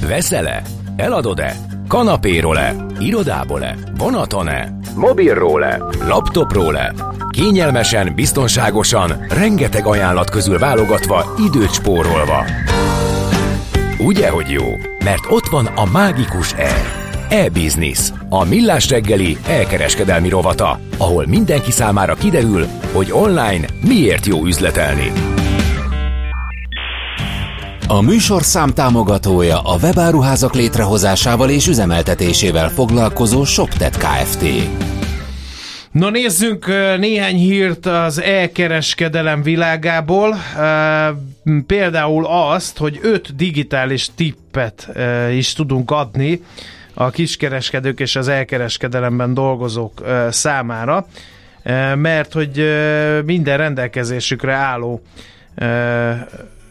Veszel-e? 0.09 0.63
Eladod-e? 0.97 1.57
Kanapéról-e? 1.89 2.75
Irodából-e? 2.99 3.77
Vonaton-e? 3.97 4.79
Mobilról-e? 4.95 5.79
Laptopról-e? 6.07 6.95
Kényelmesen, 7.31 8.15
biztonságosan, 8.15 9.27
rengeteg 9.29 9.87
ajánlat 9.87 10.31
közül 10.31 10.59
válogatva, 10.59 11.35
időt 11.47 11.73
spórolva. 11.73 12.45
Ugye, 14.01 14.29
hogy 14.29 14.51
jó? 14.51 14.65
Mert 15.05 15.25
ott 15.29 15.47
van 15.47 15.67
a 15.67 15.85
mágikus 15.85 16.53
E. 16.53 16.83
E-Business, 17.29 18.11
a 18.29 18.45
millás 18.45 18.89
reggeli 18.89 19.37
elkereskedelmi 19.47 20.29
rovata, 20.29 20.81
ahol 20.97 21.27
mindenki 21.27 21.71
számára 21.71 22.15
kiderül, 22.15 22.67
hogy 22.93 23.09
online 23.13 23.67
miért 23.81 24.27
jó 24.27 24.45
üzletelni. 24.45 25.13
A 27.89 28.01
műsor 28.01 28.43
támogatója 28.75 29.61
a 29.61 29.79
webáruházak 29.83 30.55
létrehozásával 30.55 31.51
és 31.51 31.67
üzemeltetésével 31.67 32.69
foglalkozó 32.69 33.45
ShopTet 33.45 33.97
Kft. 33.97 34.45
Na 35.91 36.11
nézzünk 36.11 36.67
néhány 36.99 37.37
hírt 37.37 37.87
az 37.87 38.23
elkereskedelem 38.23 39.43
világából. 39.43 40.37
Például 41.67 42.27
azt, 42.27 42.79
hogy 42.79 42.99
öt 43.03 43.37
digitális 43.37 44.11
tippet 44.15 44.89
is 45.33 45.53
tudunk 45.53 45.91
adni 45.91 46.43
a 46.95 47.11
kiskereskedők 47.11 48.01
és 48.01 48.17
az 48.17 48.29
elkereskedelemben 48.29 49.35
dolgozók 49.35 50.03
számára, 50.31 51.07
mert 51.95 52.33
hogy 52.33 52.65
minden 53.25 53.57
rendelkezésükre 53.57 54.53
álló 54.53 55.03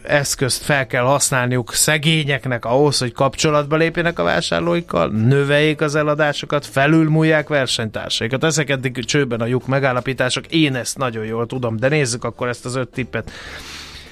eszközt 0.02 0.62
fel 0.62 0.86
kell 0.86 1.02
használniuk 1.02 1.74
szegényeknek 1.74 2.64
ahhoz, 2.64 2.98
hogy 2.98 3.12
kapcsolatba 3.12 3.76
lépjenek 3.76 4.18
a 4.18 4.22
vásárlóikkal, 4.22 5.08
növeljék 5.08 5.80
az 5.80 5.94
eladásokat, 5.94 6.66
felülmúlják 6.66 7.48
versenytársaikat. 7.48 8.44
Ezek 8.44 8.70
eddig 8.70 9.04
csőben 9.04 9.40
a 9.40 9.46
lyuk 9.46 9.66
megállapítások, 9.66 10.46
én 10.46 10.74
ezt 10.74 10.98
nagyon 10.98 11.24
jól 11.24 11.46
tudom, 11.46 11.76
de 11.76 11.88
nézzük 11.88 12.24
akkor 12.24 12.48
ezt 12.48 12.64
az 12.64 12.74
öt 12.74 12.88
tippet. 12.88 13.30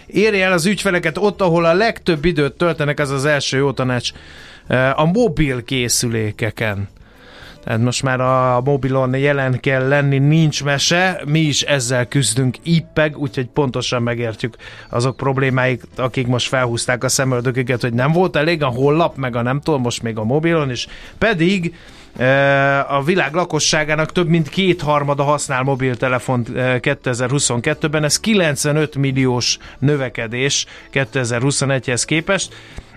Érje 0.07 0.45
el 0.45 0.53
az 0.53 0.67
ügyfeleket 0.67 1.19
ott, 1.19 1.41
ahol 1.41 1.65
a 1.65 1.75
legtöbb 1.75 2.25
időt 2.25 2.53
töltenek, 2.53 3.01
ez 3.01 3.11
az 3.11 3.25
első 3.25 3.57
jó 3.57 3.73
tanács, 3.73 4.13
a 4.95 5.05
mobil 5.05 5.65
készülékeken. 5.65 6.89
Tehát 7.67 7.81
most 7.81 8.03
már 8.03 8.21
a 8.21 8.61
mobilon 8.65 9.15
jelen 9.15 9.61
kell 9.61 9.89
lenni, 9.89 10.19
nincs 10.19 10.65
mese, 10.65 11.21
mi 11.25 11.39
is 11.39 11.63
ezzel 11.63 12.07
küzdünk 12.07 12.57
ippeg, 12.63 13.19
úgyhogy 13.19 13.47
pontosan 13.47 14.03
megértjük 14.03 14.57
azok 14.89 15.17
problémáik, 15.17 15.83
akik 15.97 16.27
most 16.27 16.49
felhúzták 16.49 17.05
a 17.05 17.09
szemöldöküket, 17.09 17.81
hogy 17.81 17.93
nem 17.93 18.13
volt 18.13 18.37
elég 18.37 18.63
a 18.63 18.67
hollap, 18.67 19.17
meg 19.17 19.37
a 19.37 19.43
nem 19.43 19.61
tudom, 19.61 19.81
most 19.81 20.03
még 20.03 20.19
a 20.19 20.25
mobilon 20.25 20.71
is, 20.71 20.87
pedig 21.19 21.65
e, 21.67 21.75
a 22.89 23.03
világ 23.05 23.35
lakosságának 23.35 24.13
több 24.13 24.29
mint 24.29 24.49
kétharmada 24.49 25.23
használ 25.23 25.63
mobiltelefont 25.63 26.49
2022-ben, 26.55 28.05
ez 28.05 28.21
95 28.21 28.97
milliós 28.97 29.59
növekedés 29.79 30.67
2021-hez 30.93 32.03
képest, 32.07 32.55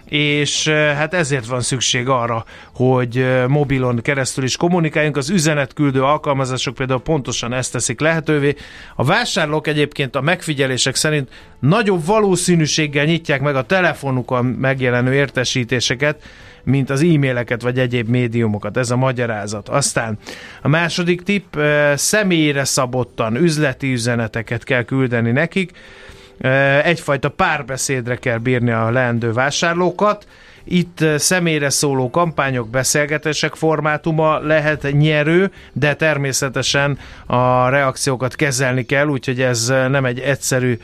és 0.10 0.68
hát 0.68 1.14
ezért 1.14 1.46
van 1.46 1.62
szükség 1.62 2.08
arra, 2.08 2.46
hogy 2.74 3.26
mobilon 3.48 4.02
keresztül 4.02 4.44
is 4.44 4.58
kommunikáljunk. 4.58 5.18
Az 5.18 5.30
üzenetküldő 5.30 6.04
alkalmazások 6.04 6.76
például 6.76 7.02
pontosan 7.02 7.54
ezt 7.54 7.72
teszik 7.72 8.00
lehetővé. 8.00 8.56
A 8.96 9.04
vásárlók 9.04 9.68
egyébként 9.68 10.16
a 10.16 10.22
megfigyelések 10.22 10.96
szerint 10.96 11.30
nagyobb 11.60 12.06
valószínűséggel 12.06 13.06
nyitják 13.06 13.42
meg 13.42 13.56
a 13.56 13.64
telefonukon 13.64 14.46
megjelenő 14.46 15.14
értesítéseket, 15.14 16.24
mint 16.70 16.90
az 16.90 17.02
e-maileket 17.02 17.62
vagy 17.62 17.80
egyéb 17.80 18.10
médiumokat. 18.10 18.78
Ez 18.78 18.92
a 18.92 18.96
magyarázat. 18.96 19.70
Aztán 19.70 20.18
a 20.62 20.68
második 20.68 21.22
tipp, 21.22 21.56
személyre 21.96 22.64
szabottan 22.64 23.36
üzleti 23.36 23.92
üzeneteket 23.92 24.64
kell 24.64 24.84
küldeni 24.84 25.32
nekik, 25.32 25.72
egyfajta 26.84 27.30
párbeszédre 27.30 28.16
kell 28.16 28.38
bírni 28.38 28.72
a 28.72 28.92
leendő 28.92 29.32
vásárlókat, 29.32 30.28
itt 30.70 31.06
személyre 31.18 31.70
szóló 31.70 32.10
kampányok, 32.10 32.70
beszélgetések 32.70 33.56
formátuma 33.56 34.40
lehet 34.40 34.88
nyerő, 34.92 35.52
de 35.74 35.94
természetesen 35.96 36.98
a 37.26 37.70
reakciókat 37.70 38.36
kezelni 38.36 38.86
kell, 38.86 39.08
úgyhogy 39.08 39.42
ez 39.42 39.68
nem 39.68 40.06
egy 40.06 40.20
egyszerű 40.20 40.78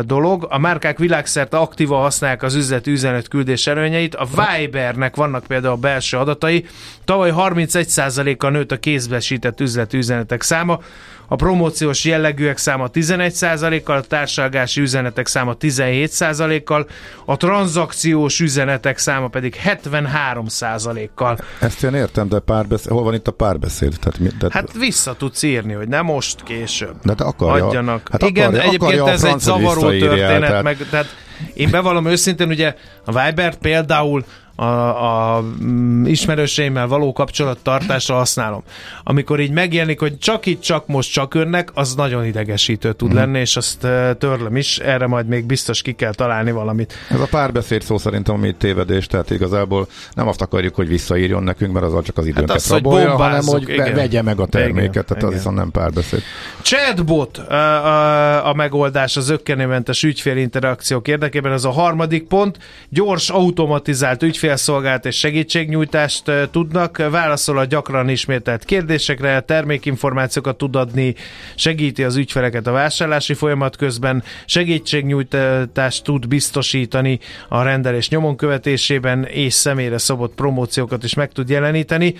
dolog. 0.00 0.46
A 0.50 0.58
márkák 0.58 0.98
világszerte 0.98 1.56
aktívan 1.56 2.00
használják 2.00 2.42
az 2.42 2.54
üzleti 2.54 2.90
üzenetküldés 2.90 3.66
előnyeit. 3.66 4.14
A 4.14 4.26
Vibernek 4.26 5.16
vannak 5.16 5.46
például 5.46 5.74
a 5.74 5.76
belső 5.76 6.16
adatai. 6.16 6.66
Tavaly 7.04 7.32
31%-kal 7.36 8.50
nőtt 8.50 8.72
a 8.72 8.78
kézbesített 8.78 9.60
üzleti 9.60 9.96
üzenetek 9.96 10.42
száma, 10.42 10.80
a 11.28 11.36
promóciós 11.36 12.04
jellegűek 12.04 12.56
száma 12.56 12.88
11%-kal, 12.92 13.96
a 13.96 14.00
társadalmási 14.00 14.80
üzenetek 14.80 15.26
száma 15.26 15.56
17%-kal, 15.60 16.86
a 17.24 17.36
tranzakciós 17.36 18.40
üzenetek 18.40 18.98
száma 18.98 19.28
pedig 19.28 19.56
73%-kal. 19.64 21.38
Ezt 21.60 21.82
én 21.82 21.94
értem, 21.94 22.28
de 22.28 22.38
párbeszéd, 22.38 22.92
hol 22.92 23.02
van 23.02 23.14
itt 23.14 23.28
a 23.28 23.32
párbeszéd? 23.32 23.96
Tehát, 24.00 24.18
mi, 24.18 24.28
tehát... 24.38 24.52
Hát 24.52 24.72
vissza 24.72 25.14
tudsz 25.14 25.42
írni, 25.42 25.72
hogy 25.72 25.88
nem 25.88 26.04
most, 26.04 26.42
később. 26.42 26.94
De 27.02 27.14
te 27.14 27.24
akarja, 27.24 27.66
adjanak. 27.66 28.08
Hát 28.10 28.22
Igen, 28.22 28.48
akarja, 28.48 28.66
egyébként 28.66 29.00
akarja 29.00 29.12
ez 29.12 29.24
egy 29.24 29.38
zavaró 29.38 29.80
történet, 29.80 30.40
tehát... 30.40 30.62
meg, 30.62 30.86
tehát 30.90 31.06
én 31.54 31.70
bevallom 31.70 32.06
őszintén, 32.06 32.48
ugye 32.48 32.74
a 33.04 33.24
Viber 33.24 33.54
például 33.54 34.24
a, 34.60 35.34
a 35.36 35.44
mm, 35.62 36.04
ismerőseimmel 36.04 36.86
való 36.86 37.12
kapcsolattartásra 37.12 38.14
használom. 38.14 38.62
Amikor 39.02 39.40
így 39.40 39.50
megjelenik, 39.50 40.00
hogy 40.00 40.18
csak 40.18 40.46
itt, 40.46 40.60
csak 40.60 40.86
most, 40.86 41.12
csak 41.12 41.34
önnek, 41.34 41.70
az 41.74 41.94
nagyon 41.94 42.24
idegesítő 42.24 42.92
tud 42.92 43.12
mm. 43.12 43.14
lenni, 43.14 43.38
és 43.38 43.56
azt 43.56 43.78
törlöm 44.18 44.56
is, 44.56 44.78
erre 44.78 45.06
majd 45.06 45.26
még 45.26 45.44
biztos 45.44 45.82
ki 45.82 45.92
kell 45.92 46.14
találni 46.14 46.50
valamit. 46.50 46.94
Ez 47.10 47.20
a 47.20 47.26
párbeszéd 47.30 47.82
szó 47.82 47.98
szerintem 47.98 48.34
ami 48.34 48.54
tévedés, 48.54 49.06
tehát 49.06 49.30
igazából 49.30 49.88
nem 50.14 50.28
azt 50.28 50.42
akarjuk, 50.42 50.74
hogy 50.74 50.88
visszaírjon 50.88 51.42
nekünk, 51.42 51.72
mert 51.72 51.86
az 51.86 52.04
csak 52.04 52.18
az 52.18 52.26
időnket 52.26 52.50
hát 52.50 52.56
az, 52.56 52.70
rabolja, 52.70 53.10
hogy 53.10 53.20
hanem 53.20 53.44
hogy 53.44 53.68
igen. 53.68 53.94
vegye 53.94 54.22
meg 54.22 54.40
a 54.40 54.46
terméket, 54.46 54.90
igen, 54.90 55.04
tehát 55.04 55.10
igen. 55.10 55.26
az 55.26 55.34
viszont 55.34 55.56
nem 55.56 55.70
párbeszéd. 55.70 56.22
Chatbot 56.62 57.38
a, 57.38 57.54
a, 57.86 58.48
a 58.48 58.54
megoldás 58.54 59.16
az 59.16 59.28
ökkenőmentes 59.28 60.02
ügyfélinterakciók 60.02 61.08
érdekében, 61.08 61.52
ez 61.52 61.64
a 61.64 61.70
harmadik 61.70 62.26
pont, 62.26 62.58
gyors 62.88 63.30
automatizált 63.30 64.22
ügyfél 64.22 64.47
ügyfélszolgált 64.48 65.06
és 65.06 65.18
segítségnyújtást 65.18 66.32
tudnak, 66.50 66.96
válaszol 67.10 67.58
a 67.58 67.64
gyakran 67.64 68.08
ismételt 68.08 68.64
kérdésekre, 68.64 69.40
termékinformációkat 69.40 70.56
tud 70.56 70.76
adni, 70.76 71.14
segíti 71.54 72.04
az 72.04 72.16
ügyfeleket 72.16 72.66
a 72.66 72.72
vásárlási 72.72 73.34
folyamat 73.34 73.76
közben, 73.76 74.22
segítségnyújtást 74.44 76.04
tud 76.04 76.28
biztosítani 76.28 77.18
a 77.48 77.62
rendelés 77.62 78.08
nyomon 78.08 78.36
követésében, 78.36 79.24
és 79.24 79.54
személyre 79.54 79.98
szabott 79.98 80.34
promóciókat 80.34 81.04
is 81.04 81.14
meg 81.14 81.32
tud 81.32 81.48
jeleníteni, 81.48 82.14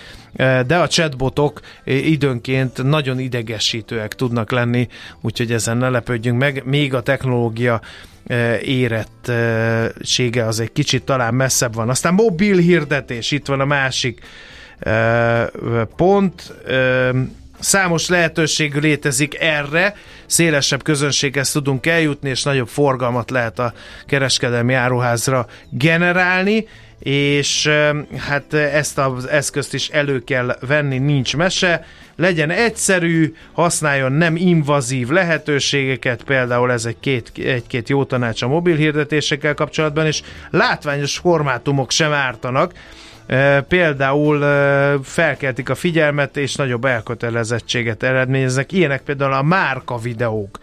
de 0.66 0.76
a 0.76 0.88
chatbotok 0.88 1.60
időnként 1.84 2.82
nagyon 2.82 3.18
idegesítőek 3.18 4.14
tudnak 4.14 4.50
lenni, 4.50 4.88
úgyhogy 5.20 5.52
ezen 5.52 5.76
ne 5.76 5.88
lepődjünk 5.88 6.38
meg, 6.38 6.62
még 6.64 6.94
a 6.94 7.02
technológia 7.02 7.80
érettsége 8.62 10.44
az 10.46 10.60
egy 10.60 10.72
kicsit 10.72 11.04
talán 11.04 11.34
messzebb 11.34 11.74
van. 11.74 11.88
Aztán 11.88 12.14
mobil 12.14 12.56
hirdetés, 12.56 13.30
itt 13.30 13.46
van 13.46 13.60
a 13.60 13.64
másik 13.64 14.20
pont, 15.96 16.54
Számos 17.60 18.08
lehetőség 18.08 18.74
létezik 18.74 19.40
erre, 19.40 19.94
szélesebb 20.26 20.82
közönséghez 20.82 21.50
tudunk 21.50 21.86
eljutni, 21.86 22.28
és 22.28 22.42
nagyobb 22.42 22.68
forgalmat 22.68 23.30
lehet 23.30 23.58
a 23.58 23.72
kereskedelmi 24.06 24.74
áruházra 24.74 25.46
generálni, 25.70 26.66
és 26.98 27.70
hát 28.28 28.54
ezt 28.54 28.98
az 28.98 29.28
eszközt 29.28 29.74
is 29.74 29.88
elő 29.88 30.24
kell 30.24 30.56
venni, 30.60 30.98
nincs 30.98 31.36
mese, 31.36 31.86
legyen 32.18 32.50
egyszerű, 32.50 33.34
használjon 33.52 34.12
nem 34.12 34.36
invazív 34.36 35.08
lehetőségeket, 35.08 36.22
például 36.22 36.72
ez 36.72 36.84
egy-két, 36.84 37.32
egy-két 37.36 37.88
jó 37.88 38.04
tanács 38.04 38.42
a 38.42 38.48
mobil 38.48 38.76
hirdetésekkel 38.76 39.54
kapcsolatban, 39.54 40.06
és 40.06 40.22
látványos 40.50 41.16
formátumok 41.18 41.90
sem 41.90 42.12
ártanak, 42.12 42.72
például 43.68 44.38
felkeltik 45.02 45.68
a 45.68 45.74
figyelmet, 45.74 46.36
és 46.36 46.54
nagyobb 46.54 46.84
elkötelezettséget 46.84 48.02
eredményeznek. 48.02 48.72
Ilyenek 48.72 49.02
például 49.02 49.32
a 49.32 49.42
márka 49.42 49.98
videók 49.98 50.58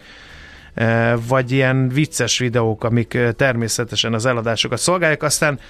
vagy 1.28 1.52
ilyen 1.52 1.88
vicces 1.88 2.38
videók, 2.38 2.84
amik 2.84 3.18
természetesen 3.36 4.14
az 4.14 4.26
eladásokat 4.26 4.78
szolgálják. 4.78 5.22
Aztán 5.22 5.60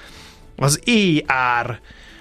az 0.57 0.80
AR, 1.26 1.78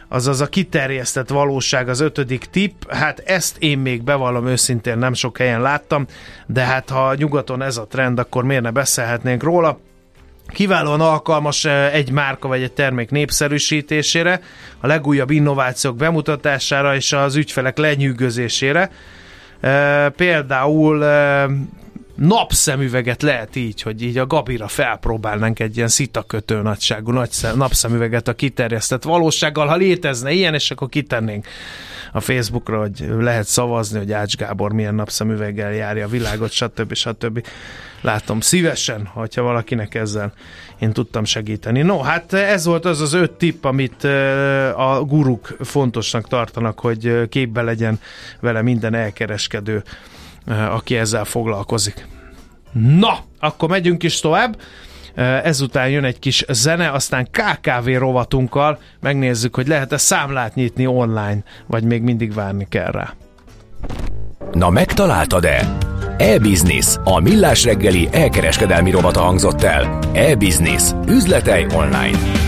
azaz 0.07 0.41
a 0.41 0.47
kiterjesztett 0.47 1.29
valóság 1.29 1.89
az 1.89 1.99
ötödik 1.99 2.45
tipp, 2.45 2.91
hát 2.91 3.19
ezt 3.19 3.57
én 3.59 3.77
még 3.77 4.03
bevallom 4.03 4.47
őszintén 4.47 4.97
nem 4.97 5.13
sok 5.13 5.37
helyen 5.37 5.61
láttam, 5.61 6.05
de 6.45 6.61
hát 6.61 6.89
ha 6.89 7.15
nyugaton 7.15 7.61
ez 7.61 7.77
a 7.77 7.87
trend, 7.87 8.19
akkor 8.19 8.43
miért 8.43 8.63
ne 8.63 8.71
beszélhetnénk 8.71 9.43
róla. 9.43 9.79
Kiválóan 10.47 11.01
alkalmas 11.01 11.65
egy 11.65 12.11
márka 12.11 12.47
vagy 12.47 12.61
egy 12.61 12.71
termék 12.71 13.09
népszerűsítésére, 13.09 14.39
a 14.79 14.87
legújabb 14.87 15.29
innovációk 15.29 15.95
bemutatására 15.95 16.95
és 16.95 17.13
az 17.13 17.35
ügyfelek 17.35 17.77
lenyűgözésére. 17.77 18.91
Például 20.15 21.05
napszemüveget 22.15 23.21
lehet 23.21 23.55
így, 23.55 23.81
hogy 23.81 24.01
így 24.01 24.17
a 24.17 24.27
Gabira 24.27 24.67
felpróbálnánk 24.67 25.59
egy 25.59 25.75
ilyen 25.75 25.87
szitakötő 25.87 26.61
nagyságú 26.61 27.11
nagy 27.11 27.29
napszemüveget 27.55 28.27
a 28.27 28.33
kiterjesztett 28.33 29.03
valósággal, 29.03 29.67
ha 29.67 29.75
létezne 29.75 30.31
ilyen, 30.31 30.53
és 30.53 30.71
akkor 30.71 30.89
kitennénk 30.89 31.47
a 32.11 32.19
Facebookra, 32.19 32.79
hogy 32.79 33.05
lehet 33.19 33.47
szavazni, 33.47 33.97
hogy 33.97 34.11
Ács 34.11 34.35
Gábor 34.35 34.73
milyen 34.73 34.95
napszemüveggel 34.95 35.73
járja 35.73 36.05
a 36.05 36.09
világot, 36.09 36.51
stb. 36.51 36.93
stb. 36.93 37.45
Látom 38.01 38.39
szívesen, 38.39 39.05
hogyha 39.05 39.41
valakinek 39.41 39.95
ezzel 39.95 40.33
én 40.79 40.91
tudtam 40.91 41.23
segíteni. 41.23 41.81
No, 41.81 41.99
hát 41.99 42.33
ez 42.33 42.65
volt 42.65 42.85
az 42.85 43.01
az 43.01 43.13
öt 43.13 43.31
tipp, 43.31 43.65
amit 43.65 44.03
a 44.75 45.03
guruk 45.07 45.57
fontosnak 45.59 46.27
tartanak, 46.27 46.79
hogy 46.79 47.29
képbe 47.29 47.61
legyen 47.61 47.99
vele 48.39 48.61
minden 48.61 48.93
elkereskedő 48.93 49.83
Eh, 49.85 50.24
aki 50.47 50.95
ezzel 50.97 51.25
foglalkozik. 51.25 52.07
Na, 52.71 53.19
akkor 53.39 53.69
megyünk 53.69 54.03
is 54.03 54.19
tovább. 54.19 54.57
Eh, 55.15 55.45
ezután 55.45 55.89
jön 55.89 56.03
egy 56.03 56.19
kis 56.19 56.45
zene, 56.47 56.91
aztán 56.91 57.27
KKV 57.31 57.89
rovatunkkal 57.97 58.79
megnézzük, 58.99 59.55
hogy 59.55 59.67
lehet-e 59.67 59.97
számlát 59.97 60.55
nyitni 60.55 60.87
online, 60.87 61.43
vagy 61.65 61.83
még 61.83 62.01
mindig 62.01 62.33
várni 62.33 62.67
kell 62.69 62.91
rá. 62.91 63.13
Na 64.51 64.69
megtaláltad-e? 64.69 65.77
E-Business, 66.17 66.97
a 67.03 67.19
millás 67.19 67.63
reggeli 67.63 68.07
elkereskedelmi 68.11 68.91
rovata 68.91 69.21
hangzott 69.21 69.63
el. 69.63 69.99
E-Business, 70.13 70.91
üzletei 71.07 71.65
online. 71.73 72.44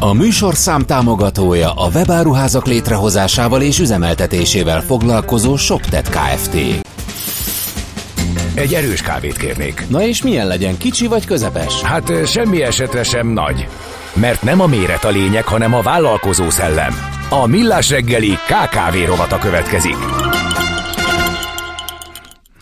A 0.00 0.12
műsorszám 0.12 0.82
támogatója 0.82 1.72
a 1.72 1.88
webáruházak 1.94 2.66
létrehozásával 2.66 3.62
és 3.62 3.78
üzemeltetésével 3.78 4.80
foglalkozó 4.80 5.56
ShopTet 5.56 6.08
Kft. 6.08 6.54
Egy 8.54 8.74
erős 8.74 9.02
kávét 9.02 9.36
kérnék. 9.36 9.84
Na 9.88 10.02
és 10.02 10.22
milyen 10.22 10.46
legyen, 10.46 10.78
kicsi 10.78 11.06
vagy 11.06 11.26
közepes? 11.26 11.82
Hát 11.82 12.26
semmi 12.26 12.62
esetre 12.62 13.02
sem 13.02 13.26
nagy. 13.26 13.68
Mert 14.12 14.42
nem 14.42 14.60
a 14.60 14.66
méret 14.66 15.04
a 15.04 15.08
lényeg, 15.08 15.44
hanem 15.44 15.74
a 15.74 15.82
vállalkozó 15.82 16.50
szellem. 16.50 16.94
A 17.30 17.46
Millás 17.46 17.90
reggeli 17.90 18.38
KKV 18.46 19.06
rovata 19.06 19.38
következik. 19.38 19.96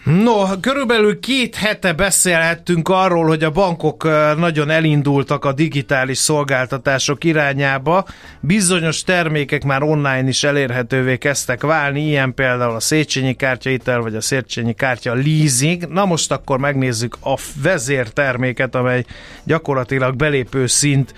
No, 0.04 0.60
körülbelül 0.60 1.20
két 1.20 1.54
hete 1.54 1.92
beszélhettünk 1.92 2.88
arról, 2.88 3.26
hogy 3.26 3.44
a 3.44 3.50
bankok 3.50 4.08
nagyon 4.36 4.70
elindultak 4.70 5.44
a 5.44 5.52
digitális 5.52 6.18
szolgáltatások 6.18 7.24
irányába. 7.24 8.04
Bizonyos 8.40 9.02
termékek 9.02 9.64
már 9.64 9.82
online 9.82 10.28
is 10.28 10.44
elérhetővé 10.44 11.18
kezdtek 11.18 11.62
válni, 11.62 12.06
ilyen 12.06 12.34
például 12.34 12.74
a 12.74 12.80
Széchenyi 12.80 13.34
kártyaitel, 13.34 14.00
vagy 14.00 14.14
a 14.14 14.20
Széchenyi 14.20 14.74
kártya 14.74 15.14
leasing. 15.14 15.88
Na 15.88 16.04
most 16.04 16.32
akkor 16.32 16.58
megnézzük 16.58 17.16
a 17.20 17.38
vezérterméket, 17.62 18.74
amely 18.74 19.04
gyakorlatilag 19.44 20.16
belépő 20.16 20.66
szint 20.66 21.14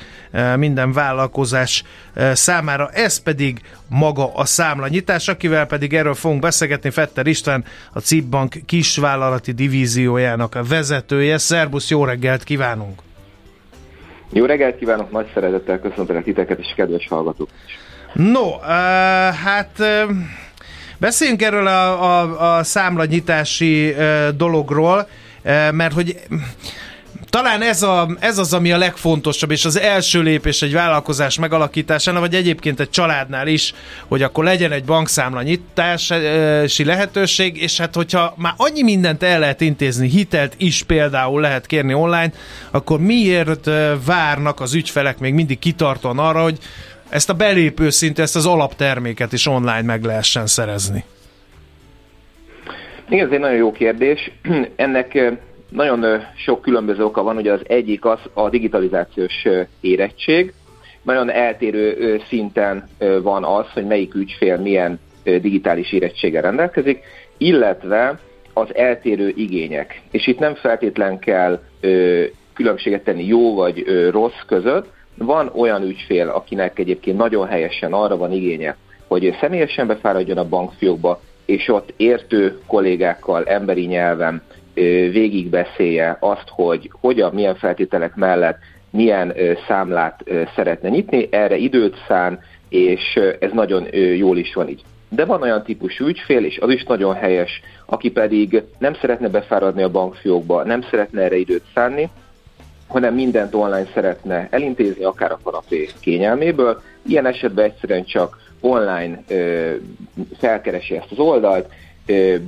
minden 0.57 0.93
vállalkozás 0.93 1.83
számára. 2.33 2.91
Ez 2.93 3.19
pedig 3.19 3.61
maga 3.89 4.35
a 4.35 4.45
számlanyítás, 4.45 5.29
akivel 5.29 5.67
pedig 5.67 5.95
erről 5.95 6.15
fogunk 6.15 6.41
beszélgetni. 6.41 6.91
Fetter 6.91 7.27
István, 7.27 7.65
a 7.93 8.01
CIP 8.01 8.25
Bank 8.25 8.55
kisvállalati 8.67 9.53
divíziójának 9.53 10.55
a 10.55 10.65
vezetője. 10.65 11.39
Szerbusz, 11.39 11.91
jó 11.91 12.05
reggelt 12.05 12.45
kívánunk! 12.45 13.01
Jó 14.33 14.45
reggelt 14.45 14.79
kívánok, 14.79 15.11
nagy 15.11 15.27
szeretettel 15.35 15.79
köszöntelek 15.81 16.25
titeket 16.25 16.59
és 16.59 16.73
kedves 16.77 17.07
hallgatók. 17.09 17.49
No, 18.13 18.49
uh, 18.49 18.65
hát 19.35 19.71
uh, 19.79 20.11
beszéljünk 20.99 21.43
erről 21.43 21.67
a, 21.67 22.03
a, 22.03 22.57
a 22.59 22.65
számlanyitási 22.65 23.91
uh, 23.91 24.29
dologról, 24.29 25.09
uh, 25.45 25.73
mert 25.73 25.93
hogy 25.93 26.21
talán 27.37 27.63
ez, 27.63 27.83
a, 27.83 28.09
ez 28.21 28.39
az, 28.39 28.53
ami 28.53 28.73
a 28.73 28.79
legfontosabb, 28.79 29.51
és 29.51 29.65
az 29.65 29.79
első 29.81 30.23
lépés 30.23 30.63
egy 30.63 30.73
vállalkozás 30.73 31.39
megalakításánál, 31.39 32.21
vagy 32.21 32.35
egyébként 32.35 32.81
egy 32.81 32.91
családnál 32.91 33.47
is, 33.47 33.75
hogy 34.09 34.23
akkor 34.23 34.45
legyen 34.45 34.73
egy 34.73 34.85
bankszámla 34.85 35.43
nyitási 35.43 36.85
lehetőség, 36.85 37.63
és 37.63 37.79
hát 37.79 37.95
hogyha 37.95 38.35
már 38.37 38.53
annyi 38.57 38.83
mindent 38.83 39.23
el 39.23 39.39
lehet 39.39 39.61
intézni, 39.61 40.09
hitelt 40.09 40.55
is 40.57 40.83
például 40.83 41.41
lehet 41.41 41.67
kérni 41.67 41.95
online, 41.95 42.31
akkor 42.71 43.01
miért 43.01 43.71
várnak 44.07 44.61
az 44.61 44.75
ügyfelek 44.75 45.19
még 45.19 45.35
mindig 45.35 45.59
kitartóan 45.59 46.19
arra, 46.19 46.43
hogy 46.43 46.59
ezt 47.09 47.31
a 47.31 47.35
belépő 47.35 47.91
szint, 47.91 48.19
ezt 48.19 48.37
az 48.37 48.47
alapterméket 48.47 49.33
is 49.33 49.47
online 49.47 49.83
meg 49.83 50.05
lehessen 50.05 50.47
szerezni? 50.47 51.05
Igen, 53.09 53.27
ez 53.27 53.33
egy 53.33 53.41
nagyon 53.41 53.57
jó 53.57 53.73
kérdés. 53.73 54.31
Ennek 54.77 55.37
nagyon 55.69 56.05
sok 56.37 56.63
különböző 56.63 57.05
oka 57.05 57.23
van, 57.23 57.37
ugye 57.37 57.53
az 57.53 57.61
egyik 57.67 58.05
az 58.05 58.19
a 58.33 58.49
digitalizációs 58.49 59.47
érettség. 59.81 60.53
Nagyon 61.03 61.31
eltérő 61.31 62.21
szinten 62.29 62.89
van 63.23 63.45
az, 63.45 63.67
hogy 63.73 63.87
melyik 63.87 64.15
ügyfél 64.15 64.57
milyen 64.57 65.01
digitális 65.23 65.93
érettséggel 65.93 66.43
rendelkezik, 66.43 67.03
illetve 67.37 68.19
az 68.53 68.75
eltérő 68.75 69.33
igények. 69.37 70.03
És 70.11 70.27
itt 70.27 70.39
nem 70.39 70.55
feltétlen 70.55 71.19
kell 71.19 71.61
különbséget 72.55 73.05
tenni 73.05 73.27
jó 73.27 73.55
vagy 73.55 73.85
rossz 74.11 74.41
között. 74.47 74.87
Van 75.15 75.51
olyan 75.55 75.83
ügyfél, 75.83 76.29
akinek 76.29 76.79
egyébként 76.79 77.17
nagyon 77.17 77.47
helyesen 77.47 77.93
arra 77.93 78.17
van 78.17 78.33
igénye, 78.33 78.77
hogy 79.07 79.37
személyesen 79.41 79.87
befáradjon 79.87 80.39
a 80.39 80.49
bankfiókba, 80.49 81.21
és 81.45 81.69
ott 81.69 81.93
értő 81.97 82.59
kollégákkal 82.67 83.45
emberi 83.45 83.85
nyelven 83.87 84.43
végigbeszélje 85.11 86.17
azt, 86.21 86.49
hogy 86.49 86.91
hogyan, 87.01 87.35
milyen 87.35 87.57
feltételek 87.57 88.15
mellett 88.15 88.59
milyen 88.91 89.35
számlát 89.69 90.25
szeretne 90.55 90.89
nyitni, 90.89 91.29
erre 91.31 91.57
időt 91.57 91.97
szán, 92.09 92.39
és 92.69 93.21
ez 93.39 93.51
nagyon 93.53 93.87
jól 94.17 94.37
is 94.39 94.55
van 94.55 94.69
így. 94.69 94.83
De 95.09 95.25
van 95.25 95.43
olyan 95.43 95.63
típusú 95.63 96.07
ügyfél, 96.07 96.45
és 96.45 96.59
az 96.59 96.71
is 96.71 96.85
nagyon 96.85 97.15
helyes, 97.15 97.61
aki 97.87 98.11
pedig 98.11 98.63
nem 98.79 98.95
szeretne 98.95 99.29
befáradni 99.29 99.83
a 99.83 99.91
bankfiókba, 99.91 100.63
nem 100.63 100.83
szeretne 100.83 101.23
erre 101.23 101.37
időt 101.37 101.65
szánni, 101.75 102.11
hanem 102.87 103.15
mindent 103.15 103.55
online 103.55 103.89
szeretne 103.95 104.49
elintézni, 104.51 105.05
akár 105.05 105.33
a 105.33 105.39
kanapé 105.43 105.89
kényelméből. 106.01 106.83
Ilyen 107.07 107.27
esetben 107.27 107.65
egyszerűen 107.65 108.05
csak 108.05 108.39
online 108.61 109.23
ö, 109.29 109.71
felkeresi 110.39 110.97
ezt 110.97 111.11
az 111.11 111.19
oldalt, 111.19 111.69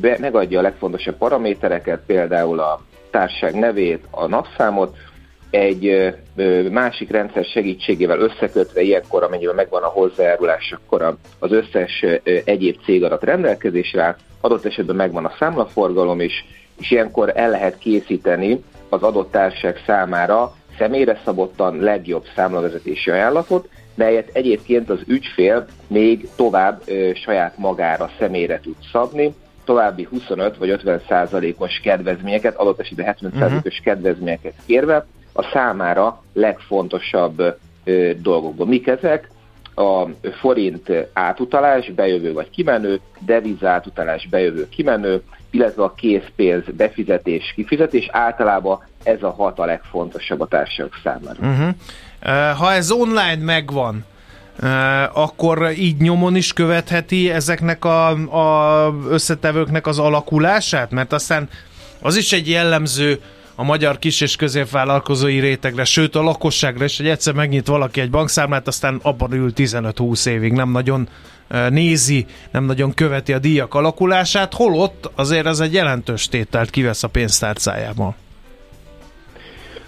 be, 0.00 0.16
megadja 0.20 0.58
a 0.58 0.62
legfontosabb 0.62 1.16
paramétereket, 1.16 2.02
például 2.06 2.60
a 2.60 2.80
társaság 3.10 3.54
nevét, 3.54 4.04
a 4.10 4.26
napszámot, 4.26 4.96
egy 5.50 6.14
másik 6.70 7.10
rendszer 7.10 7.44
segítségével 7.44 8.18
összekötve 8.18 8.80
ilyenkor, 8.80 9.22
amennyiben 9.22 9.54
megvan 9.54 9.82
a 9.82 9.86
hozzájárulás, 9.86 10.72
akkor 10.72 11.16
az 11.38 11.52
összes 11.52 12.04
egyéb 12.44 12.76
cégadat 12.84 13.22
rendelkezésre 13.22 14.02
áll, 14.02 14.16
adott 14.40 14.64
esetben 14.64 14.96
megvan 14.96 15.24
a 15.24 15.34
számlaforgalom 15.38 16.20
is, 16.20 16.44
és 16.78 16.90
ilyenkor 16.90 17.32
el 17.34 17.50
lehet 17.50 17.78
készíteni 17.78 18.64
az 18.88 19.02
adott 19.02 19.30
társaság 19.30 19.82
számára 19.86 20.54
személyre 20.78 21.20
szabottan 21.24 21.78
legjobb 21.78 22.24
számlavezetési 22.34 23.10
ajánlatot, 23.10 23.68
melyet 23.94 24.30
egyébként 24.32 24.90
az 24.90 25.00
ügyfél 25.06 25.66
még 25.86 26.28
tovább 26.36 26.82
saját 27.24 27.58
magára 27.58 28.10
személyre 28.18 28.60
tud 28.60 28.76
szabni, 28.92 29.34
további 29.68 30.06
25 30.10 30.56
vagy 30.56 30.70
50 30.70 31.00
százalékos 31.08 31.80
kedvezményeket, 31.80 32.56
adott 32.56 32.80
esetben 32.80 33.06
70 33.06 33.30
mhm. 33.30 33.40
százalékos 33.40 33.78
uh-huh. 33.78 33.94
kedvezményeket 33.94 34.54
kérve 34.66 35.06
a 35.32 35.42
számára 35.52 36.22
legfontosabb 36.32 37.56
ö, 37.84 38.10
dolgokból. 38.16 38.66
Mik 38.66 38.86
ezek? 38.86 39.30
A 39.74 40.04
forint 40.40 40.92
átutalás, 41.12 41.90
bejövő 41.90 42.32
vagy 42.32 42.50
kimenő, 42.50 43.00
deviza 43.18 43.68
átutalás, 43.68 44.28
bejövő, 44.30 44.68
kimenő, 44.68 45.22
illetve 45.50 45.82
a 45.82 45.94
készpénz 45.94 46.64
befizetés, 46.76 47.52
kifizetés. 47.54 48.08
Általában 48.12 48.84
ez 49.02 49.22
a 49.22 49.30
hat 49.30 49.58
a 49.58 49.64
legfontosabb 49.64 50.40
a 50.40 50.46
társaság 50.46 50.90
számára. 51.02 51.38
Uh-huh. 51.40 52.56
Ha 52.58 52.72
ez 52.72 52.90
online 52.90 53.44
megvan, 53.44 54.04
akkor 55.12 55.72
így 55.76 55.96
nyomon 56.00 56.36
is 56.36 56.52
követheti 56.52 57.30
ezeknek 57.30 57.84
a, 57.84 58.08
a 58.10 58.94
összetevőknek 59.08 59.86
az 59.86 59.98
alakulását? 59.98 60.90
Mert 60.90 61.12
aztán 61.12 61.48
az 62.00 62.16
is 62.16 62.32
egy 62.32 62.48
jellemző 62.48 63.20
a 63.54 63.62
magyar 63.62 63.98
kis- 63.98 64.20
és 64.20 64.36
középvállalkozói 64.36 65.40
rétegre, 65.40 65.84
sőt 65.84 66.14
a 66.16 66.22
lakosságra 66.22 66.84
is, 66.84 66.96
hogy 66.96 67.08
egyszer 67.08 67.34
megnyit 67.34 67.66
valaki 67.66 68.00
egy 68.00 68.10
bankszámlát, 68.10 68.66
aztán 68.66 69.00
abban 69.02 69.32
ül 69.32 69.52
15-20 69.56 70.26
évig, 70.26 70.52
nem 70.52 70.70
nagyon 70.70 71.08
nézi, 71.68 72.26
nem 72.50 72.64
nagyon 72.64 72.94
követi 72.94 73.32
a 73.32 73.38
díjak 73.38 73.74
alakulását, 73.74 74.54
holott 74.54 75.10
azért 75.14 75.46
ez 75.46 75.60
egy 75.60 75.72
jelentős 75.72 76.28
tételt 76.28 76.70
kivesz 76.70 77.02
a 77.02 77.08
pénztárcájából. 77.08 78.14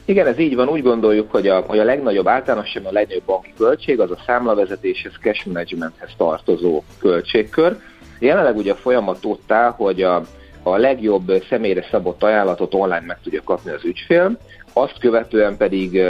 Igen, 0.04 0.26
ez 0.26 0.38
így 0.38 0.54
van. 0.54 0.68
Úgy 0.68 0.82
gondoljuk, 0.82 1.30
hogy 1.30 1.48
a, 1.48 1.60
hogy 1.60 1.78
a 1.78 1.84
legnagyobb, 1.84 2.26
általánosan 2.26 2.84
a 2.84 2.92
legnagyobb 2.92 3.24
banki 3.26 3.52
költség 3.56 4.00
az 4.00 4.10
a 4.10 4.18
számlavezetéshez, 4.26 5.12
cash 5.22 5.46
managementhez 5.46 6.10
tartozó 6.16 6.82
költségkör. 6.98 7.76
Jelenleg 8.18 8.56
ugye 8.56 8.72
a 8.72 8.76
folyamat 8.76 9.24
ott 9.24 9.52
áll, 9.52 9.70
hogy 9.70 10.02
a, 10.02 10.22
a 10.62 10.76
legjobb 10.76 11.32
személyre 11.48 11.86
szabott 11.90 12.22
ajánlatot 12.22 12.74
online 12.74 13.04
meg 13.06 13.18
tudja 13.22 13.42
kapni 13.44 13.70
az 13.70 13.84
ügyfél, 13.84 14.38
azt 14.72 14.98
követően 14.98 15.56
pedig 15.56 16.02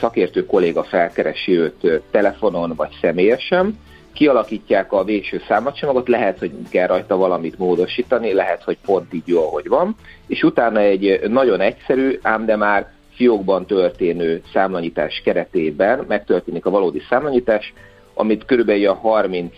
szakértő 0.00 0.46
kolléga 0.46 0.82
felkeresi 0.82 1.58
őt 1.58 2.02
telefonon 2.10 2.72
vagy 2.76 2.98
személyesen, 3.00 3.78
kialakítják 4.12 4.92
a 4.92 5.04
végső 5.04 5.42
számlacsomagot, 5.48 6.08
lehet, 6.08 6.38
hogy 6.38 6.52
kell 6.70 6.86
rajta 6.86 7.16
valamit 7.16 7.58
módosítani, 7.58 8.32
lehet, 8.32 8.62
hogy 8.62 8.76
pont 8.86 9.14
így 9.14 9.22
jó, 9.26 9.46
ahogy 9.46 9.68
van, 9.68 9.96
és 10.26 10.42
utána 10.42 10.80
egy 10.80 11.20
nagyon 11.28 11.60
egyszerű, 11.60 12.18
ám 12.22 12.44
de 12.44 12.56
már 12.56 12.92
fiókban 13.18 13.66
történő 13.66 14.42
számlanyítás 14.52 15.20
keretében 15.24 16.04
megtörténik 16.08 16.66
a 16.66 16.70
valódi 16.70 17.02
számlanyítás, 17.08 17.72
amit 18.14 18.44
körülbelül 18.44 18.88
a 18.88 18.94
30 18.94 19.52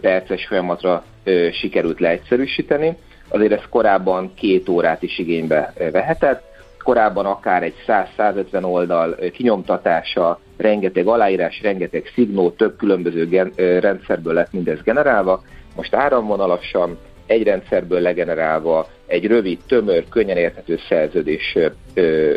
perces 0.00 0.46
folyamatra 0.46 1.04
sikerült 1.52 2.00
leegyszerűsíteni. 2.00 2.96
Azért 3.28 3.52
ez 3.52 3.62
korábban 3.70 4.32
két 4.34 4.68
órát 4.68 5.02
is 5.02 5.18
igénybe 5.18 5.72
vehetett, 5.92 6.42
korábban 6.82 7.26
akár 7.26 7.62
egy 7.62 7.74
100-150 7.86 8.64
oldal 8.64 9.16
kinyomtatása, 9.32 10.40
rengeteg 10.56 11.06
aláírás, 11.06 11.60
rengeteg 11.62 12.10
szignó, 12.14 12.50
több 12.50 12.76
különböző 12.76 13.28
gen- 13.28 13.54
rendszerből 13.56 14.34
lett 14.34 14.52
mindez 14.52 14.82
generálva. 14.82 15.42
Most 15.76 15.94
áramvonalasan, 15.94 16.98
egy 17.26 17.42
rendszerből 17.42 18.00
legenerálva, 18.00 18.88
egy 19.06 19.26
rövid, 19.26 19.58
tömör, 19.66 20.04
könnyen 20.08 20.36
érthető 20.36 20.78
szerződés 20.88 21.58
ö, 21.94 22.34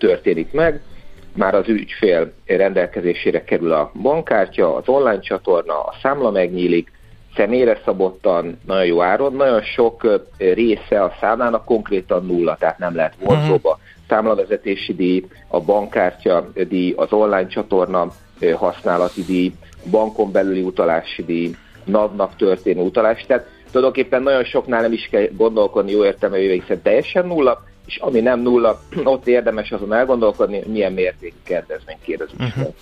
történik 0.00 0.52
meg, 0.52 0.80
már 1.32 1.54
az 1.54 1.68
ügyfél 1.68 2.32
rendelkezésére 2.46 3.44
kerül 3.44 3.72
a 3.72 3.92
bankkártya, 4.02 4.76
az 4.76 4.88
online 4.88 5.20
csatorna, 5.20 5.80
a 5.80 5.94
számla 6.02 6.30
megnyílik, 6.30 6.92
személyre 7.36 7.80
szabottan, 7.84 8.58
nagyon 8.66 8.84
jó 8.84 9.02
áron, 9.02 9.34
nagyon 9.34 9.62
sok 9.62 10.22
része 10.38 11.02
a 11.02 11.14
számlának 11.20 11.64
konkrétan 11.64 12.26
nulla, 12.26 12.56
tehát 12.58 12.78
nem 12.78 12.94
lehet 12.94 13.14
vonzóba. 13.24 13.68
Uh-huh. 13.68 13.84
Számlavezetési 14.08 14.94
díj, 14.94 15.24
a 15.48 15.60
bankkártya 15.60 16.50
díj, 16.68 16.92
az 16.96 17.12
online 17.12 17.46
csatorna 17.46 18.12
használati 18.56 19.24
díj, 19.24 19.52
bankon 19.90 20.32
belüli 20.32 20.62
utalási 20.62 21.24
díj, 21.24 21.54
NAV-nak 21.84 22.36
történő 22.36 22.80
utalás, 22.80 23.24
tehát 23.26 23.48
tulajdonképpen 23.70 24.22
nagyon 24.22 24.44
soknál 24.44 24.80
nem 24.80 24.92
is 24.92 25.08
kell 25.10 25.28
gondolkodni 25.36 25.90
jó 25.90 26.04
értelmezővel, 26.04 26.54
hiszen 26.54 26.82
teljesen 26.82 27.26
nulla, 27.26 27.62
és 27.90 27.96
ami 27.96 28.20
nem 28.20 28.40
nulla, 28.40 28.80
ott 29.04 29.26
érdemes 29.26 29.70
azon 29.70 29.94
elgondolkodni, 29.94 30.58
hogy 30.58 30.72
milyen 30.72 30.92
mértékű 30.92 31.36
kedvezmény 31.42 31.96
kérdezik. 32.04 32.40
Uh-huh. 32.40 32.74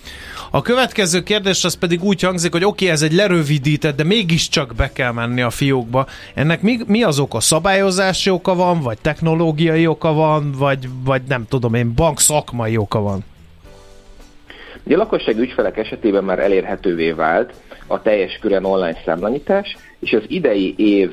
A 0.51 0.61
következő 0.61 1.23
kérdés 1.23 1.63
az 1.63 1.73
pedig 1.73 2.03
úgy 2.03 2.21
hangzik, 2.21 2.51
hogy 2.51 2.63
oké, 2.63 2.83
okay, 2.83 2.95
ez 2.95 3.01
egy 3.01 3.13
lerövidített, 3.13 3.95
de 3.95 4.03
mégiscsak 4.03 4.75
be 4.75 4.91
kell 4.91 5.11
menni 5.11 5.41
a 5.41 5.49
fiókba. 5.49 6.05
Ennek 6.33 6.61
mi, 6.61 6.77
mi 6.87 7.03
az 7.03 7.19
oka? 7.19 7.39
Szabályozási 7.39 8.29
oka 8.29 8.55
van, 8.55 8.81
vagy 8.81 8.97
technológiai 9.01 9.87
oka 9.87 10.13
van, 10.13 10.51
vagy, 10.57 10.89
vagy 11.03 11.21
nem 11.27 11.45
tudom 11.49 11.73
én, 11.73 11.93
bank 11.95 12.19
szakmai 12.19 12.77
oka 12.77 12.99
van? 12.99 13.23
a 14.93 14.97
lakosság 14.97 15.37
ügyfelek 15.37 15.77
esetében 15.77 16.23
már 16.23 16.39
elérhetővé 16.39 17.11
vált 17.11 17.53
a 17.87 18.01
teljes 18.01 18.37
körön 18.41 18.63
online 18.63 18.97
számlanyítás, 19.05 19.77
és 19.99 20.13
az 20.13 20.23
idei 20.27 20.73
év 20.77 21.11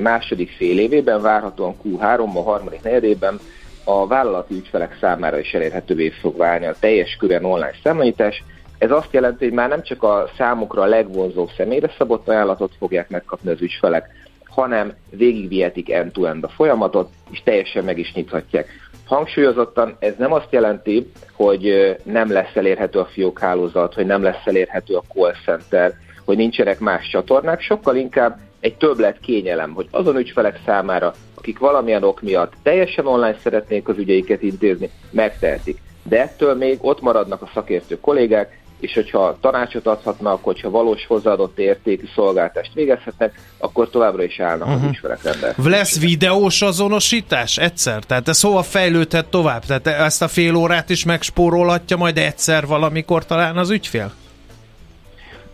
második 0.00 0.50
fél 0.50 0.78
évében, 0.78 1.22
várhatóan 1.22 1.74
Q3-ban, 1.84 2.42
harmadik 2.44 2.82
negyedében 2.82 3.38
a 3.84 4.06
vállalati 4.06 4.54
ügyfelek 4.54 4.96
számára 5.00 5.38
is 5.38 5.54
elérhetővé 5.54 6.08
fog 6.08 6.36
válni 6.36 6.66
a 6.66 6.74
teljes 6.80 7.16
körön 7.16 7.44
online 7.44 7.74
számlanyítás. 7.82 8.44
Ez 8.78 8.90
azt 8.90 9.12
jelenti, 9.12 9.44
hogy 9.44 9.54
már 9.54 9.68
nem 9.68 9.82
csak 9.82 10.02
a 10.02 10.30
számukra 10.36 10.82
a 10.82 10.86
legvonzóbb 10.86 11.50
személyre 11.56 11.90
szabott 11.98 12.28
ajánlatot 12.28 12.72
fogják 12.78 13.08
megkapni 13.08 13.50
az 13.50 13.60
ügyfelek, 13.60 14.08
hanem 14.44 14.92
végigvihetik 15.10 15.90
end-to-end 15.90 16.44
a 16.44 16.48
folyamatot, 16.48 17.10
és 17.30 17.42
teljesen 17.44 17.84
meg 17.84 17.98
is 17.98 18.12
nyithatják. 18.12 18.68
Hangsúlyozottan 19.06 19.96
ez 19.98 20.14
nem 20.18 20.32
azt 20.32 20.48
jelenti, 20.50 21.10
hogy 21.32 21.96
nem 22.02 22.32
lesz 22.32 22.54
elérhető 22.54 22.98
a 22.98 23.08
fiókhálózat, 23.12 23.94
hogy 23.94 24.06
nem 24.06 24.22
lesz 24.22 24.46
elérhető 24.46 24.94
a 24.94 25.04
call 25.14 25.34
center, 25.44 25.92
hogy 26.24 26.36
nincsenek 26.36 26.78
más 26.78 27.08
csatornák, 27.08 27.60
sokkal 27.60 27.96
inkább 27.96 28.38
egy 28.68 28.76
többlet 28.76 29.20
kényelem, 29.20 29.72
hogy 29.72 29.86
azon 29.90 30.16
ügyfelek 30.16 30.60
számára, 30.64 31.14
akik 31.34 31.58
valamilyen 31.58 32.02
ok 32.02 32.22
miatt 32.22 32.52
teljesen 32.62 33.06
online 33.06 33.38
szeretnék 33.42 33.88
az 33.88 33.98
ügyeiket 33.98 34.42
intézni, 34.42 34.90
megtehetik. 35.10 35.78
De 36.02 36.20
ettől 36.20 36.54
még 36.54 36.78
ott 36.80 37.00
maradnak 37.00 37.42
a 37.42 37.50
szakértő 37.54 38.00
kollégák, 38.00 38.58
és 38.80 38.94
hogyha 38.94 39.38
tanácsot 39.40 39.86
adhatnak, 39.86 40.44
hogyha 40.44 40.70
valós 40.70 41.06
hozzáadott 41.06 41.58
értékű 41.58 42.04
szolgáltást 42.14 42.74
végezhetnek, 42.74 43.40
akkor 43.58 43.90
továbbra 43.90 44.22
is 44.22 44.40
állnak 44.40 44.66
uh-huh. 44.66 44.74
az 44.74 44.80
mhm. 44.80 44.88
ügyfelek 44.88 45.22
rendelkezésre. 45.22 45.76
Lesz 45.76 46.00
videós 46.00 46.62
azonosítás 46.62 47.58
egyszer? 47.58 48.04
Tehát 48.04 48.28
ez 48.28 48.40
hova 48.40 48.62
fejlődhet 48.62 49.26
tovább? 49.26 49.64
Tehát 49.64 49.86
ezt 49.86 50.22
a 50.22 50.28
fél 50.28 50.54
órát 50.54 50.90
is 50.90 51.04
megspórolhatja 51.04 51.96
majd 51.96 52.18
egyszer 52.18 52.66
valamikor 52.66 53.26
talán 53.26 53.56
az 53.56 53.70
ügyfél? 53.70 54.12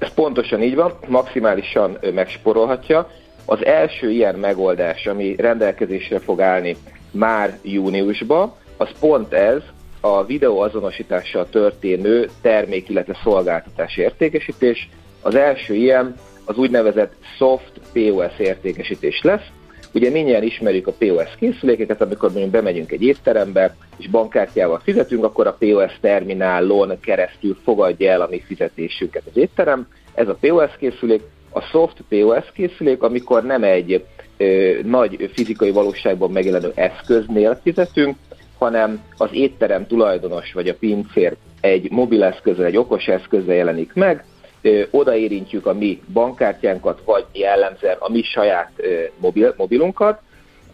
Ez 0.04 0.14
pontosan 0.14 0.62
így 0.62 0.74
van, 0.74 0.92
maximálisan 1.06 1.98
megsporolhatja. 2.14 3.10
Az 3.44 3.64
első 3.64 4.10
ilyen 4.10 4.34
megoldás, 4.34 5.06
ami 5.06 5.34
rendelkezésre 5.36 6.18
fog 6.18 6.40
állni 6.40 6.76
már 7.10 7.58
júniusban, 7.62 8.52
az 8.76 8.88
pont 9.00 9.32
ez, 9.32 9.62
a 10.00 10.24
videó 10.24 10.58
azonosítással 10.60 11.48
történő 11.48 12.28
termék, 12.42 12.88
illetve 12.88 13.18
szolgáltatás 13.22 13.96
értékesítés. 13.96 14.88
Az 15.22 15.34
első 15.34 15.74
ilyen 15.74 16.14
az 16.44 16.56
úgynevezett 16.56 17.12
soft 17.36 17.72
POS 17.92 18.38
értékesítés 18.38 19.22
lesz. 19.22 19.46
Ugye 19.94 20.10
mindjárt 20.10 20.44
ismerjük 20.44 20.86
a 20.86 20.92
POS 20.98 21.36
készülékeket, 21.38 22.00
amikor 22.00 22.30
mondjuk 22.30 22.50
bemegyünk 22.50 22.92
egy 22.92 23.02
étterembe, 23.02 23.76
és 23.96 24.08
bankkártyával 24.08 24.80
fizetünk, 24.84 25.24
akkor 25.24 25.46
a 25.46 25.56
POS 25.58 25.98
terminálon 26.00 27.00
keresztül 27.00 27.56
fogadja 27.64 28.10
el 28.10 28.20
a 28.20 28.28
mi 28.30 28.40
fizetésünket 28.46 29.22
az 29.26 29.36
étterem. 29.36 29.88
Ez 30.14 30.28
a 30.28 30.36
POS 30.40 30.76
készülék. 30.78 31.22
A 31.50 31.60
soft 31.60 31.96
POS 32.08 32.52
készülék, 32.54 33.02
amikor 33.02 33.44
nem 33.44 33.64
egy 33.64 34.04
ö, 34.36 34.72
nagy 34.82 35.30
fizikai 35.32 35.70
valóságban 35.70 36.30
megjelenő 36.30 36.72
eszköznél 36.74 37.60
fizetünk, 37.62 38.16
hanem 38.58 39.02
az 39.16 39.28
étterem 39.32 39.86
tulajdonos 39.86 40.52
vagy 40.52 40.68
a 40.68 40.74
pincér 40.74 41.36
egy 41.60 41.90
mobileszközzel, 41.90 42.64
egy 42.64 42.76
okos 42.76 43.06
eszközzel 43.06 43.54
jelenik 43.54 43.92
meg, 43.94 44.24
odaérintjük 44.90 45.66
a 45.66 45.74
mi 45.74 46.00
bankkártyánkat, 46.12 47.02
vagy 47.04 47.24
jellemzően 47.32 47.96
a 47.98 48.10
mi 48.10 48.22
saját 48.22 48.72
mobil, 49.18 49.54
mobilunkat, 49.56 50.20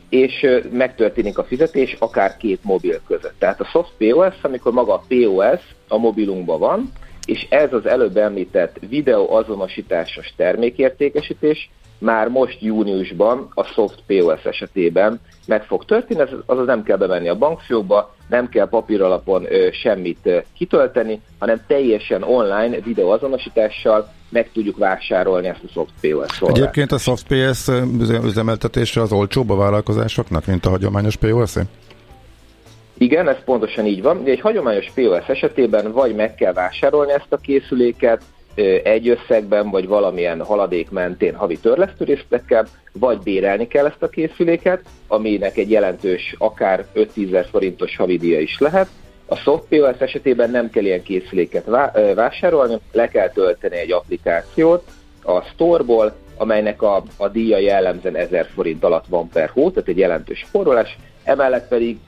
és 0.09 0.47
megtörténik 0.71 1.39
a 1.39 1.45
fizetés 1.45 1.97
akár 1.99 2.37
két 2.37 2.65
mobil 2.65 3.01
között. 3.07 3.35
Tehát 3.39 3.61
a 3.61 3.65
soft 3.65 3.91
POS, 3.99 4.35
amikor 4.43 4.73
maga 4.73 4.95
a 4.95 5.05
POS 5.09 5.61
a 5.89 5.99
mobilunkban 5.99 6.59
van, 6.59 6.93
és 7.25 7.47
ez 7.49 7.73
az 7.73 7.87
előbb 7.87 8.17
említett 8.17 8.77
videó 8.89 9.33
azonosításos 9.33 10.33
termékértékesítés, 10.37 11.71
már 12.01 12.29
most 12.29 12.61
júniusban 12.61 13.49
a 13.55 13.65
soft 13.65 13.99
POS 14.07 14.45
esetében 14.45 15.21
meg 15.47 15.65
fog 15.65 15.85
történni, 15.85 16.23
azaz 16.47 16.67
nem 16.67 16.83
kell 16.83 16.97
bemenni 16.97 17.29
a 17.29 17.35
bankfiókba, 17.35 18.15
nem 18.29 18.49
kell 18.49 18.69
papíralapon 18.69 19.45
ö, 19.49 19.69
semmit 19.73 20.45
kitölteni, 20.57 21.21
hanem 21.39 21.61
teljesen 21.67 22.23
online 22.23 22.81
videóazonosítással 22.81 24.13
meg 24.29 24.51
tudjuk 24.53 24.79
vásárolni 24.79 25.47
ezt 25.47 25.65
a 25.65 25.69
soft 25.73 25.93
POS 26.01 26.09
szolgáltatást. 26.09 26.57
Egyébként 26.57 26.93
a 26.93 26.99
soft 26.99 27.27
POS 27.27 27.69
üzemeltetése 28.25 29.01
az 29.01 29.13
olcsóbb 29.13 29.51
a 29.51 29.57
vállalkozásoknak, 29.57 30.47
mint 30.47 30.67
a 30.67 30.71
hagyományos 30.71 31.17
POS? 31.17 31.57
-e? 31.57 31.63
Igen, 32.99 33.29
ez 33.29 33.37
pontosan 33.45 33.87
így 33.87 34.03
van. 34.03 34.25
De 34.25 34.31
egy 34.31 34.41
hagyományos 34.41 34.91
POS 34.95 35.29
esetében 35.29 35.93
vagy 35.93 36.15
meg 36.15 36.35
kell 36.35 36.53
vásárolni 36.53 37.13
ezt 37.13 37.33
a 37.33 37.37
készüléket, 37.37 38.23
egy 38.83 39.09
összegben, 39.09 39.71
vagy 39.71 39.87
valamilyen 39.87 40.45
haladék 40.45 40.91
mentén 40.91 41.35
havi 41.35 41.59
törlesztőrészletekkel, 41.59 42.67
vagy 42.93 43.19
bérelni 43.19 43.67
kell 43.67 43.87
ezt 43.87 44.03
a 44.03 44.09
készüléket, 44.09 44.81
aminek 45.09 45.57
egy 45.57 45.71
jelentős, 45.71 46.35
akár 46.39 46.85
5-10 46.95 47.47
forintos 47.51 47.97
havidíja 47.97 48.41
is 48.41 48.59
lehet. 48.59 48.89
A 49.27 49.37
soft 49.37 49.73
esetében 49.99 50.51
nem 50.51 50.71
kell 50.71 50.85
ilyen 50.85 51.03
készüléket 51.03 51.65
vásárolni, 52.15 52.79
le 52.93 53.09
kell 53.09 53.31
tölteni 53.31 53.77
egy 53.77 53.93
applikációt 53.93 54.85
a 55.23 55.41
storeból, 55.41 56.13
amelynek 56.37 56.83
a, 56.83 57.03
a 57.17 57.29
díja 57.29 57.59
jellemzően 57.59 58.17
1000 58.17 58.47
forint 58.55 58.85
alatt 58.85 59.07
van 59.09 59.29
per 59.29 59.49
hó, 59.49 59.71
tehát 59.71 59.89
egy 59.89 59.99
jelentős 59.99 60.47
forrólás, 60.51 60.97
emellett 61.25 61.69
pedig 61.69 61.99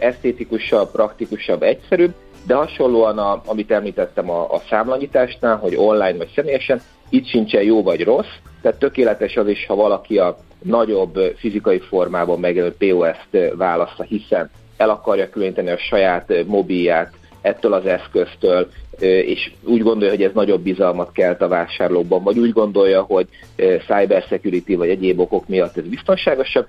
esztétikusabb, 0.00 0.90
praktikusabb, 0.90 1.62
egyszerűbb, 1.62 2.14
de 2.46 2.54
hasonlóan, 2.54 3.18
a, 3.18 3.42
amit 3.46 3.70
említettem 3.70 4.30
a, 4.30 4.52
a 4.52 4.62
számlanyításnál, 4.68 5.56
hogy 5.56 5.76
online 5.76 6.16
vagy 6.16 6.32
személyesen, 6.34 6.80
itt 7.08 7.26
sincsen 7.26 7.62
jó 7.62 7.82
vagy 7.82 8.04
rossz, 8.04 8.34
tehát 8.62 8.78
tökéletes 8.78 9.36
az 9.36 9.48
is, 9.48 9.66
ha 9.66 9.74
valaki 9.74 10.18
a 10.18 10.36
nagyobb 10.62 11.18
fizikai 11.36 11.78
formában 11.78 12.40
megjelenő 12.40 12.74
POS-t 12.78 13.54
választa, 13.56 14.02
hiszen 14.02 14.50
el 14.76 14.90
akarja 14.90 15.30
különíteni 15.30 15.70
a 15.70 15.78
saját 15.78 16.32
mobilját 16.46 17.12
ettől 17.40 17.72
az 17.72 17.86
eszköztől, 17.86 18.68
és 19.00 19.52
úgy 19.64 19.82
gondolja, 19.82 20.14
hogy 20.14 20.22
ez 20.22 20.32
nagyobb 20.34 20.60
bizalmat 20.60 21.12
kelt 21.12 21.42
a 21.42 21.48
vásárlókban, 21.48 22.22
vagy 22.22 22.38
úgy 22.38 22.52
gondolja, 22.52 23.02
hogy 23.02 23.28
cyber 23.86 24.22
security 24.28 24.74
vagy 24.76 24.88
egyéb 24.88 25.20
okok 25.20 25.48
miatt 25.48 25.76
ez 25.76 25.84
biztonságosabb, 25.84 26.66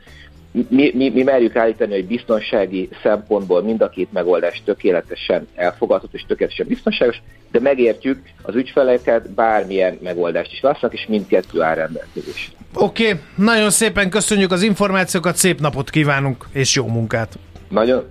mi, 0.51 0.91
mi, 0.93 1.09
mi 1.09 1.23
merjük 1.23 1.55
állítani, 1.55 1.93
hogy 1.93 2.05
biztonsági 2.05 2.89
szempontból 3.03 3.63
mind 3.63 3.81
a 3.81 3.89
két 3.89 4.11
megoldás 4.11 4.61
tökéletesen 4.65 5.47
elfogadható 5.55 6.11
és 6.13 6.25
tökéletesen 6.27 6.67
biztonságos, 6.67 7.21
de 7.51 7.59
megértjük 7.59 8.21
az 8.41 8.55
ügyfeleket, 8.55 9.29
bármilyen 9.29 9.97
megoldást 10.01 10.51
is 10.51 10.59
választanak, 10.61 10.95
és 10.95 11.05
mindkettő 11.07 11.61
áll 11.61 11.75
rendelkezésre. 11.75 12.53
Oké, 12.73 13.07
okay. 13.07 13.19
nagyon 13.35 13.69
szépen 13.69 14.09
köszönjük 14.09 14.51
az 14.51 14.61
információkat, 14.61 15.35
szép 15.35 15.59
napot 15.59 15.89
kívánunk, 15.89 16.45
és 16.53 16.75
jó 16.75 16.87
munkát! 16.87 17.39
Nagyon, 17.69 18.03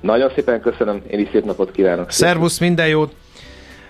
nagyon 0.00 0.32
szépen 0.34 0.60
köszönöm, 0.60 1.02
én 1.10 1.18
is 1.18 1.28
szép 1.32 1.44
napot 1.44 1.70
kívánok. 1.70 2.10
Szervusz, 2.10 2.58
minden 2.58 2.88
jót! 2.88 3.14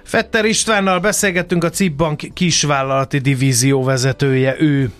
Fetter 0.03 0.45
Istvánnal 0.45 1.01
beszélgettünk 1.01 1.65
a 1.65 1.71
CIP 1.71 1.97
Bank 1.97 2.21
kisvállalati 2.35 3.19
divízió 3.19 3.85
vezetője, 3.85 4.57
ő 4.59 4.91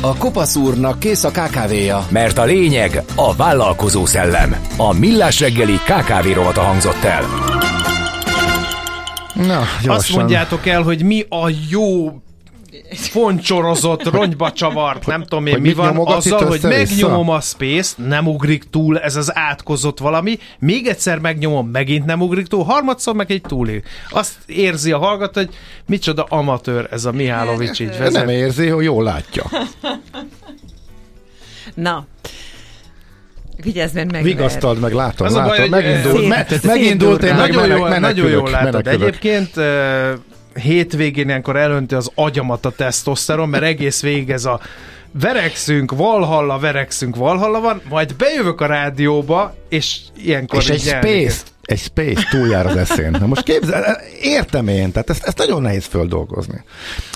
a 0.00 0.16
Kopasz 0.16 0.56
úrnak 0.56 0.98
kész 0.98 1.24
a 1.24 1.30
kávéja, 1.30 2.06
mert 2.10 2.38
a 2.38 2.44
lényeg 2.44 3.02
a 3.14 3.34
vállalkozó 3.34 4.06
szellem. 4.06 4.56
A 4.76 4.92
Millás 4.92 5.40
reggeli 5.40 5.74
KKV 5.76 6.32
rovata 6.34 6.60
hangzott 6.60 7.04
el. 7.04 7.24
Na, 9.34 9.62
Azt 9.86 10.14
mondjátok 10.16 10.66
el, 10.66 10.82
hogy 10.82 11.02
mi 11.04 11.24
a 11.28 11.50
jó 11.68 12.20
foncsorozott, 12.92 14.10
ronyba 14.10 14.52
csavart, 14.52 15.06
nem 15.06 15.22
tudom 15.22 15.46
én, 15.46 15.52
hogy 15.52 15.62
mi 15.62 15.72
van 15.72 15.96
azzal, 15.96 16.46
hogy 16.46 16.60
megnyomom 16.62 17.28
a 17.28 17.40
space 17.40 17.94
nem 18.06 18.26
ugrik 18.26 18.64
túl 18.70 18.98
ez 18.98 19.16
az 19.16 19.36
átkozott 19.36 19.98
valami, 19.98 20.38
még 20.58 20.86
egyszer 20.86 21.18
megnyomom, 21.18 21.68
megint 21.68 22.04
nem 22.04 22.20
ugrik 22.20 22.46
túl, 22.46 22.64
harmadszor 22.64 23.14
meg 23.14 23.30
egy 23.30 23.40
túlél. 23.40 23.82
Azt 24.10 24.32
érzi 24.46 24.92
a 24.92 24.98
hallgató, 24.98 25.40
hogy 25.40 25.54
micsoda 25.86 26.22
amatőr 26.28 26.88
ez 26.90 27.04
a 27.04 27.12
Mihálovics 27.12 27.80
így 27.80 27.98
vezet. 27.98 28.12
Nem 28.12 28.28
érzi, 28.28 28.68
hogy 28.68 28.84
jól 28.84 29.04
látja. 29.04 29.44
Na, 31.74 32.06
Vigyázz, 33.62 33.92
mert 33.92 34.12
meg. 34.12 34.22
Vigasztald 34.22 34.80
meg, 34.80 34.92
látom, 34.92 35.26
az 35.26 35.34
látom. 35.34 35.56
Baj, 35.56 35.68
megindult, 35.68 36.28
me, 36.28 36.46
megindult, 36.62 37.22
én 37.22 37.34
nagyon, 37.34 37.66
jól, 37.66 37.98
nagyon 37.98 38.30
jól 38.30 38.50
látod. 38.50 38.86
Egyébként 38.86 39.50
hétvégén 40.54 41.28
ilyenkor 41.28 41.56
elönti 41.56 41.94
az 41.94 42.10
agyamat 42.14 42.66
a 42.66 42.70
tesztoszteron, 42.70 43.48
mert 43.48 43.64
egész 43.64 44.02
végig 44.02 44.30
ez 44.30 44.44
a 44.44 44.60
verekszünk, 45.12 45.92
valhalla, 45.92 46.58
verekszünk, 46.58 47.16
valhalla 47.16 47.60
van, 47.60 47.80
majd 47.88 48.16
bejövök 48.16 48.60
a 48.60 48.66
rádióba, 48.66 49.54
és 49.68 49.98
ilyenkor 50.16 50.58
És 50.58 50.68
egy 50.68 50.80
space, 50.80 51.42
egy 51.62 51.78
space 51.78 52.26
túljár 52.30 52.66
az 52.66 52.76
eszén. 52.76 53.10
Na 53.10 53.26
most 53.26 53.42
képzel, 53.42 54.00
értem 54.20 54.68
én, 54.68 54.92
tehát 54.92 55.10
ezt, 55.10 55.24
ezt 55.24 55.38
nagyon 55.38 55.62
nehéz 55.62 55.84
földolgozni. 55.84 56.64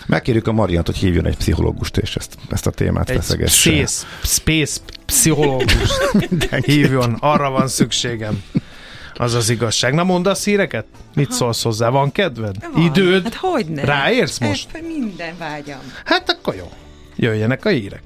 Megkérjük 0.06 0.46
a 0.46 0.52
Mariant, 0.52 0.86
hogy 0.86 0.96
hívjon 0.96 1.26
egy 1.26 1.36
pszichológust, 1.36 1.96
és 1.96 2.16
ezt, 2.16 2.34
ezt 2.50 2.66
a 2.66 2.70
témát 2.70 3.10
egy 3.10 3.16
feszegesse. 3.16 3.70
Space, 3.70 4.06
space 4.22 4.80
pszichológust 5.06 6.10
hívjon, 6.66 7.16
arra 7.20 7.50
van 7.50 7.68
szükségem. 7.68 8.42
Az 9.16 9.34
az 9.34 9.48
igazság. 9.50 9.94
Na 9.94 10.04
mondasz 10.04 10.44
híreket? 10.44 10.86
Mit 11.14 11.26
Aha. 11.26 11.36
szólsz 11.36 11.62
hozzá? 11.62 11.88
Van 11.88 12.12
kedved? 12.12 12.56
Van. 12.72 12.82
Időd? 12.82 13.22
Hát 13.22 13.34
hogy 13.34 13.66
ne? 13.66 13.84
Ráérsz 13.84 14.38
most? 14.38 14.68
Hát, 14.72 14.82
minden 14.86 15.34
vágyam. 15.38 15.80
Hát 16.04 16.30
akkor 16.30 16.54
jó. 16.54 16.72
Jöjjenek 17.16 17.64
a 17.64 17.68
hírek. 17.68 18.02